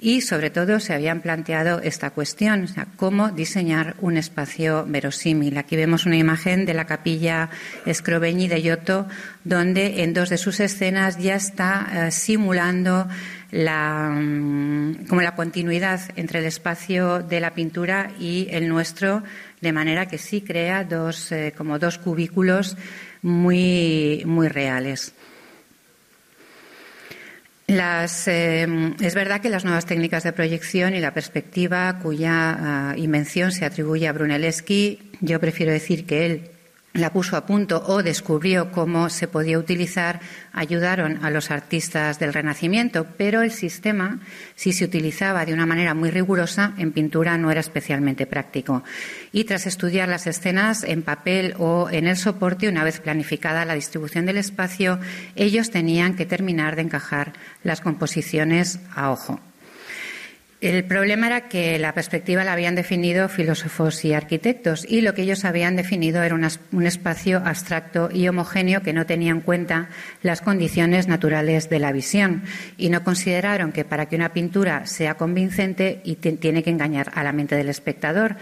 y 0.03 0.23
sobre 0.23 0.49
todo 0.49 0.81
se 0.81 0.95
habían 0.95 1.21
planteado 1.21 1.81
esta 1.83 2.11
cuestión, 2.11 2.65
o 2.65 2.67
sea, 2.67 2.87
cómo 2.97 3.31
diseñar 3.31 3.97
un 4.01 4.17
espacio 4.17 4.87
verosímil. 4.89 5.59
Aquí 5.59 5.77
vemos 5.77 6.07
una 6.07 6.17
imagen 6.17 6.65
de 6.65 6.73
la 6.73 6.87
capilla 6.87 7.51
Scrovegni 7.87 8.49
de 8.49 8.63
Giotto, 8.63 9.07
donde 9.45 10.03
en 10.03 10.15
dos 10.15 10.31
de 10.31 10.39
sus 10.39 10.59
escenas 10.61 11.19
ya 11.19 11.35
está 11.35 11.87
eh, 11.93 12.11
simulando 12.11 13.09
la, 13.51 14.11
mm, 14.11 15.07
como 15.09 15.23
la 15.23 15.35
continuidad 15.35 16.01
entre 16.17 16.41
el 16.41 16.47
espacio 16.47 17.21
de 17.21 17.41
la 17.41 17.55
pintura 17.55 18.13
y 18.19 18.49
el 18.51 18.69
nuestro, 18.69 19.23
de 19.61 19.73
manera 19.73 20.07
que 20.07 20.19
sí 20.19 20.41
crea 20.41 20.85
dos, 20.85 21.33
eh, 21.33 21.53
como 21.57 21.79
dos 21.79 21.99
cubículos 21.99 22.77
muy, 23.23 24.23
muy 24.27 24.49
reales. 24.49 25.15
Eh, 28.27 28.95
es 29.01 29.15
verdad 29.15 29.41
que 29.41 29.49
las 29.49 29.65
nuevas 29.65 29.87
técnicas 29.87 30.25
de 30.25 30.33
proyección 30.33 30.95
y 30.95 31.01
la 31.01 31.15
perspectiva, 31.15 32.01
cuya 32.03 32.57
ah, 32.59 32.95
invención 32.97 33.53
se 33.53 33.65
atribuye 33.65 34.09
a 34.09 34.13
Brunelleschi, 34.13 34.99
yo 35.21 35.39
prefiero 35.39 35.71
decir 35.71 36.05
que 36.05 36.27
él 36.27 36.51
la 36.93 37.13
puso 37.13 37.37
a 37.37 37.47
punto 37.47 37.83
o 37.87 38.03
descubrió 38.03 38.73
cómo 38.73 39.11
se 39.11 39.29
podía 39.29 39.59
utilizar, 39.59 40.21
ayudaron 40.53 41.25
a 41.25 41.31
los 41.31 41.51
artistas 41.51 42.19
del 42.19 42.35
Renacimiento, 42.35 43.07
pero 43.17 43.43
el 43.43 43.53
sistema, 43.53 44.19
si 44.57 44.73
se 44.73 44.85
utilizaba 44.85 45.47
de 45.47 45.53
una 45.53 45.67
manera 45.67 45.95
muy 45.95 46.11
rigurosa, 46.11 46.75
en 46.79 46.93
pintura 46.93 47.39
no 47.39 47.51
era 47.51 47.61
especialmente 47.61 48.27
práctico. 48.27 48.83
Y 49.31 49.45
tras 49.45 49.67
estudiar 49.67 50.09
las 50.09 50.27
escenas 50.27 50.83
en 50.83 51.03
papel 51.03 51.55
o 51.59 51.89
en 51.91 52.07
el 52.07 52.17
soporte, 52.17 52.69
una 52.69 52.85
vez 52.85 53.01
planificada 53.01 53.65
la 53.65 53.75
distribución 53.75 54.27
del 54.27 54.39
espacio, 54.39 54.99
ellos 55.37 55.71
tenían 55.71 56.17
que 56.17 56.27
terminar 56.27 56.77
de 56.77 56.83
encajar 56.83 57.33
las 57.63 57.81
composiciones 57.81 58.81
a 58.95 59.11
ojo. 59.11 59.41
El 60.61 60.85
problema 60.85 61.27
era 61.27 61.49
que 61.49 61.79
la 61.79 61.95
perspectiva 61.95 62.45
la 62.45 62.53
habían 62.53 62.75
definido 62.75 63.31
filósofos 63.31 64.05
y 64.05 64.13
arquitectos 64.13 64.85
y 64.87 65.01
lo 65.01 65.15
que 65.15 65.23
ellos 65.23 65.47
habían 65.47 65.75
definido 65.75 66.23
era 66.23 66.35
un 66.35 66.87
espacio 66.87 67.39
abstracto 67.43 68.11
y 68.13 68.29
homogéneo 68.29 68.83
que 68.83 68.93
no 68.93 69.07
tenía 69.07 69.31
en 69.31 69.41
cuenta 69.41 69.89
las 70.23 70.43
condiciones 70.43 71.09
naturales 71.09 71.71
de 71.71 71.79
la 71.79 71.93
visión 71.93 72.43
y 72.77 72.91
no 72.91 73.03
consideraron 73.03 73.73
que 73.73 73.87
para 73.87 74.07
que 74.07 74.17
una 74.17 74.35
pintura 74.35 74.85
sea 74.85 75.15
convincente 75.15 76.03
y 76.05 76.17
tiene 76.17 76.63
que 76.63 76.71
engañar 76.71 77.11
a 77.15 77.25
la 77.25 77.33
mente 77.33 77.57
del 77.57 77.71
espectador 77.71 78.37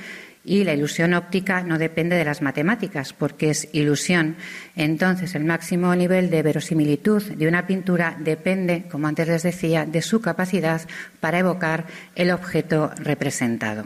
y 0.44 0.64
la 0.64 0.74
ilusión 0.74 1.14
óptica 1.14 1.62
no 1.62 1.78
depende 1.78 2.16
de 2.16 2.24
las 2.24 2.42
matemáticas 2.42 3.12
porque 3.12 3.50
es 3.50 3.68
ilusión. 3.72 4.36
Entonces, 4.76 5.34
el 5.34 5.44
máximo 5.44 5.94
nivel 5.94 6.30
de 6.30 6.42
verosimilitud 6.42 7.22
de 7.22 7.48
una 7.48 7.66
pintura 7.66 8.16
depende, 8.18 8.84
como 8.90 9.08
antes 9.08 9.28
les 9.28 9.42
decía, 9.42 9.84
de 9.84 10.02
su 10.02 10.20
capacidad 10.20 10.82
para 11.20 11.38
evocar 11.38 11.86
el 12.14 12.30
objeto 12.30 12.90
representado. 12.96 13.84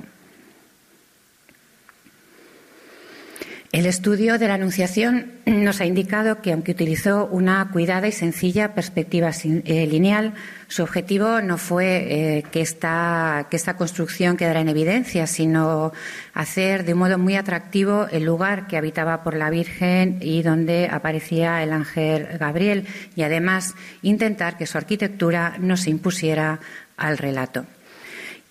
El 3.73 3.87
estudio 3.87 4.39
de 4.39 4.49
la 4.49 4.55
Anunciación 4.55 5.33
nos 5.47 5.81
ha 5.81 5.87
indicado 5.87 6.43
que, 6.43 6.53
aunque 6.53 6.73
utilizó 6.73 7.25
una 7.29 7.71
cuidada 7.73 8.07
y 8.07 8.13
sencilla 8.13 8.75
perspectiva 8.75 9.31
eh, 9.43 9.87
lineal, 9.87 10.35
su 10.69 10.83
objetivo 10.83 11.41
no 11.41 11.57
fue 11.57 11.87
eh, 11.87 12.43
que, 12.53 12.61
esta, 12.61 13.47
que 13.51 13.57
esta 13.57 13.79
construcción 13.79 14.37
quedara 14.37 14.61
en 14.61 14.69
evidencia, 14.69 15.27
sino 15.27 15.91
hacer 16.35 16.85
de 16.85 16.93
un 16.93 16.99
modo 16.99 17.17
muy 17.17 17.35
atractivo 17.37 18.09
el 18.13 18.25
lugar 18.25 18.67
que 18.67 18.77
habitaba 18.77 19.23
por 19.23 19.37
la 19.37 19.49
Virgen 19.49 20.19
y 20.21 20.43
donde 20.43 20.91
aparecía 20.93 21.63
el 21.63 21.73
ángel 21.73 22.29
Gabriel, 22.39 22.87
y 23.17 23.23
además 23.23 23.75
intentar 24.03 24.59
que 24.59 24.67
su 24.67 24.77
arquitectura 24.77 25.57
no 25.59 25.79
se 25.79 25.89
impusiera 25.89 26.61
al 26.99 27.17
relato. 27.17 27.65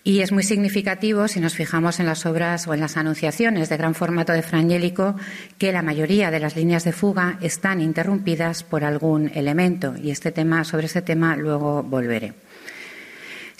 Y 0.04 0.20
es 0.20 0.32
muy 0.32 0.42
significativo, 0.42 1.28
si 1.28 1.38
nos 1.38 1.54
fijamos 1.54 2.00
en 2.00 2.06
las 2.06 2.26
obras 2.26 2.66
o 2.66 2.74
en 2.74 2.80
las 2.80 2.96
anunciaciones 2.96 3.68
de 3.68 3.76
gran 3.76 3.94
formato 3.94 4.32
de 4.32 4.42
Frangélico, 4.42 5.14
que 5.58 5.70
la 5.70 5.82
mayoría 5.82 6.32
de 6.32 6.40
las 6.40 6.56
líneas 6.56 6.82
de 6.82 6.92
fuga 6.92 7.38
están 7.40 7.80
interrumpidas 7.80 8.64
por 8.64 8.82
algún 8.82 9.30
elemento. 9.32 9.94
Y 9.96 10.10
este 10.10 10.32
tema, 10.32 10.64
sobre 10.64 10.86
este 10.86 11.02
tema 11.02 11.36
luego 11.36 11.84
volveré. 11.84 12.34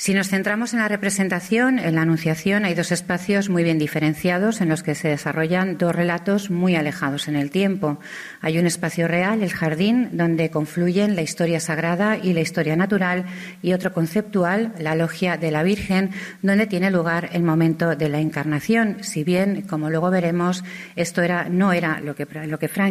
Si 0.03 0.15
nos 0.15 0.31
centramos 0.31 0.73
en 0.73 0.81
la 0.81 0.89
representación, 0.89 1.79
en 1.79 1.95
la 1.95 2.03
Anunciación 2.03 2.65
hay 2.65 2.75
dos 2.75 2.91
espacios 2.91 3.49
muy 3.49 3.63
bien 3.63 3.79
diferenciados 3.79 4.61
en 4.61 4.69
los 4.69 4.83
que 4.83 4.97
se 4.97 5.07
desarrollan 5.07 5.79
dos 5.79 5.95
relatos 5.95 6.51
muy 6.51 6.75
alejados 6.75 7.29
en 7.29 7.37
el 7.37 7.53
tiempo. 7.53 8.01
Hay 8.41 8.59
un 8.59 8.67
espacio 8.67 9.07
real, 9.07 9.45
el 9.45 9.53
jardín, 9.53 10.09
donde 10.11 10.51
confluyen 10.51 11.15
la 11.15 11.23
historia 11.23 11.61
sagrada 11.61 12.19
y 12.19 12.33
la 12.33 12.41
historia 12.41 12.75
natural, 12.75 13.27
y 13.63 13.75
otro 13.75 13.93
conceptual, 13.93 14.73
la 14.77 14.97
logia 14.97 15.37
de 15.37 15.53
la 15.53 15.63
Virgen, 15.63 16.11
donde 16.43 16.67
tiene 16.67 16.91
lugar 16.91 17.31
el 17.33 17.45
momento 17.45 17.95
de 17.95 18.09
la 18.09 18.19
encarnación. 18.19 19.05
Si 19.05 19.23
bien, 19.23 19.63
como 19.63 19.89
luego 19.89 20.11
veremos, 20.11 20.65
esto 20.97 21.23
no 21.49 21.73
era 21.73 22.01
lo 22.01 22.17
que, 22.17 22.27
lo 22.49 22.59
que 22.59 22.67
Fra 22.67 22.91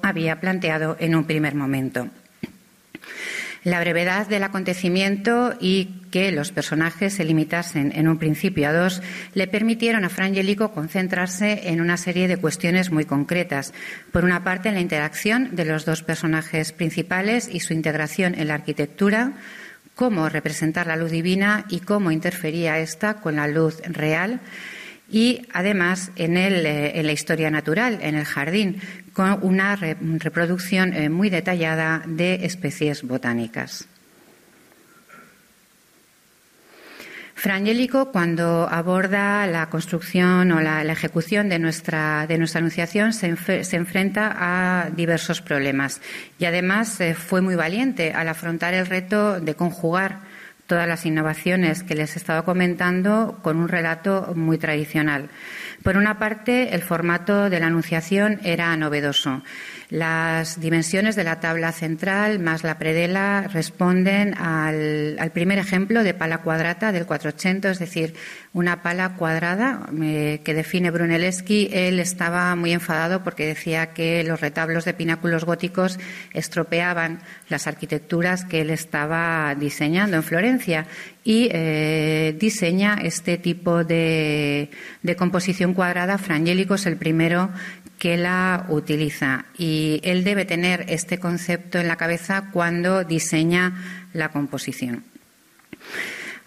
había 0.00 0.40
planteado 0.40 0.96
en 0.98 1.14
un 1.14 1.24
primer 1.24 1.54
momento. 1.54 2.08
La 3.64 3.80
brevedad 3.80 4.26
del 4.26 4.44
acontecimiento 4.44 5.54
y 5.60 6.02
que 6.10 6.32
los 6.32 6.52
personajes 6.52 7.14
se 7.14 7.24
limitasen 7.24 7.92
en 7.94 8.08
un 8.08 8.18
principio 8.18 8.68
a 8.68 8.72
dos 8.72 9.02
le 9.34 9.46
permitieron 9.46 10.04
a 10.04 10.08
Frangelico 10.08 10.72
concentrarse 10.72 11.68
en 11.68 11.80
una 11.80 11.96
serie 11.96 12.28
de 12.28 12.36
cuestiones 12.36 12.90
muy 12.90 13.04
concretas. 13.04 13.74
Por 14.12 14.24
una 14.24 14.44
parte, 14.44 14.68
en 14.68 14.76
la 14.76 14.80
interacción 14.80 15.54
de 15.54 15.64
los 15.64 15.84
dos 15.84 16.02
personajes 16.02 16.72
principales 16.72 17.48
y 17.52 17.60
su 17.60 17.72
integración 17.72 18.34
en 18.34 18.48
la 18.48 18.54
arquitectura, 18.54 19.32
cómo 19.94 20.28
representar 20.28 20.86
la 20.86 20.96
luz 20.96 21.10
divina 21.10 21.64
y 21.68 21.80
cómo 21.80 22.10
interfería 22.12 22.78
esta 22.78 23.14
con 23.14 23.36
la 23.36 23.48
luz 23.48 23.80
real 23.84 24.40
y 25.10 25.42
además 25.52 26.10
en, 26.16 26.36
eh, 26.36 26.98
en, 26.98 27.06
la 27.06 27.12
historia 27.12 27.50
natural, 27.50 27.98
en 28.02 28.14
el 28.14 28.24
jardín, 28.24 28.80
con 29.18 29.40
una 29.42 29.74
reproducción 29.74 30.92
eh, 30.92 31.08
muy 31.08 31.28
detallada 31.28 32.04
de 32.06 32.46
especies 32.46 33.02
botánicas. 33.02 33.88
Frangélico, 37.34 38.12
cuando 38.12 38.68
aborda 38.70 39.44
la 39.48 39.68
construcción 39.70 40.52
o 40.52 40.60
la, 40.60 40.82
ejecución 40.82 41.48
de 41.48 41.58
nuestra, 41.58 42.28
de 42.28 42.38
nuestra 42.38 42.60
anunciación, 42.60 43.12
se, 43.12 43.26
enfrenta 43.26 44.36
a 44.38 44.90
diversos 44.90 45.42
problemas 45.42 46.00
y 46.38 46.44
además 46.44 47.00
eh, 47.00 47.14
fue 47.14 47.40
muy 47.40 47.56
valiente 47.56 48.12
al 48.12 48.28
afrontar 48.28 48.72
el 48.74 48.86
reto 48.86 49.40
de 49.40 49.56
conjugar 49.56 50.27
todas 50.68 50.86
las 50.86 51.06
innovaciones 51.06 51.82
que 51.82 51.94
les 51.94 52.14
he 52.14 52.18
estado 52.18 52.44
comentando 52.44 53.40
con 53.42 53.56
un 53.56 53.68
relato 53.68 54.32
muy 54.36 54.58
tradicional. 54.58 55.30
Por 55.82 55.96
una 55.96 56.18
parte, 56.18 56.74
el 56.74 56.82
formato 56.82 57.48
de 57.48 57.58
la 57.58 57.68
Anunciación 57.68 58.38
era 58.44 58.76
novedoso. 58.76 59.42
Las 59.90 60.60
dimensiones 60.60 61.16
de 61.16 61.24
la 61.24 61.40
tabla 61.40 61.72
central 61.72 62.40
más 62.40 62.62
la 62.62 62.76
predela 62.76 63.48
responden 63.50 64.34
al, 64.36 65.16
primer 65.32 65.56
ejemplo 65.56 66.02
de 66.02 66.12
pala 66.12 66.42
cuadrata 66.42 66.92
del 66.92 67.06
480, 67.06 67.70
es 67.70 67.78
decir, 67.78 68.12
una 68.52 68.82
pala 68.82 69.14
cuadrada 69.16 69.88
eh, 70.02 70.42
que 70.44 70.52
define 70.52 70.90
Brunelleschi. 70.90 71.70
Él 71.72 72.00
estaba 72.00 72.54
muy 72.54 72.72
enfadado 72.72 73.24
porque 73.24 73.46
decía 73.46 73.94
que 73.94 74.22
los 74.24 74.42
retablos 74.42 74.84
de 74.84 74.92
pináculos 74.92 75.44
góticos 75.44 75.98
estropeaban 76.34 77.20
las 77.48 77.66
arquitecturas 77.66 78.44
que 78.44 78.60
él 78.60 78.68
estaba 78.68 79.54
diseñando 79.54 80.18
en 80.18 80.22
Florencia 80.22 80.86
y 81.24 81.48
eh, 81.50 82.36
diseña 82.38 82.98
este 83.02 83.38
tipo 83.38 83.84
de, 83.84 84.70
de 85.02 85.16
composición 85.16 85.72
cuadrada. 85.72 86.18
Frangélico 86.18 86.74
es 86.74 86.84
el 86.84 86.98
primero 86.98 87.50
que 87.98 88.16
la 88.16 88.66
utiliza 88.68 89.46
y 89.56 90.00
él 90.04 90.24
debe 90.24 90.44
tener 90.44 90.86
este 90.88 91.18
concepto 91.18 91.78
en 91.78 91.88
la 91.88 91.96
cabeza 91.96 92.50
cuando 92.52 93.04
diseña 93.04 94.06
la 94.12 94.30
composición. 94.30 95.04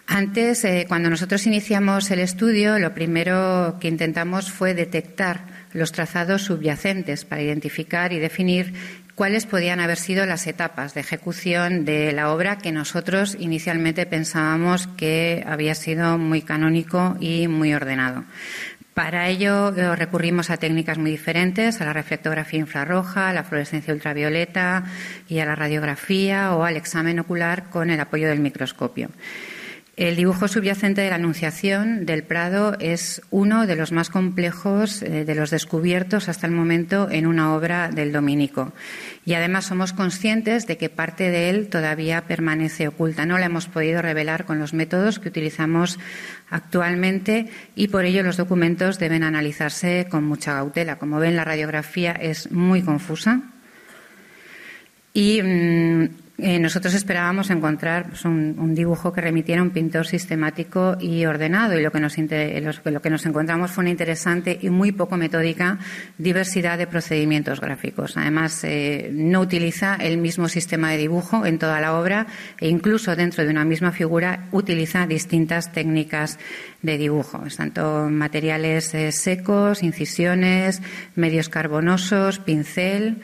Antes, 0.06 0.64
eh, 0.64 0.86
cuando 0.88 1.08
nosotros 1.08 1.46
iniciamos 1.46 2.10
el 2.10 2.18
estudio, 2.18 2.78
lo 2.78 2.92
primero 2.92 3.78
que 3.80 3.88
intentamos 3.88 4.50
fue 4.50 4.74
detectar 4.74 5.40
los 5.72 5.92
trazados 5.92 6.42
subyacentes 6.42 7.24
para 7.24 7.40
identificar 7.40 8.12
y 8.12 8.18
definir 8.18 8.74
cuáles 9.14 9.46
podían 9.46 9.80
haber 9.80 9.98
sido 9.98 10.26
las 10.26 10.46
etapas 10.46 10.94
de 10.94 11.00
ejecución 11.00 11.84
de 11.84 12.12
la 12.12 12.32
obra 12.32 12.58
que 12.58 12.72
nosotros 12.72 13.36
inicialmente 13.38 14.06
pensábamos 14.06 14.86
que 14.86 15.44
había 15.46 15.74
sido 15.74 16.18
muy 16.18 16.42
canónico 16.42 17.16
y 17.20 17.48
muy 17.48 17.72
ordenado. 17.74 18.24
Para 18.94 19.28
ello 19.28 19.74
eh, 19.74 19.96
recurrimos 19.96 20.50
a 20.50 20.58
técnicas 20.58 20.98
muy 20.98 21.10
diferentes, 21.10 21.80
a 21.80 21.86
la 21.86 21.94
reflectografía 21.94 22.60
infrarroja, 22.60 23.30
a 23.30 23.32
la 23.32 23.42
fluorescencia 23.42 23.94
ultravioleta 23.94 24.84
y 25.28 25.38
a 25.38 25.46
la 25.46 25.54
radiografía 25.54 26.54
o 26.54 26.64
al 26.64 26.76
examen 26.76 27.18
ocular 27.18 27.70
con 27.70 27.88
el 27.88 28.00
apoyo 28.00 28.28
del 28.28 28.40
microscopio. 28.40 29.08
El 29.94 30.16
dibujo 30.16 30.48
subyacente 30.48 31.02
de 31.02 31.10
la 31.10 31.16
Anunciación 31.16 32.06
del 32.06 32.22
Prado 32.22 32.78
es 32.80 33.20
uno 33.30 33.66
de 33.66 33.76
los 33.76 33.92
más 33.92 34.08
complejos 34.08 35.02
eh, 35.02 35.26
de 35.26 35.34
los 35.34 35.50
descubiertos 35.50 36.30
hasta 36.30 36.46
el 36.46 36.54
momento 36.54 37.10
en 37.10 37.26
una 37.26 37.54
obra 37.54 37.90
del 37.90 38.10
dominico. 38.10 38.72
Y 39.26 39.34
además 39.34 39.66
somos 39.66 39.92
conscientes 39.92 40.66
de 40.66 40.78
que 40.78 40.88
parte 40.88 41.30
de 41.30 41.50
él 41.50 41.68
todavía 41.68 42.22
permanece 42.22 42.88
oculta. 42.88 43.26
No 43.26 43.36
la 43.36 43.46
hemos 43.46 43.66
podido 43.66 44.00
revelar 44.00 44.46
con 44.46 44.58
los 44.58 44.72
métodos 44.72 45.18
que 45.18 45.28
utilizamos 45.28 45.98
actualmente 46.48 47.50
y 47.76 47.88
por 47.88 48.06
ello 48.06 48.22
los 48.22 48.38
documentos 48.38 48.98
deben 48.98 49.22
analizarse 49.22 50.06
con 50.10 50.24
mucha 50.24 50.52
cautela. 50.52 50.96
Como 50.96 51.18
ven, 51.18 51.36
la 51.36 51.44
radiografía 51.44 52.12
es 52.12 52.50
muy 52.50 52.80
confusa. 52.80 53.42
Y 55.12 55.42
mm, 55.42 56.08
eh, 56.38 56.58
nosotros 56.58 56.94
esperábamos 56.94 57.50
encontrar 57.50 58.08
pues, 58.08 58.24
un, 58.24 58.74
dibujo 58.74 59.12
que 59.12 59.20
remitiera 59.20 59.60
a 59.60 59.64
un 59.64 59.70
pintor 59.70 60.06
sistemático 60.06 60.96
y 60.98 61.26
ordenado 61.26 61.78
y 61.78 61.82
lo 61.82 61.92
que, 61.92 62.00
nos, 62.00 62.16
lo 62.16 63.02
que 63.02 63.10
nos 63.10 63.26
encontramos 63.26 63.70
fue 63.70 63.82
una 63.82 63.90
interesante 63.90 64.58
y 64.60 64.70
muy 64.70 64.92
poco 64.92 65.16
metódica 65.18 65.78
diversidad 66.16 66.78
de 66.78 66.86
procedimientos 66.86 67.60
gráficos. 67.60 68.16
Además, 68.16 68.64
eh, 68.64 69.10
no 69.12 69.40
utiliza 69.40 69.96
el 69.96 70.16
mismo 70.16 70.48
sistema 70.48 70.90
de 70.90 70.96
dibujo 70.96 71.44
en 71.44 71.58
toda 71.58 71.80
la 71.80 71.98
obra 71.98 72.26
e 72.58 72.68
incluso 72.68 73.14
dentro 73.14 73.44
de 73.44 73.50
una 73.50 73.66
misma 73.66 73.92
figura 73.92 74.48
utiliza 74.52 75.06
distintas 75.06 75.70
técnicas 75.70 76.38
de 76.80 76.96
dibujo, 76.96 77.44
tanto 77.54 78.08
materiales 78.10 78.94
eh, 78.94 79.12
secos, 79.12 79.82
incisiones, 79.82 80.80
medios 81.14 81.50
carbonosos, 81.50 82.38
pincel. 82.38 83.20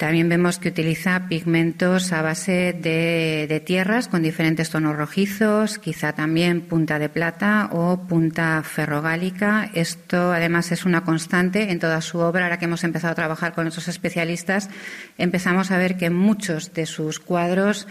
También 0.00 0.30
vemos 0.30 0.58
que 0.58 0.70
utiliza 0.70 1.28
pigmentos 1.28 2.14
a 2.14 2.22
base 2.22 2.72
de, 2.72 3.62
tierras 3.66 4.08
con 4.08 4.22
diferentes 4.22 4.70
tonos 4.70 4.96
rojizos, 4.96 5.78
quizá 5.78 6.14
también 6.14 6.62
punta 6.62 6.98
de 6.98 7.10
plata 7.10 7.68
o 7.70 7.98
punta 8.08 8.62
ferrogálica. 8.62 9.68
Esto 9.74 10.32
además 10.32 10.72
es 10.72 10.86
una 10.86 11.04
constante 11.04 11.70
en 11.70 11.78
toda 11.78 12.00
su 12.00 12.18
obra. 12.18 12.44
Ahora 12.44 12.58
que 12.58 12.64
hemos 12.64 12.82
empezado 12.82 13.12
a 13.12 13.14
trabajar 13.14 13.52
con 13.52 13.66
otros 13.66 13.88
especialistas, 13.88 14.70
empezamos 15.18 15.70
a 15.70 15.76
ver 15.76 15.98
que 15.98 16.08
muchos 16.08 16.72
de 16.72 16.86
sus 16.86 17.20
cuadros 17.20 17.86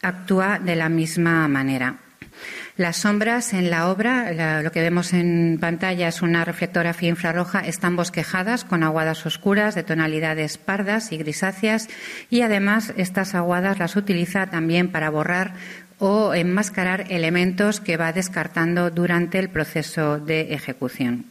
actúa 0.00 0.60
de 0.60 0.76
la 0.76 0.88
misma 0.88 1.48
manera. 1.48 1.96
Las 2.78 2.98
sombras 2.98 3.54
en 3.54 3.70
la 3.70 3.90
obra, 3.90 4.62
lo 4.62 4.70
que 4.70 4.80
vemos 4.80 5.12
en 5.12 5.58
pantalla 5.60 6.06
es 6.06 6.22
una 6.22 6.44
reflectografía 6.44 7.08
infrarroja, 7.08 7.58
están 7.58 7.96
bosquejadas 7.96 8.62
con 8.62 8.84
aguadas 8.84 9.26
oscuras 9.26 9.74
de 9.74 9.82
tonalidades 9.82 10.58
pardas 10.58 11.10
y 11.10 11.16
grisáceas 11.16 11.88
y 12.30 12.42
además 12.42 12.92
estas 12.96 13.34
aguadas 13.34 13.80
las 13.80 13.96
utiliza 13.96 14.46
también 14.46 14.92
para 14.92 15.10
borrar 15.10 15.54
o 15.98 16.34
enmascarar 16.34 17.06
elementos 17.10 17.80
que 17.80 17.96
va 17.96 18.12
descartando 18.12 18.90
durante 18.90 19.40
el 19.40 19.48
proceso 19.48 20.20
de 20.20 20.54
ejecución. 20.54 21.24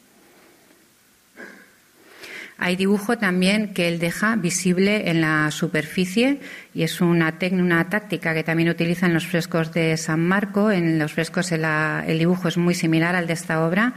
Hay 2.59 2.75
dibujo 2.75 3.17
también 3.17 3.73
que 3.73 3.87
él 3.87 3.99
deja 3.99 4.35
visible 4.35 5.09
en 5.09 5.21
la 5.21 5.51
superficie 5.51 6.39
y 6.73 6.83
es 6.83 7.01
una, 7.01 7.37
una 7.51 7.89
táctica 7.89 8.33
que 8.33 8.43
también 8.43 8.69
utiliza 8.69 9.05
en 9.05 9.13
los 9.13 9.27
frescos 9.27 9.73
de 9.73 9.95
San 9.97 10.27
Marco. 10.27 10.71
En 10.71 10.97
los 10.97 11.13
frescos 11.13 11.51
el, 11.51 12.17
dibujo 12.17 12.47
es 12.47 12.57
muy 12.57 12.73
similar 12.73 13.15
al 13.15 13.27
de 13.27 13.33
esta 13.33 13.65
obra. 13.65 13.93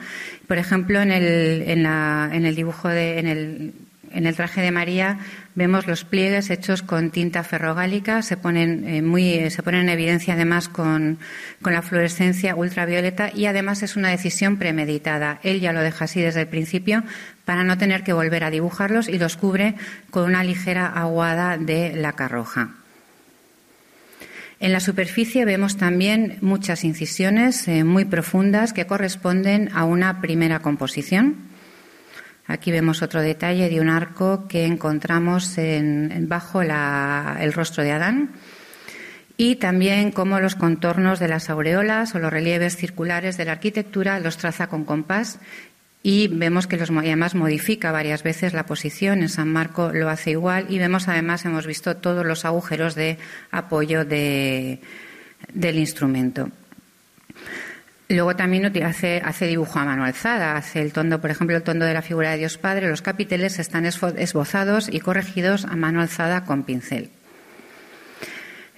Por 0.46 0.58
ejemplo, 0.58 1.00
en 1.00 1.10
el, 1.10 1.62
en, 1.66 1.86
en 1.86 2.44
el 2.44 2.54
dibujo 2.54 2.88
de, 2.88 3.18
en 3.18 4.26
el 4.26 4.36
traje 4.36 4.60
de 4.60 4.70
María 4.70 5.18
vemos 5.54 5.86
los 5.86 6.04
pliegues 6.04 6.50
hechos 6.50 6.82
con 6.82 7.10
tinta 7.10 7.42
ferrogálica, 7.42 8.22
se 8.22 8.36
ponen, 8.36 8.88
eh, 8.88 9.02
muy, 9.02 9.50
se 9.50 9.62
ponen 9.62 9.82
en 9.82 9.88
evidencia 9.90 10.34
además 10.34 10.68
con, 10.68 11.18
la 11.60 11.82
fluorescencia 11.82 12.54
ultravioleta 12.54 13.30
y 13.34 13.46
además 13.46 13.82
es 13.82 13.96
una 13.96 14.10
decisión 14.10 14.56
premeditada. 14.56 15.40
Él 15.42 15.60
ya 15.60 15.72
lo 15.72 15.80
deja 15.80 16.04
así 16.04 16.20
desde 16.20 16.42
el 16.42 16.48
principio 16.48 17.02
para 17.44 17.64
no 17.64 17.78
tener 17.78 18.02
que 18.02 18.12
volver 18.12 18.44
a 18.44 18.50
dibujarlos 18.50 19.08
y 19.08 19.18
los 19.18 19.36
cubre 19.36 19.74
con 20.10 20.24
una 20.24 20.44
ligera 20.44 20.86
aguada 20.86 21.58
de 21.58 21.94
laca 21.96 22.28
roja. 22.28 22.70
En 24.60 24.72
la 24.72 24.80
superficie 24.80 25.46
vemos 25.46 25.78
también 25.78 26.36
muchas 26.42 26.84
incisiones 26.84 27.66
eh, 27.66 27.82
muy 27.82 28.04
profundas 28.04 28.74
que 28.74 28.86
corresponden 28.86 29.70
a 29.72 29.84
una 29.84 30.20
primera 30.20 30.60
composición. 30.60 31.49
Aquí 32.50 32.72
vemos 32.72 33.00
otro 33.00 33.22
detalle 33.22 33.70
de 33.70 33.80
un 33.80 33.88
arco 33.88 34.48
que 34.48 34.66
encontramos 34.66 35.54
bajo 36.22 36.62
el 36.62 37.52
rostro 37.52 37.84
de 37.84 37.92
Adán 37.92 38.30
y 39.36 39.54
también 39.54 40.10
cómo 40.10 40.40
los 40.40 40.56
contornos 40.56 41.20
de 41.20 41.28
las 41.28 41.48
aureolas 41.48 42.12
o 42.16 42.18
los 42.18 42.32
relieves 42.32 42.76
circulares 42.76 43.36
de 43.36 43.44
la 43.44 43.52
arquitectura 43.52 44.18
los 44.18 44.36
traza 44.36 44.66
con 44.66 44.84
compás 44.84 45.38
y 46.02 46.26
vemos 46.26 46.66
que 46.66 46.76
los 46.76 46.90
además 46.90 47.36
modifica 47.36 47.92
varias 47.92 48.24
veces 48.24 48.52
la 48.52 48.66
posición. 48.66 49.20
En 49.20 49.28
San 49.28 49.52
Marco 49.52 49.92
lo 49.92 50.08
hace 50.08 50.32
igual 50.32 50.66
y 50.68 50.80
vemos 50.80 51.06
además 51.06 51.44
hemos 51.44 51.68
visto 51.68 51.98
todos 51.98 52.26
los 52.26 52.44
agujeros 52.44 52.96
de 52.96 53.16
apoyo 53.52 54.04
del 54.04 54.80
instrumento. 55.54 56.50
Luego 58.10 58.34
también 58.34 58.66
hace, 58.84 59.46
dibujo 59.46 59.78
a 59.78 59.84
mano 59.84 60.04
alzada, 60.04 60.56
hace 60.56 60.82
el 60.82 60.92
tondo, 60.92 61.20
por 61.20 61.30
ejemplo, 61.30 61.56
el 61.56 61.62
tondo 61.62 61.84
de 61.84 61.94
la 61.94 62.02
figura 62.02 62.32
de 62.32 62.38
Dios 62.38 62.58
Padre, 62.58 62.88
los 62.88 63.02
capiteles 63.02 63.60
están 63.60 63.86
esbozados 63.86 64.88
y 64.92 64.98
corregidos 64.98 65.64
a 65.64 65.76
mano 65.76 66.00
alzada 66.00 66.44
con 66.44 66.64
pincel. 66.64 67.10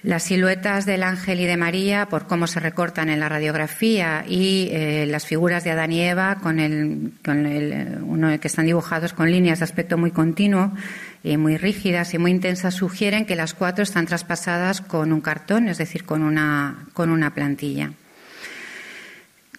Las 0.03 0.23
siluetas 0.23 0.85
del 0.85 1.01
ángel 1.01 1.39
y 1.39 1.45
de 1.47 1.57
María, 1.57 2.09
por 2.09 2.27
cómo 2.27 2.45
se 2.45 2.59
recortan 2.59 3.09
en 3.09 3.19
la 3.19 3.27
radiografía, 3.27 4.23
y 4.27 4.69
eh, 4.71 5.07
las 5.07 5.25
figuras 5.25 5.63
de 5.63 5.71
Adán 5.71 5.93
y 5.93 6.01
Eva, 6.01 6.35
con 6.35 6.59
el, 6.59 7.13
uno 8.03 8.39
que 8.39 8.47
están 8.47 8.67
dibujados 8.67 9.13
con 9.13 9.31
líneas 9.31 9.59
de 9.59 9.65
aspecto 9.65 9.97
muy 9.97 10.11
continuo, 10.11 10.73
y 11.23 11.37
muy 11.37 11.57
rígidas 11.57 12.13
y 12.13 12.19
muy 12.19 12.29
intensas, 12.29 12.75
sugieren 12.75 13.25
que 13.25 13.35
las 13.35 13.55
cuatro 13.55 13.81
están 13.81 14.05
traspasadas 14.05 14.81
con 14.81 15.11
un 15.11 15.21
cartón, 15.21 15.69
es 15.69 15.79
decir, 15.79 16.03
con 16.03 16.21
una, 16.21 16.85
con 16.93 17.09
una 17.09 17.33
plantilla. 17.33 17.93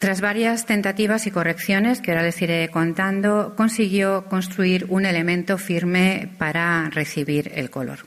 Tras 0.04 0.20
varias 0.20 0.66
tentativas 0.66 1.26
y 1.26 1.30
correcciones, 1.30 2.02
que 2.02 2.10
ahora 2.10 2.24
les 2.24 2.42
iré 2.42 2.68
contando, 2.68 3.54
consiguió 3.56 4.26
construir 4.26 4.84
un 4.90 5.06
elemento 5.06 5.56
firme 5.56 6.28
para 6.36 6.90
recibir 6.90 7.50
el 7.54 7.70
color. 7.70 8.00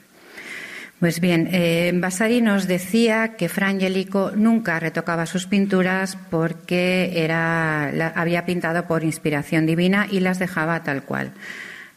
Pues 1.00 1.18
bien, 1.18 1.48
eh, 1.50 1.90
Vasari 1.92 2.40
nos 2.40 2.68
decía 2.68 3.34
que 3.36 3.48
Frangelico 3.48 4.30
nunca 4.36 4.78
retocaba 4.78 5.26
sus 5.26 5.48
pinturas 5.48 6.16
porque 6.30 7.24
era, 7.24 8.12
había 8.14 8.46
pintado 8.46 8.86
por 8.86 9.02
inspiración 9.02 9.66
divina 9.66 10.06
y 10.08 10.20
las 10.20 10.38
dejaba 10.38 10.84
tal 10.84 11.02
cual 11.02 11.32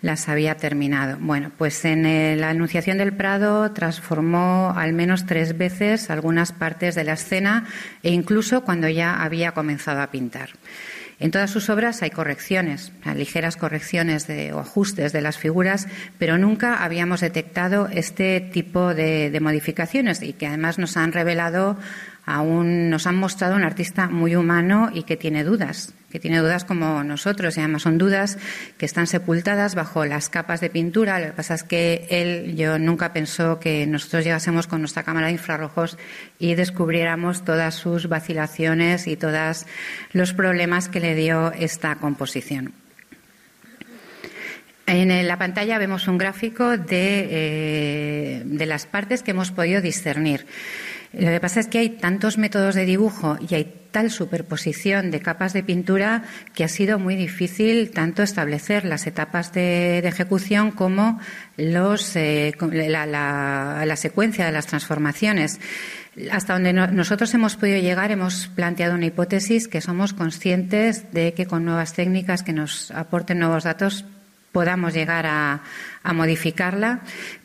las 0.01 0.29
había 0.29 0.55
terminado. 0.55 1.17
Bueno, 1.19 1.51
pues 1.57 1.85
en 1.85 2.05
eh, 2.05 2.35
la 2.35 2.49
Anunciación 2.49 2.97
del 2.97 3.13
Prado 3.13 3.71
transformó 3.71 4.73
al 4.75 4.93
menos 4.93 5.25
tres 5.25 5.57
veces 5.57 6.09
algunas 6.09 6.51
partes 6.51 6.95
de 6.95 7.03
la 7.03 7.13
escena 7.13 7.65
e 8.03 8.11
incluso 8.11 8.61
cuando 8.63 8.89
ya 8.89 9.21
había 9.21 9.51
comenzado 9.51 10.01
a 10.01 10.11
pintar. 10.11 10.49
En 11.19 11.29
todas 11.29 11.51
sus 11.51 11.69
obras 11.69 12.01
hay 12.01 12.09
correcciones, 12.09 12.91
ligeras 13.15 13.55
correcciones 13.55 14.25
o 14.53 14.59
ajustes 14.59 15.13
de 15.13 15.21
las 15.21 15.37
figuras, 15.37 15.87
pero 16.17 16.39
nunca 16.39 16.83
habíamos 16.83 17.21
detectado 17.21 17.87
este 17.93 18.41
tipo 18.41 18.95
de 18.95 19.37
modificaciones 19.39 20.23
y 20.23 20.33
que 20.33 20.47
además 20.47 20.79
nos 20.79 20.97
han 20.97 21.11
revelado 21.11 21.77
aún 22.25 22.89
nos 22.89 23.07
han 23.07 23.15
mostrado 23.15 23.55
un 23.55 23.63
artista 23.63 24.07
muy 24.07 24.35
humano 24.35 24.89
y 24.93 25.03
que 25.03 25.17
tiene 25.17 25.43
dudas, 25.43 25.93
que 26.11 26.19
tiene 26.19 26.39
dudas 26.39 26.65
como 26.65 27.03
nosotros, 27.03 27.57
y 27.57 27.61
además 27.61 27.81
son 27.83 27.97
dudas 27.97 28.37
que 28.77 28.85
están 28.85 29.07
sepultadas 29.07 29.73
bajo 29.73 30.05
las 30.05 30.29
capas 30.29 30.61
de 30.61 30.69
pintura. 30.69 31.19
Lo 31.19 31.27
que 31.27 31.33
pasa 31.33 31.55
es 31.55 31.63
que 31.63 32.07
él, 32.09 32.55
yo 32.55 32.77
nunca 32.77 33.13
pensó 33.13 33.59
que 33.59 33.87
nosotros 33.87 34.23
llegásemos 34.23 34.67
con 34.67 34.81
nuestra 34.81 35.03
cámara 35.03 35.27
de 35.27 35.33
infrarrojos 35.33 35.97
y 36.37 36.55
descubriéramos 36.55 37.43
todas 37.43 37.73
sus 37.75 38.07
vacilaciones 38.07 39.07
y 39.07 39.15
todos 39.15 39.65
los 40.11 40.33
problemas 40.33 40.89
que 40.89 40.99
le 40.99 41.15
dio 41.15 41.51
esta 41.53 41.95
composición. 41.95 42.73
En 44.87 45.25
la 45.25 45.37
pantalla 45.37 45.77
vemos 45.77 46.07
un 46.09 46.17
gráfico 46.17 46.77
de, 46.77 47.27
eh, 47.31 48.41
de 48.43 48.65
las 48.65 48.85
partes 48.85 49.23
que 49.23 49.31
hemos 49.31 49.51
podido 49.51 49.79
discernir. 49.79 50.45
Lo 51.13 51.27
que 51.27 51.39
pasa 51.41 51.59
es 51.59 51.67
que 51.67 51.79
hay 51.79 51.89
tantos 51.89 52.37
métodos 52.37 52.75
de 52.75 52.85
dibujo 52.85 53.37
y 53.49 53.55
hay 53.55 53.81
tal 53.91 54.09
superposición 54.09 55.11
de 55.11 55.19
capas 55.19 55.51
de 55.51 55.63
pintura 55.63 56.23
que 56.53 56.63
ha 56.63 56.69
sido 56.69 56.99
muy 56.99 57.15
difícil 57.15 57.91
tanto 57.91 58.23
establecer 58.23 58.85
las 58.85 59.05
etapas 59.05 59.51
de, 59.51 59.99
ejecución 59.99 60.71
como 60.71 61.19
los, 61.57 62.15
eh, 62.15 62.53
la, 62.61 63.95
secuencia 63.97 64.45
de 64.45 64.53
las 64.53 64.67
transformaciones. 64.67 65.59
Hasta 66.31 66.53
donde 66.53 66.73
nosotros 66.73 67.33
hemos 67.33 67.55
podido 67.55 67.79
llegar, 67.79 68.11
hemos 68.11 68.47
planteado 68.47 68.95
una 68.95 69.05
hipótesis 69.05 69.67
que 69.67 69.81
somos 69.81 70.13
conscientes 70.13 71.11
de 71.11 71.33
que 71.33 71.45
con 71.45 71.65
nuevas 71.65 71.93
técnicas 71.93 72.43
que 72.43 72.53
nos 72.53 72.91
aporten 72.91 73.39
nuevos 73.39 73.63
datos 73.63 74.05
podamos 74.51 74.93
llegar 74.93 75.25
a, 75.25 75.61
modificarla. 76.13 77.01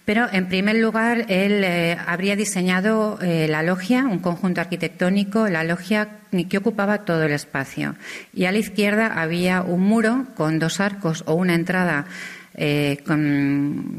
Pero, 0.06 0.28
en 0.32 0.46
primer 0.46 0.76
lugar, 0.76 1.26
él 1.28 1.64
eh, 1.64 1.98
habría 2.06 2.36
diseñado 2.36 3.18
eh, 3.20 3.48
la 3.48 3.64
logia, 3.64 4.04
un 4.06 4.20
conjunto 4.20 4.60
arquitectónico, 4.60 5.48
la 5.48 5.64
logia 5.64 6.20
que 6.48 6.58
ocupaba 6.58 6.98
todo 6.98 7.24
el 7.24 7.32
espacio. 7.32 7.96
Y 8.32 8.44
a 8.44 8.52
la 8.52 8.58
izquierda 8.58 9.20
había 9.20 9.62
un 9.62 9.82
muro 9.82 10.26
con 10.36 10.60
dos 10.60 10.78
arcos 10.78 11.24
o 11.26 11.34
una 11.34 11.54
entrada 11.54 12.06
eh, 12.54 13.02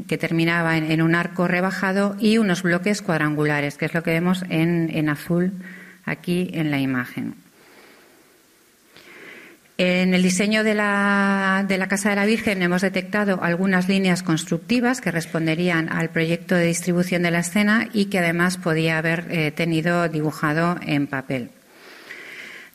que 0.08 0.16
terminaba 0.18 0.78
en, 0.78 1.02
un 1.02 1.14
arco 1.14 1.46
rebajado 1.46 2.16
y 2.18 2.38
unos 2.38 2.62
bloques 2.62 3.02
cuadrangulares, 3.02 3.76
que 3.76 3.84
es 3.84 3.92
lo 3.92 4.02
que 4.02 4.12
vemos 4.12 4.44
en 4.48 5.08
azul 5.10 5.52
aquí 6.06 6.48
en 6.54 6.70
la 6.70 6.80
imagen. 6.80 7.34
En 9.80 10.12
el 10.12 10.24
diseño 10.24 10.64
de 10.64 10.74
la, 10.74 11.64
de 11.68 11.78
la, 11.78 11.86
Casa 11.86 12.10
de 12.10 12.16
la 12.16 12.26
Virgen 12.26 12.62
hemos 12.62 12.82
detectado 12.82 13.44
algunas 13.44 13.88
líneas 13.88 14.24
constructivas 14.24 15.00
que 15.00 15.12
responderían 15.12 15.88
al 15.88 16.10
proyecto 16.10 16.56
de 16.56 16.64
distribución 16.64 17.22
de 17.22 17.30
la 17.30 17.38
escena 17.38 17.88
y 17.92 18.06
que 18.06 18.18
además 18.18 18.56
podía 18.56 18.98
haber 18.98 19.26
eh, 19.30 19.52
tenido 19.52 20.08
dibujado 20.08 20.80
en 20.82 21.06
papel. 21.06 21.50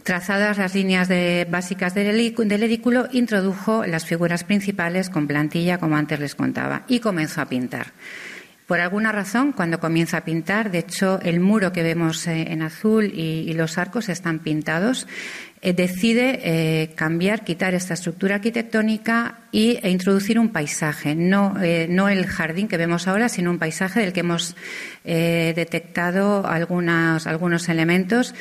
Trazadas 0.04 0.58
las 0.58 0.76
líneas 0.76 1.10
básicas 1.50 1.94
del, 1.94 2.36
del 2.36 2.64
edículo, 2.64 3.10
introdujo 3.12 3.86
las 3.86 4.06
figuras 4.06 4.46
principales 4.46 5.10
con 5.10 5.28
plantilla, 5.28 5.80
como 5.80 5.98
antes 5.98 6.22
les 6.22 6.36
contaba, 6.36 6.84
y 6.88 7.00
comenzó 7.00 7.42
a 7.42 7.50
pintar. 7.50 7.88
Por 8.68 8.80
alguna 8.80 9.12
razón, 9.12 9.52
cuando 9.52 9.80
comienza 9.80 10.18
a 10.18 10.26
pintar, 10.26 10.72
de 10.72 10.80
hecho, 10.80 11.20
el 11.22 11.42
muro 11.42 11.74
que 11.74 11.84
vemos 11.84 12.26
eh, 12.28 12.48
en 12.50 12.62
azul 12.62 13.12
y, 13.14 13.52
los 13.54 13.78
arcos 13.78 14.08
están 14.08 14.40
pintados, 14.40 15.06
eh, 15.64 15.74
decide 15.74 16.42
eh, 16.44 16.94
cambiar, 16.94 17.44
quitar 17.44 17.74
esta 17.74 17.96
estructura 17.96 18.36
arquitectónica 18.36 19.40
y, 19.52 19.80
e 19.82 19.90
introducir 19.90 20.38
un 20.38 20.50
paisaje, 20.50 21.16
no, 21.16 21.56
no, 21.90 22.10
el 22.10 22.28
jardín 22.28 22.68
que 22.68 22.78
vemos 22.78 23.08
ahora, 23.08 23.30
sino 23.30 23.50
un 23.50 23.58
paisaje 23.58 24.02
del 24.02 24.14
que 24.14 24.20
hemos 24.20 24.56
detectado 25.04 26.46
algunos 26.48 27.70
elementos 27.70 28.34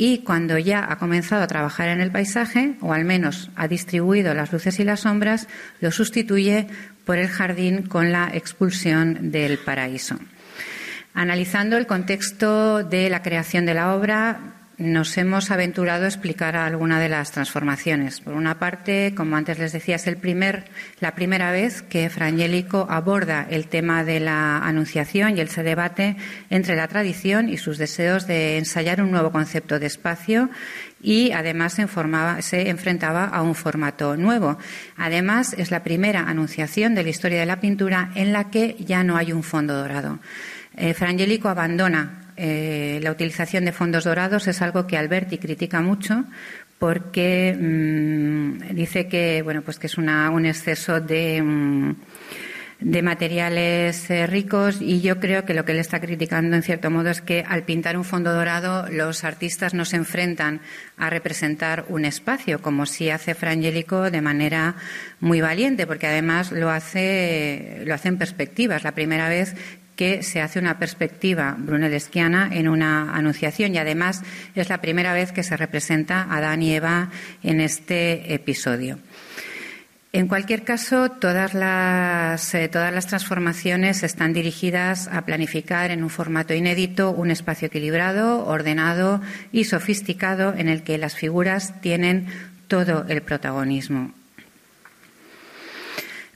y 0.00 0.20
cuando 0.20 0.56
ya 0.56 0.90
ha 0.90 0.96
comenzado 0.96 1.42
a 1.42 1.46
trabajar 1.46 1.88
en 1.88 2.00
el 2.00 2.10
paisaje, 2.10 2.72
o 2.80 2.94
al 2.94 3.04
menos 3.04 3.50
ha 3.54 3.68
distribuido 3.68 4.32
las 4.32 4.50
luces 4.50 4.80
y 4.80 4.84
las 4.84 5.00
sombras, 5.00 5.46
lo 5.82 5.90
sustituye 5.90 6.68
por 7.04 7.18
el 7.18 7.28
jardín 7.28 7.82
con 7.82 8.10
la 8.10 8.30
expulsión 8.32 9.30
del 9.30 9.58
paraíso. 9.58 10.16
Analizando 11.12 11.76
el 11.76 11.86
contexto 11.86 12.82
de 12.82 13.10
la 13.10 13.20
creación 13.20 13.66
de 13.66 13.74
la 13.74 13.94
obra, 13.94 14.59
nos 14.80 15.18
hemos 15.18 15.50
aventurado 15.50 16.06
a 16.06 16.08
explicar 16.08 16.56
alguna 16.56 16.98
de 16.98 17.10
las 17.10 17.32
transformaciones. 17.32 18.20
Por 18.20 18.32
una 18.32 18.58
parte, 18.58 19.12
como 19.14 19.36
antes 19.36 19.58
les 19.58 19.72
decía, 19.72 19.96
es 19.96 20.06
la 20.06 21.14
primera 21.14 21.52
vez 21.52 21.82
que 21.82 22.08
Frangélico 22.08 22.86
aborda 22.88 23.46
el 23.50 23.68
tema 23.68 24.04
de 24.04 24.20
la 24.20 24.56
anunciación 24.58 25.36
y 25.36 25.40
el 25.40 25.50
se 25.50 25.62
debate 25.62 26.16
entre 26.48 26.76
la 26.76 26.88
tradición 26.88 27.50
y 27.50 27.58
sus 27.58 27.76
deseos 27.76 28.26
de 28.26 28.56
ensayar 28.56 29.02
un 29.02 29.10
nuevo 29.10 29.30
concepto 29.30 29.78
de 29.78 29.86
espacio 29.86 30.48
y 31.02 31.32
además 31.32 31.74
se, 31.74 31.86
se, 32.40 32.70
enfrentaba 32.70 33.26
a 33.26 33.42
un 33.42 33.54
formato 33.54 34.16
nuevo. 34.16 34.56
Además, 34.96 35.54
es 35.58 35.70
la 35.70 35.82
primera 35.82 36.20
anunciación 36.20 36.94
de 36.94 37.02
la 37.02 37.10
historia 37.10 37.40
de 37.40 37.46
la 37.46 37.60
pintura 37.60 38.12
en 38.14 38.32
la 38.32 38.50
que 38.50 38.76
ya 38.78 39.04
no 39.04 39.18
hay 39.18 39.32
un 39.32 39.42
fondo 39.42 39.76
dorado. 39.76 40.20
Eh, 40.76 40.94
Frangélico 40.94 41.50
abandona 41.50 42.29
eh, 42.42 43.00
la 43.02 43.10
utilización 43.10 43.66
de 43.66 43.72
fondos 43.72 44.04
dorados, 44.04 44.48
es 44.48 44.62
algo 44.62 44.86
que 44.86 44.96
Alberti 44.96 45.36
critica 45.36 45.82
mucho 45.82 46.24
porque 46.78 47.54
mm, 47.54 48.74
dice 48.74 49.06
que 49.06 49.42
bueno 49.42 49.60
pues 49.60 49.78
que 49.78 49.86
es 49.86 49.98
un 49.98 50.46
exceso 50.46 50.98
de 50.98 51.42
mm, 51.42 51.94
materiales 53.02 54.08
eh, 54.08 54.26
ricos 54.26 54.80
y 54.80 55.02
yo 55.02 55.20
creo 55.20 55.44
que 55.44 55.52
lo 55.52 55.66
que 55.66 55.72
él 55.72 55.78
está 55.78 56.00
criticando 56.00 56.56
en 56.56 56.62
cierto 56.62 56.90
modo 56.90 57.10
es 57.10 57.20
que 57.20 57.44
al 57.46 57.64
pintar 57.64 57.98
un 57.98 58.04
fondo 58.04 58.32
dorado 58.32 58.86
los 58.90 59.24
artistas 59.24 59.74
no 59.74 59.84
se 59.84 59.96
enfrentan 59.96 60.62
a 60.96 61.10
representar 61.10 61.84
un 61.90 62.06
espacio 62.06 62.62
como 62.62 62.86
si 62.86 63.10
hace 63.10 63.34
Frangélico 63.34 64.10
de 64.10 64.22
manera 64.22 64.76
muy 65.20 65.42
valiente 65.42 65.86
porque 65.86 66.06
además 66.06 66.50
lo 66.50 66.70
hace 66.70 67.82
lo 67.84 67.92
hace 67.92 68.08
en 68.08 68.16
perspectiva 68.16 68.76
es 68.76 68.84
la 68.84 68.92
primera 68.92 69.28
vez 69.28 69.54
que 70.00 70.22
se 70.22 70.40
hace 70.40 70.58
una 70.58 70.78
perspectiva 70.78 71.54
brunellesquiana 71.58 72.48
en 72.54 72.70
una 72.70 73.14
anunciación 73.14 73.74
y 73.74 73.76
además 73.76 74.22
es 74.54 74.70
la 74.70 74.80
primera 74.80 75.12
vez 75.12 75.30
que 75.30 75.42
se 75.42 75.58
representa 75.58 76.22
a 76.22 76.38
Adán 76.38 76.62
y 76.62 76.72
Eva 76.72 77.10
en 77.42 77.60
este 77.60 78.32
episodio. 78.32 78.98
En 80.14 80.26
cualquier 80.26 80.64
caso, 80.64 81.10
todas 81.10 81.52
las, 81.52 82.54
eh, 82.54 82.68
todas 82.68 82.94
las 82.94 83.08
transformaciones 83.08 84.02
están 84.02 84.32
dirigidas 84.32 85.06
a 85.06 85.26
planificar 85.26 85.90
en 85.90 86.02
un 86.02 86.08
formato 86.08 86.54
inédito 86.54 87.10
un 87.10 87.30
espacio 87.30 87.66
equilibrado, 87.66 88.46
ordenado 88.46 89.20
y 89.52 89.64
sofisticado 89.64 90.54
en 90.56 90.70
el 90.70 90.82
que 90.82 90.96
las 90.96 91.14
figuras 91.14 91.78
tienen 91.82 92.24
todo 92.68 93.04
el 93.06 93.20
protagonismo. 93.20 94.14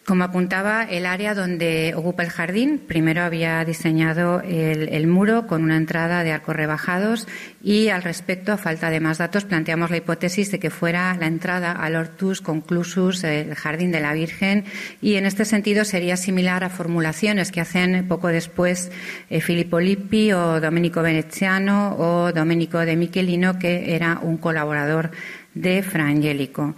Como 0.07 0.24
apuntaba, 0.24 0.82
el 0.84 1.07
área 1.07 1.34
donde 1.34 1.94
ocupa 1.96 2.22
el 2.22 2.28
jardín, 2.28 2.78
primero 2.78 3.22
había 3.22 3.64
diseñado 3.64 4.42
el, 4.42 5.07
muro 5.07 5.46
con 5.46 5.62
una 5.62 5.78
entrada 5.78 6.22
de 6.22 6.30
arcos 6.30 6.55
rebajados 6.55 7.26
y 7.62 7.88
al 7.88 8.02
respecto, 8.02 8.52
a 8.52 8.59
falta 8.59 8.90
de 8.90 9.00
más 9.00 9.16
datos, 9.16 9.46
planteamos 9.46 9.88
la 9.88 9.96
hipótesis 9.96 10.50
de 10.50 10.59
que 10.59 10.68
fuera 10.68 11.16
la 11.18 11.26
entrada 11.26 11.72
al 11.72 11.96
Hortus 11.96 12.42
Conclusus, 12.42 13.24
el 13.24 13.55
jardín 13.55 13.92
de 13.92 14.00
la 14.00 14.12
Virgen, 14.12 14.64
y 15.00 15.14
en 15.14 15.24
este 15.24 15.46
sentido 15.46 15.86
sería 15.86 16.18
similar 16.18 16.64
a 16.64 16.68
formulaciones 16.68 17.50
que 17.50 17.62
hacen 17.62 18.07
poco 18.07 18.28
después 18.28 18.92
eh, 19.30 19.40
Filippo 19.40 19.80
Lippi 19.80 20.32
o 20.32 20.61
Domenico 20.61 21.00
Veneziano 21.00 21.96
o 21.96 22.30
Domenico 22.30 22.80
de 22.80 22.96
Michelino, 22.96 23.59
que 23.59 23.94
era 23.94 24.18
un 24.20 24.36
colaborador 24.36 25.12
de 25.55 25.82
Frangélico. 25.82 26.74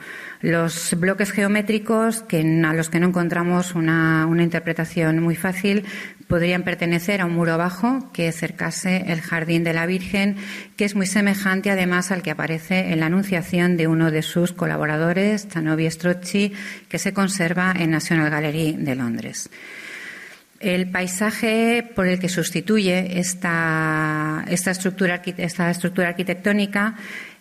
Los 0.47 0.95
bloques 0.97 1.33
geométricos, 1.33 2.23
que, 2.23 2.39
a 2.39 2.73
los 2.73 2.89
que 2.89 3.01
no 3.01 3.09
encontramos 3.09 3.75
una, 3.75 4.29
interpretación 4.39 5.21
muy 5.21 5.35
fácil, 5.35 5.85
podrían 6.29 6.63
pertenecer 6.63 7.21
a 7.21 7.25
un 7.25 7.35
muro 7.35 7.59
bajo 7.59 8.13
que 8.13 8.31
cercase 8.31 9.07
el 9.09 9.23
jardín 9.23 9.65
de 9.65 9.73
la 9.73 9.87
Virgen, 9.87 10.37
que 10.77 10.85
es 10.85 10.95
muy 10.95 11.07
semejante 11.07 11.73
además 11.73 12.13
al 12.13 12.23
que 12.23 12.31
aparece 12.31 12.93
en 12.93 13.01
la 13.01 13.07
anunciación 13.07 13.77
de 13.77 13.89
uno 13.89 14.13
de 14.13 14.23
sus 14.23 14.53
colaboradores, 14.53 15.49
Tanovi 15.49 15.91
Strozzi, 15.91 16.53
que 16.89 17.01
se 17.01 17.13
conserva 17.13 17.75
en 17.77 17.91
National 17.91 18.31
Gallery 18.31 18.77
de 18.79 18.95
Londres. 18.95 19.51
El 20.61 20.89
paisaje 20.91 21.91
por 21.95 22.07
el 22.07 22.21
que 22.21 22.29
sustituye 22.29 23.19
esta 23.19 24.45
estructura 24.49 25.21
arquitectónica 26.09 26.95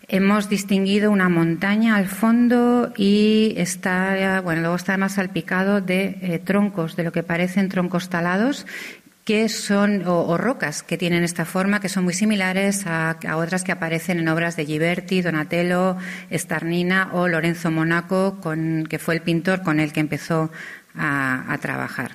Hemos 0.08 0.48
distinguido 0.48 1.10
una 1.10 1.28
montaña 1.28 1.96
al 1.96 2.06
fondo 2.06 2.92
y 2.96 3.54
está, 3.56 4.40
bueno, 4.40 4.60
luego 4.60 4.76
está 4.76 4.96
más 4.96 5.14
salpicado 5.14 5.80
de 5.80 6.18
eh, 6.22 6.38
troncos, 6.38 6.94
de 6.94 7.02
lo 7.02 7.10
que 7.10 7.24
parecen 7.24 7.68
troncos 7.68 8.08
talados, 8.08 8.66
que 9.24 9.48
son, 9.48 10.04
o, 10.06 10.38
rocas 10.38 10.84
que 10.84 10.96
tienen 10.96 11.24
esta 11.24 11.44
forma, 11.44 11.80
que 11.80 11.88
son 11.88 12.04
muy 12.04 12.14
similares 12.14 12.86
a, 12.86 13.18
otras 13.34 13.64
que 13.64 13.72
aparecen 13.72 14.20
en 14.20 14.28
obras 14.28 14.54
de 14.54 14.64
Ghiberti, 14.64 15.22
Donatello, 15.22 15.96
Starnina 16.30 17.10
o 17.12 17.26
Lorenzo 17.26 17.72
Monaco, 17.72 18.38
que 18.88 19.00
fue 19.00 19.14
el 19.14 19.22
pintor 19.22 19.62
con 19.62 19.80
el 19.80 19.92
que 19.92 19.98
empezó 19.98 20.52
a 20.94 21.58
trabajar. 21.60 22.12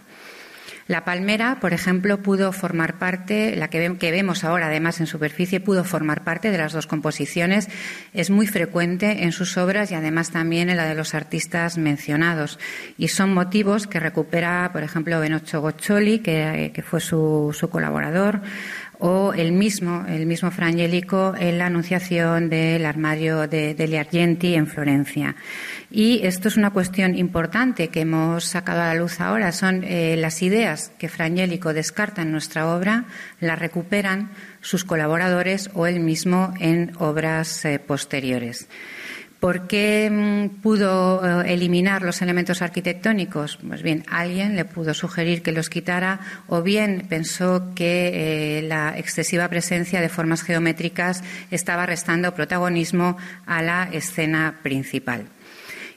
La 0.92 1.06
palmera, 1.06 1.62
por 1.62 1.72
ejemplo, 1.72 2.22
pudo 2.22 2.52
formar 2.52 3.00
parte, 3.00 3.56
la 3.56 3.70
que, 3.70 4.12
vemos 4.12 4.44
ahora 4.44 4.66
además 4.66 5.00
en 5.00 5.08
superficie, 5.08 5.62
pudo 5.62 5.86
formar 5.86 6.26
parte 6.26 6.52
de 6.52 6.58
las 6.58 6.74
dos 6.74 6.86
composiciones. 6.86 7.70
Es 8.14 8.30
muy 8.30 8.46
frecuente 8.46 9.24
en 9.24 9.32
sus 9.32 9.56
obras 9.56 9.90
y 9.92 9.96
además 9.96 10.32
también 10.32 10.70
en 10.70 10.76
la 10.76 10.84
de 10.84 10.96
los 10.96 11.16
artistas 11.16 11.78
mencionados. 11.78 12.60
Y 12.98 13.08
son 13.08 13.34
motivos 13.34 13.88
que 13.88 14.02
recupera, 14.02 14.70
por 14.74 14.84
ejemplo, 14.84 15.18
Benocho 15.22 15.62
Goccioli, 15.62 16.20
que, 16.20 16.84
fue 16.86 17.00
su, 17.00 17.56
colaborador, 17.72 18.42
o 19.02 19.34
el 19.34 19.52
mismo, 19.52 20.06
el 20.08 20.28
mismo 20.28 20.52
Frangélico 20.52 21.34
en 21.38 21.58
la 21.58 21.66
anunciación 21.66 22.50
del 22.50 22.86
armario 22.86 23.48
de, 23.48 23.74
de 23.74 24.00
Argenti 24.00 24.54
en 24.54 24.68
Florencia. 24.68 25.36
Y 25.90 26.22
esto 26.24 26.48
es 26.48 26.56
una 26.56 26.70
cuestión 26.70 27.18
importante 27.18 27.90
que 27.90 28.02
hemos 28.02 28.46
sacado 28.46 28.82
a 28.82 28.94
la 28.94 28.96
luz 28.96 29.20
ahora. 29.20 29.52
Son 29.52 29.84
eh, 29.84 30.16
las 30.18 30.44
ideas 30.44 30.92
que 31.00 31.10
Frangélico 31.10 31.74
descarta 31.74 32.22
en 32.22 32.32
nuestra 32.32 32.74
obra, 32.74 33.06
las 33.40 33.58
recuperan 33.58 34.30
sus 34.62 34.86
colaboradores 34.86 35.72
o 35.74 35.88
él 35.88 36.00
mismo 36.00 36.54
en 36.60 36.92
obras 37.00 37.66
eh, 37.66 37.80
posteriores. 37.80 38.68
¿Por 39.42 39.66
qué 39.66 40.08
mm, 40.12 40.62
pudo 40.62 41.42
eh, 41.42 41.54
eliminar 41.54 42.04
los 42.04 42.22
elementos 42.22 42.62
arquitectónicos? 42.62 43.58
Pues 43.68 43.82
bien, 43.82 44.06
alguien 44.08 44.56
le 44.56 44.66
pudo 44.66 44.94
sugerir 44.94 45.42
que 45.42 45.52
los 45.52 45.68
quitara 45.68 46.20
o 46.48 46.62
bien 46.62 47.08
pensó 47.10 47.74
que 47.74 48.64
la 48.68 48.96
excesiva 49.00 49.50
presencia 49.50 50.00
de 50.00 50.10
formas 50.10 50.44
geométricas 50.44 51.24
estaba 51.50 51.88
restando 51.88 52.36
protagonismo 52.36 53.18
a 53.48 53.64
la 53.64 53.90
escena 53.92 54.60
principal. 54.62 55.26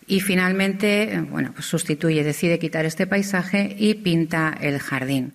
y 0.07 0.21
finalmente, 0.21 1.23
bueno, 1.31 1.53
pues 1.55 1.67
sustituye, 1.67 2.23
decide 2.25 2.59
quitar 2.59 2.85
este 2.85 3.07
paisaje 3.07 3.75
y 3.79 3.95
pinta 3.95 4.55
el 4.61 4.79
jardín. 4.79 5.33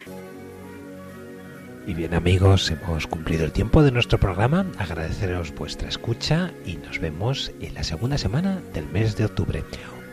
Y 1.90 1.96
bien 1.96 2.14
amigos, 2.14 2.70
hemos 2.70 3.08
cumplido 3.08 3.46
el 3.46 3.52
tiempo 3.52 3.82
de 3.82 3.92
nuestro 3.92 4.20
programa. 4.20 4.64
Agradeceros 4.78 5.56
vuestra 5.56 5.90
escucha 5.90 6.52
y 6.64 6.78
nos 6.78 7.00
vemos 7.00 7.52
en 7.62 7.74
la 7.74 7.82
segunda 7.82 8.20
semana 8.20 8.62
del 8.76 8.88
mes 8.90 9.18
de 9.18 9.26
octubre. 9.26 9.64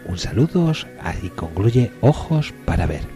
Un 0.06 0.16
saludo, 0.16 0.72
así 1.02 1.28
concluye 1.28 1.92
Ojos 2.00 2.54
para 2.64 2.86
ver. 2.86 3.15